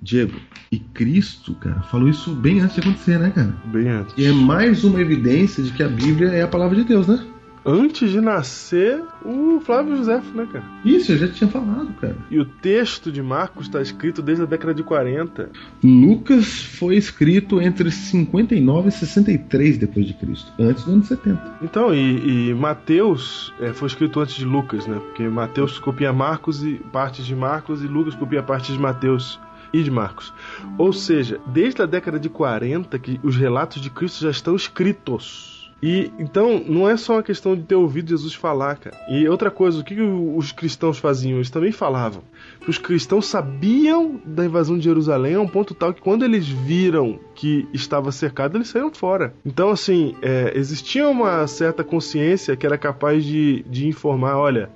Diego, 0.00 0.34
e 0.70 0.78
Cristo, 0.78 1.54
cara, 1.56 1.82
falou 1.82 2.08
isso 2.08 2.32
bem 2.36 2.60
antes 2.60 2.76
de 2.76 2.80
acontecer, 2.80 3.18
né, 3.18 3.30
cara? 3.34 3.52
Bem 3.66 3.88
antes. 3.88 4.14
E 4.16 4.24
é 4.24 4.32
mais 4.32 4.84
uma 4.84 5.00
evidência 5.00 5.62
de 5.62 5.72
que 5.72 5.82
a 5.82 5.88
Bíblia 5.88 6.28
é 6.28 6.42
a 6.42 6.48
palavra 6.48 6.76
de 6.76 6.84
Deus, 6.84 7.08
né? 7.08 7.22
Antes 7.64 8.10
de 8.10 8.20
nascer 8.20 9.02
o 9.24 9.60
Flávio 9.60 9.96
José, 9.96 10.22
né, 10.34 10.48
cara? 10.50 10.64
Isso, 10.84 11.12
eu 11.12 11.18
já 11.18 11.28
tinha 11.28 11.48
falado, 11.48 11.92
cara. 12.00 12.16
E 12.30 12.38
o 12.38 12.44
texto 12.44 13.12
de 13.12 13.22
Marcos 13.22 13.66
está 13.66 13.82
escrito 13.82 14.22
desde 14.22 14.44
a 14.44 14.46
década 14.46 14.72
de 14.72 14.82
40. 14.82 15.50
Lucas 15.82 16.62
foi 16.62 16.96
escrito 16.96 17.60
entre 17.60 17.90
59 17.90 18.88
e 18.88 18.92
63 18.92 19.78
depois 19.78 20.06
de 20.06 20.14
Cristo, 20.14 20.52
antes 20.58 20.84
do 20.84 20.92
ano 20.92 21.04
70. 21.04 21.58
Então, 21.62 21.94
e, 21.94 22.48
e 22.50 22.54
Mateus 22.54 23.52
é, 23.60 23.72
foi 23.72 23.88
escrito 23.88 24.20
antes 24.20 24.36
de 24.36 24.44
Lucas, 24.44 24.86
né? 24.86 24.98
Porque 24.98 25.28
Mateus 25.28 25.78
copia 25.78 26.12
Marcos 26.12 26.64
e 26.64 26.74
partes 26.92 27.26
de 27.26 27.34
Marcos 27.34 27.82
e 27.82 27.86
Lucas 27.86 28.14
copia 28.14 28.42
partes 28.42 28.72
de 28.72 28.80
Mateus 28.80 29.38
e 29.72 29.82
de 29.82 29.90
Marcos. 29.90 30.32
Ou 30.78 30.92
seja, 30.92 31.40
desde 31.46 31.82
a 31.82 31.86
década 31.86 32.18
de 32.18 32.28
40 32.28 32.98
que 32.98 33.20
os 33.22 33.36
relatos 33.36 33.80
de 33.80 33.90
Cristo 33.90 34.22
já 34.22 34.30
estão 34.30 34.56
escritos. 34.56 35.59
E 35.82 36.10
então 36.18 36.62
não 36.66 36.88
é 36.88 36.96
só 36.96 37.14
uma 37.14 37.22
questão 37.22 37.56
de 37.56 37.62
ter 37.62 37.74
ouvido 37.74 38.10
Jesus 38.10 38.34
falar, 38.34 38.76
cara. 38.76 38.96
E 39.08 39.26
outra 39.28 39.50
coisa, 39.50 39.80
o 39.80 39.84
que 39.84 40.00
os 40.00 40.52
cristãos 40.52 40.98
faziam? 40.98 41.36
Eles 41.36 41.50
também 41.50 41.72
falavam. 41.72 42.22
Os 42.68 42.76
cristãos 42.76 43.26
sabiam 43.26 44.20
da 44.24 44.44
invasão 44.44 44.76
de 44.76 44.84
Jerusalém 44.84 45.34
a 45.34 45.40
um 45.40 45.48
ponto 45.48 45.74
tal 45.74 45.94
que 45.94 46.00
quando 46.02 46.24
eles 46.24 46.46
viram 46.46 47.18
que 47.34 47.66
estava 47.72 48.12
cercado, 48.12 48.58
eles 48.58 48.68
saíram 48.68 48.92
fora. 48.92 49.34
Então, 49.44 49.70
assim, 49.70 50.14
é, 50.20 50.52
existia 50.54 51.08
uma 51.08 51.46
certa 51.46 51.82
consciência 51.82 52.56
que 52.56 52.66
era 52.66 52.76
capaz 52.76 53.24
de, 53.24 53.62
de 53.62 53.88
informar: 53.88 54.36
olha, 54.36 54.70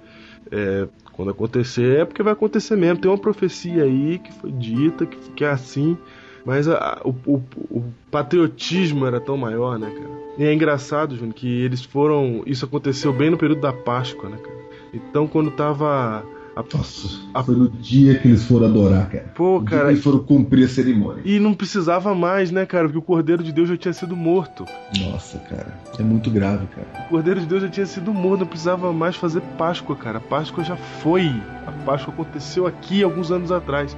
é, 0.51 0.89
quando 1.13 1.31
acontecer 1.31 2.01
é 2.01 2.05
porque 2.05 2.23
vai 2.23 2.33
acontecer 2.33 2.77
mesmo. 2.77 3.01
Tem 3.01 3.11
uma 3.11 3.19
profecia 3.19 3.85
aí 3.85 4.19
que 4.19 4.33
foi 4.33 4.51
dita, 4.53 5.05
que, 5.05 5.17
que 5.33 5.45
é 5.45 5.51
assim. 5.51 5.97
Mas 6.45 6.69
a- 6.69 6.77
a- 6.77 7.01
o, 7.05 7.11
o- 7.27 7.43
o 7.71 7.85
patriotismo 8.11 9.07
era 9.07 9.21
tão 9.21 9.37
maior, 9.37 9.79
né, 9.79 9.91
cara? 9.91 10.15
E 10.39 10.45
é 10.45 10.53
engraçado, 10.53 11.15
Júnior, 11.17 11.35
que 11.35 11.47
eles 11.49 11.85
foram. 11.85 12.43
Isso 12.47 12.65
aconteceu 12.65 13.13
bem 13.13 13.31
no 13.31 13.39
período 13.39 13.61
da 13.61 13.73
Páscoa, 13.73 14.29
né, 14.29 14.37
cara? 14.37 14.59
Então, 14.93 15.27
quando 15.27 15.51
tava. 15.51 16.25
A... 16.57 16.63
Nossa, 16.77 17.09
foi 17.45 17.57
no 17.57 17.69
dia 17.69 18.17
que 18.19 18.29
eles 18.29 18.45
foram 18.45 18.67
adorar, 18.67 19.09
cara. 19.11 19.33
Pô, 19.35 19.61
cara. 19.61 19.87
que 19.87 19.91
eles 19.93 20.05
foram 20.05 20.21
cumprir 20.21 20.65
a 20.67 20.69
cerimônia. 20.69 21.21
E 21.25 21.41
não 21.41 21.53
precisava 21.53 22.15
mais, 22.15 22.53
né, 22.53 22.65
cara? 22.65 22.85
Porque 22.85 22.99
o 22.99 23.03
Cordeiro 23.03 23.43
de 23.43 23.51
Deus 23.51 23.69
já 23.69 23.77
tinha 23.77 23.93
sido 23.93 24.15
morto. 24.15 24.65
Nossa, 25.01 25.39
cara, 25.41 25.77
é 25.99 26.03
muito 26.03 26.31
grave, 26.31 26.67
cara. 26.69 27.07
O 27.07 27.09
Cordeiro 27.09 27.41
de 27.41 27.47
Deus 27.47 27.63
já 27.63 27.69
tinha 27.69 27.87
sido 27.87 28.13
morto, 28.15 28.41
não 28.41 28.47
precisava 28.47 28.93
mais 28.93 29.17
fazer 29.17 29.41
Páscoa, 29.59 29.97
cara. 29.97 30.19
A 30.19 30.21
Páscoa 30.21 30.63
já 30.63 30.77
foi. 30.77 31.27
A 31.67 31.73
Páscoa 31.85 32.15
aconteceu 32.15 32.69
aqui 32.69 33.03
alguns 33.03 33.33
anos 33.33 33.51
atrás. 33.51 33.97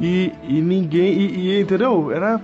E, 0.00 0.32
e 0.48 0.60
ninguém. 0.60 1.12
E, 1.12 1.48
e, 1.58 1.60
entendeu? 1.60 2.10
Era. 2.10 2.40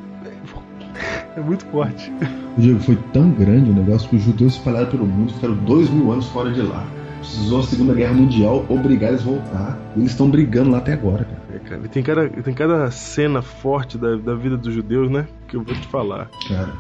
É 1.36 1.40
muito 1.40 1.64
forte. 1.66 2.11
O 2.57 2.61
Diego 2.61 2.80
foi 2.80 2.96
tão 3.12 3.30
grande 3.30 3.70
o 3.70 3.72
negócio 3.74 4.09
que 4.09 4.16
os 4.16 4.22
judeus 4.22 4.55
espalhados 4.55 4.90
pelo 4.90 5.07
mundo 5.07 5.32
ficaram 5.32 5.55
dois 5.55 5.88
mil 5.90 6.11
anos 6.11 6.26
fora 6.26 6.51
de 6.51 6.61
lá. 6.62 6.84
Precisou 7.18 7.61
a 7.61 7.62
Segunda 7.62 7.94
Guerra 7.94 8.14
Mundial 8.14 8.64
obrigar 8.68 9.11
eles 9.11 9.22
a 9.22 9.24
voltar. 9.24 9.78
E 9.94 10.01
eles 10.01 10.11
estão 10.11 10.28
brigando 10.30 10.70
lá 10.70 10.78
até 10.78 10.92
agora, 10.94 11.24
cara. 11.24 11.42
É, 11.55 11.59
cara, 11.68 11.80
e 11.84 11.88
tem 11.88 12.03
cada, 12.03 12.28
tem 12.28 12.55
cada 12.55 12.90
cena 12.90 13.42
forte 13.42 13.96
da, 13.99 14.16
da 14.16 14.34
vida 14.34 14.57
dos 14.57 14.72
judeus, 14.74 15.11
né? 15.11 15.26
Que 15.46 15.57
eu 15.57 15.62
vou 15.62 15.74
te 15.74 15.86
falar. 15.88 16.28
Cara, 16.49 16.72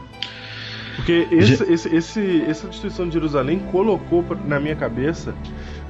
Porque 0.96 1.28
esse, 1.30 1.62
esse, 1.72 1.94
esse- 1.94 2.42
essa 2.48 2.66
destruição 2.66 3.06
de 3.06 3.14
Jerusalém 3.14 3.60
colocou 3.70 4.24
na 4.46 4.58
minha 4.58 4.74
cabeça 4.74 5.32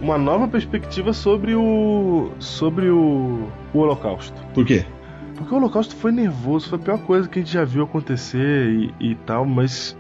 uma 0.01 0.19
nova 0.19 0.47
perspectiva 0.49 1.13
sobre 1.13 1.55
o. 1.55 2.31
sobre 2.39 2.89
o, 2.89 3.49
o 3.73 3.79
Holocausto. 3.79 4.41
por 4.55 4.65
quê? 4.65 4.85
Porque 5.39 5.55
o 5.55 5.57
Holocausto 5.57 5.95
foi 5.95 6.11
nervoso, 6.11 6.69
foi 6.69 6.79
a 6.79 6.83
pior 6.83 6.99
coisa 6.99 7.29
que 7.29 7.39
a 7.39 7.43
gente 7.43 7.53
já 7.53 7.65
viu 7.65 7.85
acontecer 7.85 8.69
e, 8.69 9.13
e 9.13 9.15
tal, 9.15 9.47
mas 9.47 9.97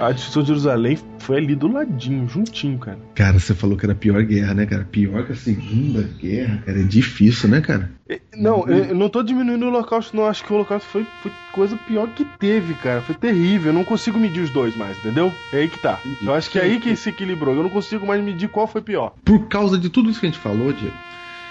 a 0.00 0.10
destruição 0.10 0.42
de 0.42 0.48
Jerusalém 0.48 0.98
foi 1.20 1.36
ali 1.36 1.54
do 1.54 1.68
ladinho, 1.68 2.28
juntinho, 2.28 2.76
cara. 2.78 2.98
Cara, 3.14 3.38
você 3.38 3.54
falou 3.54 3.76
que 3.76 3.86
era 3.86 3.92
a 3.92 3.96
pior 3.96 4.20
guerra, 4.24 4.54
né, 4.54 4.66
cara? 4.66 4.84
Pior 4.90 5.24
que 5.24 5.32
a 5.32 5.36
Segunda 5.36 6.02
Guerra, 6.20 6.62
cara. 6.66 6.80
É 6.80 6.82
difícil, 6.82 7.48
né, 7.48 7.60
cara? 7.60 7.92
Não, 8.36 8.66
eu 8.68 8.92
não 8.92 9.08
tô 9.08 9.22
diminuindo 9.22 9.64
o 9.64 9.68
Holocausto, 9.68 10.16
não. 10.16 10.26
Acho 10.26 10.44
que 10.44 10.52
o 10.52 10.56
Holocausto 10.56 10.88
foi, 10.88 11.06
foi 11.22 11.30
coisa 11.52 11.76
pior 11.86 12.08
que 12.08 12.24
teve, 12.24 12.74
cara. 12.74 13.00
Foi 13.02 13.14
terrível. 13.14 13.70
Eu 13.70 13.74
não 13.74 13.84
consigo 13.84 14.18
medir 14.18 14.42
os 14.42 14.50
dois 14.50 14.76
mais, 14.76 14.98
entendeu? 14.98 15.32
É 15.52 15.58
aí 15.58 15.68
que 15.68 15.78
tá. 15.78 16.00
Eu 16.20 16.34
acho 16.34 16.50
que 16.50 16.58
é 16.58 16.62
aí 16.62 16.80
que 16.80 16.96
se 16.96 17.10
equilibrou. 17.10 17.54
Eu 17.54 17.62
não 17.62 17.70
consigo 17.70 18.04
mais 18.04 18.22
medir 18.22 18.48
qual 18.48 18.66
foi 18.66 18.82
pior. 18.82 19.14
Por 19.24 19.46
causa 19.46 19.78
de 19.78 19.88
tudo 19.88 20.10
isso 20.10 20.18
que 20.18 20.26
a 20.26 20.28
gente 20.28 20.40
falou, 20.40 20.72
Diego, 20.72 20.96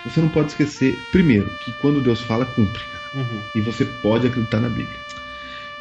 você 0.05 0.19
não 0.19 0.29
pode 0.29 0.49
esquecer, 0.49 0.97
primeiro, 1.11 1.49
que 1.63 1.71
quando 1.81 2.03
Deus 2.03 2.19
fala, 2.19 2.45
cumpre. 2.45 2.91
Uhum. 3.13 3.41
E 3.55 3.61
você 3.61 3.85
pode 4.01 4.27
acreditar 4.27 4.59
na 4.59 4.69
Bíblia. 4.69 4.99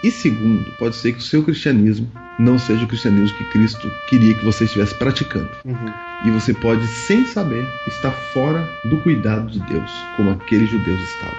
E 0.02 0.10
segundo, 0.10 0.70
pode 0.78 0.96
ser 0.96 1.12
que 1.12 1.18
o 1.18 1.22
seu 1.22 1.42
cristianismo 1.42 2.10
não 2.38 2.58
seja 2.58 2.84
o 2.84 2.88
cristianismo 2.88 3.36
que 3.36 3.44
Cristo 3.50 3.90
queria 4.08 4.34
que 4.34 4.44
você 4.44 4.64
estivesse 4.64 4.94
praticando. 4.94 5.50
Uhum. 5.64 5.92
E 6.24 6.30
você 6.30 6.54
pode, 6.54 6.86
sem 6.86 7.26
saber, 7.26 7.66
estar 7.86 8.10
fora 8.10 8.66
do 8.84 8.96
cuidado 8.98 9.50
de 9.50 9.60
Deus, 9.60 9.90
como 10.16 10.30
aqueles 10.30 10.70
judeus 10.70 11.00
estavam. 11.00 11.38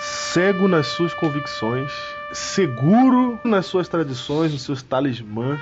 Cego 0.00 0.68
nas 0.68 0.86
suas 0.86 1.12
convicções, 1.12 1.92
seguro 2.32 3.38
nas 3.44 3.66
suas 3.66 3.88
tradições, 3.88 4.52
nos 4.52 4.62
seus 4.62 4.82
talismãs. 4.82 5.60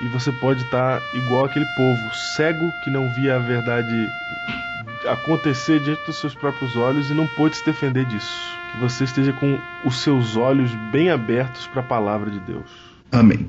E 0.00 0.08
você 0.08 0.32
pode 0.32 0.62
estar 0.62 1.00
igual 1.14 1.44
aquele 1.44 1.66
povo, 1.76 2.14
cego 2.36 2.70
que 2.82 2.90
não 2.90 3.12
via 3.14 3.36
a 3.36 3.38
verdade 3.38 4.08
acontecer 5.08 5.80
diante 5.80 6.04
dos 6.06 6.16
seus 6.16 6.34
próprios 6.34 6.76
olhos 6.76 7.10
e 7.10 7.14
não 7.14 7.26
pôde 7.26 7.56
se 7.56 7.64
defender 7.64 8.04
disso. 8.06 8.58
Que 8.72 8.78
você 8.80 9.04
esteja 9.04 9.32
com 9.32 9.58
os 9.84 10.02
seus 10.02 10.36
olhos 10.36 10.70
bem 10.90 11.10
abertos 11.10 11.66
para 11.66 11.80
a 11.80 11.84
palavra 11.84 12.30
de 12.30 12.40
Deus. 12.40 12.70
Amém. 13.12 13.48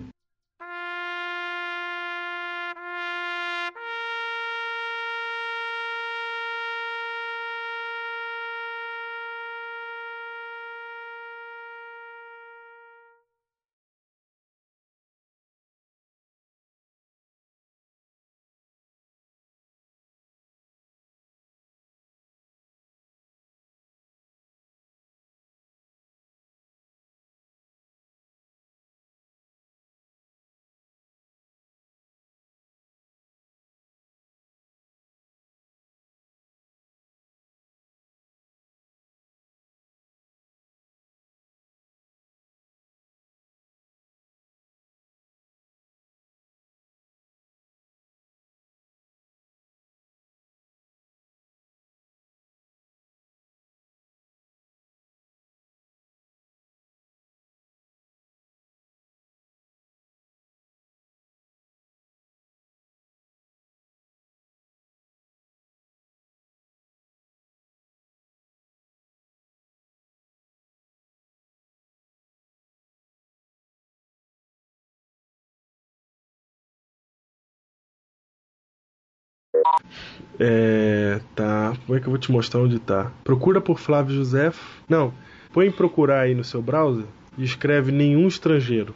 É. 80.40 81.20
Tá. 81.36 81.74
Como 81.86 81.98
é 81.98 82.02
que 82.02 82.08
eu 82.08 82.12
vou 82.12 82.20
te 82.20 82.32
mostrar 82.32 82.62
onde 82.62 82.80
tá? 82.80 83.12
Procura 83.24 83.62
por 83.62 83.80
Flávio 83.80 84.16
José. 84.16 84.52
Não. 84.88 85.14
Põe 85.54 85.68
em 85.68 85.72
procurar 85.72 86.22
aí 86.22 86.36
no 86.36 86.44
seu 86.44 86.62
browser 86.62 87.06
e 87.38 87.44
escreve 87.44 87.92
nenhum 87.92 88.28
estrangeiro. 88.28 88.94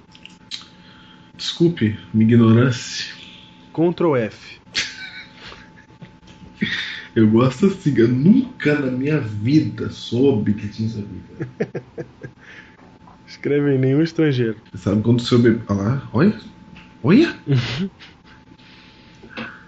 Desculpe, 1.35 1.97
minha 2.13 2.33
ignorância. 2.33 3.13
Ctrl 3.73 4.15
F. 4.15 4.61
Eu 7.15 7.29
gosto 7.29 7.65
assim, 7.65 7.93
eu 7.97 8.07
nunca 8.07 8.79
na 8.79 8.89
minha 8.89 9.19
vida 9.19 9.89
soube 9.89 10.53
que 10.53 10.69
tinha 10.69 10.89
aqui, 10.89 11.47
cara. 11.57 11.83
Escreve 13.27 13.77
nenhum 13.77 14.01
estrangeiro. 14.01 14.55
Você 14.71 14.77
sabe 14.77 15.01
quando 15.01 15.19
o 15.19 15.23
seu 15.23 15.39
bebê. 15.39 15.61
Olha 15.67 15.81
lá, 15.81 16.09
olha. 16.13 16.39
Olha! 17.03 17.35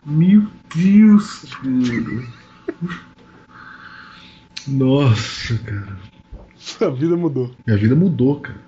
Meu 0.05 0.47
Deus, 0.75 1.45
cara. 1.45 2.27
Nossa, 4.67 5.57
cara. 5.59 5.97
Sua 6.57 6.91
vida 6.91 7.15
mudou. 7.15 7.51
Minha 7.65 7.77
vida 7.77 7.95
mudou, 7.95 8.39
cara. 8.39 8.59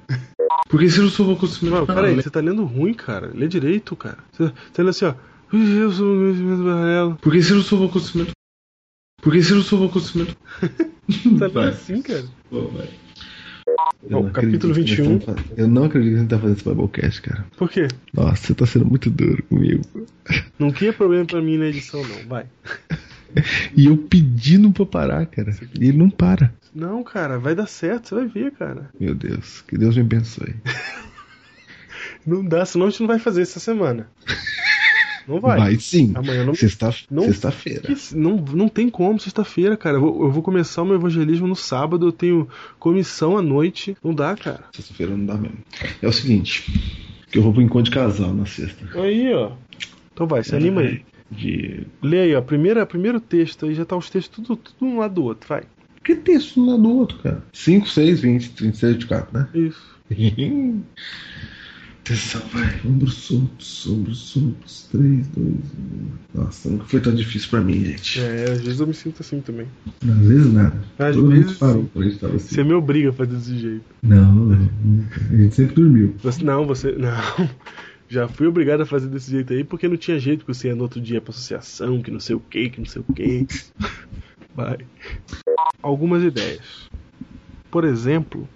Porque 0.69 0.89
se 0.89 0.99
eu 0.99 1.09
sou 1.09 1.27
uma 1.27 1.35
conhecimento 1.35 1.75
Não, 1.75 1.85
peraí, 1.85 2.15
você 2.15 2.29
tá 2.29 2.39
lendo 2.39 2.63
ruim, 2.65 2.93
cara. 2.93 3.31
Lê 3.33 3.47
direito, 3.47 3.95
cara. 3.95 4.17
Você 4.31 4.49
tá 4.49 4.83
lendo 4.83 4.89
assim, 4.89 5.05
ó. 5.05 5.15
Eu 5.53 5.91
sou 5.91 6.15
conhecimento 6.15 6.63
paralelo. 6.63 7.17
Porque 7.21 7.41
se 7.41 7.51
eu 7.51 7.61
sou 7.61 7.89
conhecimento. 7.89 8.31
Porque 9.21 9.41
se 9.43 9.51
eu 9.51 9.61
sou 9.61 9.83
um 9.83 9.89
conhecimento. 9.89 10.35
Tá 11.37 11.45
lendo 11.45 11.59
assim, 11.59 12.01
cara. 12.01 12.25
Pô, 12.49 12.67
vai. 12.69 12.89
Bom, 14.09 14.29
capítulo 14.29 14.73
acredito 14.73 14.73
que 14.73 15.01
21. 15.01 15.09
nós 15.09 15.19
estamos 15.19 15.25
fazendo- 15.25 15.59
Eu 15.59 15.67
não 15.67 15.83
acredito 15.85 16.11
que 16.13 16.19
gente 16.19 16.29
tá 16.29 16.39
fazendo 16.39 16.57
esse 16.57 16.69
Biblecast, 16.69 17.21
cara. 17.21 17.45
Por 17.57 17.69
quê? 17.69 17.87
Nossa, 18.13 18.35
você 18.47 18.53
tá 18.53 18.65
sendo 18.65 18.85
muito 18.85 19.09
duro 19.09 19.41
comigo. 19.43 19.81
Não 20.59 20.71
cria 20.71 20.93
problema 20.93 21.25
pra 21.25 21.41
mim 21.41 21.57
na 21.57 21.65
edição, 21.67 22.01
não. 22.01 22.27
Vai. 22.27 22.45
E 23.75 23.87
eu 23.87 23.97
pedindo 23.97 24.71
pra 24.71 24.85
parar, 24.85 25.25
cara. 25.25 25.53
E 25.77 25.89
ele 25.89 25.97
não 25.97 26.09
para. 26.09 26.53
Não, 26.73 27.03
cara, 27.03 27.37
vai 27.37 27.53
dar 27.53 27.67
certo, 27.67 28.07
você 28.07 28.15
vai 28.15 28.27
ver, 28.27 28.51
cara. 28.53 28.89
Meu 28.97 29.13
Deus, 29.13 29.61
que 29.67 29.77
Deus 29.77 29.93
me 29.97 30.03
abençoe. 30.03 30.55
Não 32.25 32.43
dá, 32.45 32.65
senão 32.65 32.87
a 32.87 32.89
gente 32.89 33.01
não 33.01 33.07
vai 33.07 33.19
fazer 33.19 33.41
essa 33.41 33.59
semana. 33.59 34.07
Não 35.27 35.39
vai. 35.39 35.75
sim. 35.79 36.11
Amanhã 36.15 36.43
não. 36.45 36.53
Sexta- 36.53 36.93
não- 37.09 37.23
Sexta-feira. 37.23 37.81
Que- 37.81 38.15
Não, 38.15 38.35
não 38.37 38.67
tem 38.69 38.89
como, 38.89 39.19
sexta-feira, 39.19 39.75
cara. 39.75 39.97
Eu 39.97 40.01
vou, 40.01 40.23
eu 40.25 40.31
vou 40.31 40.43
começar 40.43 40.81
o 40.81 40.85
meu 40.85 40.95
evangelismo 40.95 41.47
no 41.47 41.55
sábado, 41.55 42.05
eu 42.07 42.11
tenho 42.11 42.47
comissão 42.79 43.37
à 43.37 43.41
noite. 43.41 43.97
Não 44.03 44.13
dá, 44.13 44.35
cara. 44.35 44.65
Sexta-feira 44.73 45.15
não 45.15 45.25
dá 45.25 45.35
mesmo. 45.35 45.57
É 46.01 46.07
o 46.07 46.13
seguinte, 46.13 46.63
que 47.31 47.37
eu 47.37 47.41
vou 47.43 47.51
pro 47.53 47.61
encontro 47.61 47.91
de 47.91 47.97
casal 47.97 48.33
na 48.33 48.45
sexta. 48.45 48.85
Aí, 48.99 49.33
ó. 49.33 49.51
Então 50.13 50.27
vai, 50.27 50.43
se 50.43 50.55
anima 50.55 50.81
aí. 50.81 51.01
De. 51.31 51.87
Lê 52.03 52.19
aí, 52.21 52.35
ó. 52.35 52.41
Primeira, 52.41 52.85
primeiro 52.85 53.19
texto 53.19 53.65
aí, 53.65 53.73
já 53.73 53.83
tá 53.83 53.97
os 53.97 54.09
textos 54.09 54.35
tudo, 54.45 54.55
tudo 54.55 54.85
um 54.91 54.99
lado 54.99 55.15
do 55.15 55.23
outro, 55.23 55.47
vai. 55.49 55.63
Que 56.03 56.15
texto 56.15 56.61
um 56.61 56.67
lado 56.69 56.83
do 56.83 56.89
outro, 56.95 57.17
cara? 57.17 57.43
5, 57.51 57.89
6, 57.89 58.19
20, 58.19 58.49
36, 58.51 58.93
24, 58.93 59.37
né? 59.39 59.49
Isso. 59.55 59.95
Atenção, 62.05 62.39
vai. 62.53 62.79
Ombros 62.85 63.15
soltos, 63.15 63.87
ombros 63.87 64.19
soltos. 64.19 64.87
3, 64.91 65.27
2, 65.29 65.47
1. 65.47 65.55
Nossa, 66.35 66.69
nunca 66.69 66.85
foi 66.85 66.99
tão 67.01 67.15
difícil 67.15 67.49
pra 67.49 67.61
mim, 67.61 67.83
gente. 67.83 68.21
É, 68.21 68.43
às 68.43 68.61
vezes 68.61 68.79
eu 68.79 68.85
me 68.85 68.93
sinto 68.93 69.23
assim 69.23 69.41
também. 69.41 69.65
Às 70.03 70.27
vezes 70.27 70.53
nada. 70.53 70.79
Às 70.99 71.15
Todo 71.15 71.29
vezes 71.31 71.57
parou 71.57 71.89
quando 71.91 72.05
a 72.05 72.07
gente 72.07 72.19
tava 72.19 72.35
assim. 72.35 72.47
Você 72.47 72.63
me 72.63 72.73
obriga 72.75 73.09
a 73.09 73.13
fazer 73.13 73.35
desse 73.35 73.57
jeito. 73.57 73.85
Não, 74.03 74.35
não, 74.35 74.69
nunca. 74.83 75.19
A 75.19 75.35
gente 75.35 75.55
sempre 75.55 75.73
dormiu. 75.73 76.15
Você, 76.21 76.43
não, 76.43 76.67
você. 76.67 76.91
Não. 76.91 77.49
Já 78.07 78.27
fui 78.27 78.45
obrigado 78.45 78.81
a 78.81 78.85
fazer 78.85 79.07
desse 79.07 79.31
jeito 79.31 79.51
aí 79.51 79.63
porque 79.63 79.87
não 79.87 79.97
tinha 79.97 80.19
jeito 80.19 80.45
que 80.45 80.53
você 80.53 80.67
ia 80.67 80.75
no 80.75 80.83
outro 80.83 81.01
dia 81.01 81.19
pra 81.19 81.31
associação, 81.31 82.03
que 82.03 82.11
não 82.11 82.19
sei 82.19 82.35
o 82.35 82.39
que, 82.39 82.69
que 82.69 82.79
não 82.81 82.85
sei 82.85 83.01
o 83.01 83.13
que. 83.13 83.47
Vai. 84.55 84.77
Algumas 85.81 86.21
ideias. 86.21 86.87
Por 87.71 87.83
exemplo, 87.83 88.47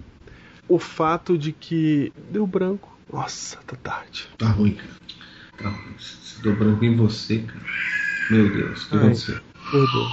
o 0.68 0.78
fato 0.78 1.36
de 1.36 1.52
que. 1.52 2.14
Deu 2.32 2.46
branco. 2.46 2.89
Nossa, 3.12 3.58
tá 3.66 3.76
tarde. 3.78 4.28
Tá 4.38 4.50
ruim, 4.50 4.74
cara. 4.74 4.90
Tá 5.58 5.70
ruim. 5.70 5.96
Se 5.98 6.42
deu 6.42 6.56
branco 6.56 6.86
em 6.86 6.96
você, 6.96 7.40
cara. 7.40 7.60
Meu 8.30 8.50
Deus, 8.50 8.84
o 8.84 8.90
que 8.90 8.96
Ai. 8.96 9.02
aconteceu? 9.02 9.40
Acordou. 9.68 10.10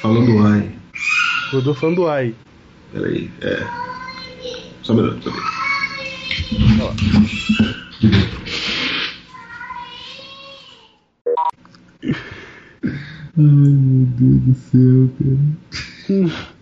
Falando 0.00 0.46
ai. 0.46 0.78
Acordou 1.48 1.74
falando 1.74 1.96
do 1.96 2.08
ai. 2.08 2.34
Peraí, 2.92 3.30
é. 3.40 3.66
Só 4.82 4.92
um 4.92 4.96
minuto, 4.96 5.32
peraí. 5.32 5.54
Ai, 13.36 13.42
meu 13.42 14.06
Deus 14.06 14.40
do 14.42 14.54
céu, 14.54 15.10
cara. 15.18 16.44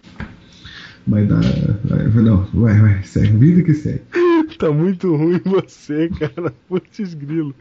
Vai 1.07 1.27
dar. 1.27 1.41
Vai, 1.85 2.09
vai, 2.09 2.23
não, 2.23 2.45
vai, 2.55 2.81
vai, 2.81 3.03
segue. 3.03 3.37
Vida 3.37 3.63
que 3.63 3.75
segue. 3.75 4.03
Tá 4.59 4.71
muito 4.71 5.17
ruim 5.17 5.41
você, 5.45 6.09
cara. 6.11 6.53
Putz 6.69 7.15
grilo. 7.15 7.55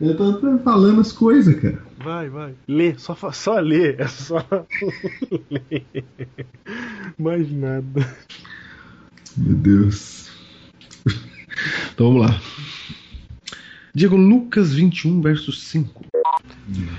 Eu 0.00 0.16
tô, 0.16 0.58
falando 0.58 1.00
as 1.00 1.12
coisas, 1.12 1.54
cara. 1.60 1.80
Vai, 2.02 2.28
vai. 2.28 2.54
Lê, 2.66 2.94
só, 2.98 3.16
só 3.32 3.60
lê. 3.60 3.94
É 3.94 4.08
só 4.08 4.44
ler. 5.48 6.04
Mais 7.16 7.50
nada. 7.50 8.06
Meu 9.36 9.54
Deus. 9.54 10.30
Então 11.94 12.12
vamos 12.12 12.22
lá. 12.22 12.40
Diego 13.94 14.16
Lucas 14.16 14.74
21, 14.74 15.20
verso 15.20 15.52
5. 15.52 16.04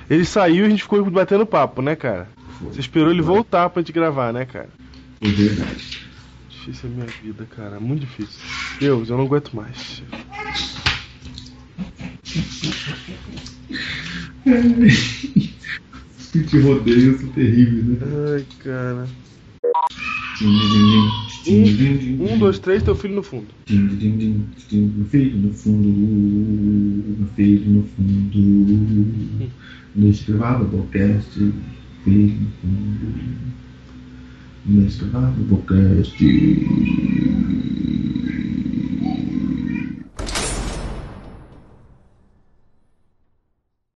Ele 0.10 0.26
saiu 0.26 0.64
e 0.64 0.68
a 0.68 0.70
gente 0.70 0.84
ficou 0.84 1.04
batendo 1.12 1.46
papo, 1.46 1.82
né, 1.82 1.96
cara? 1.96 2.30
Você 2.62 2.80
esperou 2.80 3.12
ele 3.12 3.22
voltar 3.22 3.70
pra 3.70 3.82
gente 3.82 3.92
gravar, 3.92 4.32
né, 4.32 4.46
cara? 4.46 4.70
É 5.24 5.28
verdade. 5.30 6.02
Difícil 6.50 6.90
é 6.90 6.92
a 6.92 6.96
minha 6.96 7.08
vida, 7.24 7.46
cara. 7.46 7.80
Muito 7.80 8.02
difícil. 8.02 8.42
Deus, 8.78 9.10
eu 9.10 9.18
não 9.18 9.26
aguento 9.26 9.56
mais. 9.56 10.04
Que 16.50 16.60
rodeios 16.60 17.22
são 17.22 17.30
terríveis, 17.30 17.86
né? 17.86 17.98
Ai, 18.36 18.46
cara. 18.60 19.08
Um, 20.42 22.38
dois, 22.38 22.60
três, 22.60 22.84
teu 22.84 22.96
filho 22.96 23.16
no 23.16 23.24
fundo. 23.24 23.48
Meu 23.70 23.90
filho 25.10 25.38
no 25.38 25.54
fundo, 25.54 25.88
meu 25.88 27.28
filho 27.36 27.70
no 27.70 27.84
fundo. 27.84 29.52
Nesse 29.96 30.24
privado 30.26 30.66
podcast, 30.66 31.54
filho 32.04 32.42
no 32.42 32.52
fundo. 32.62 33.63
Mestrado 34.66 35.44
Podcast. 35.50 36.16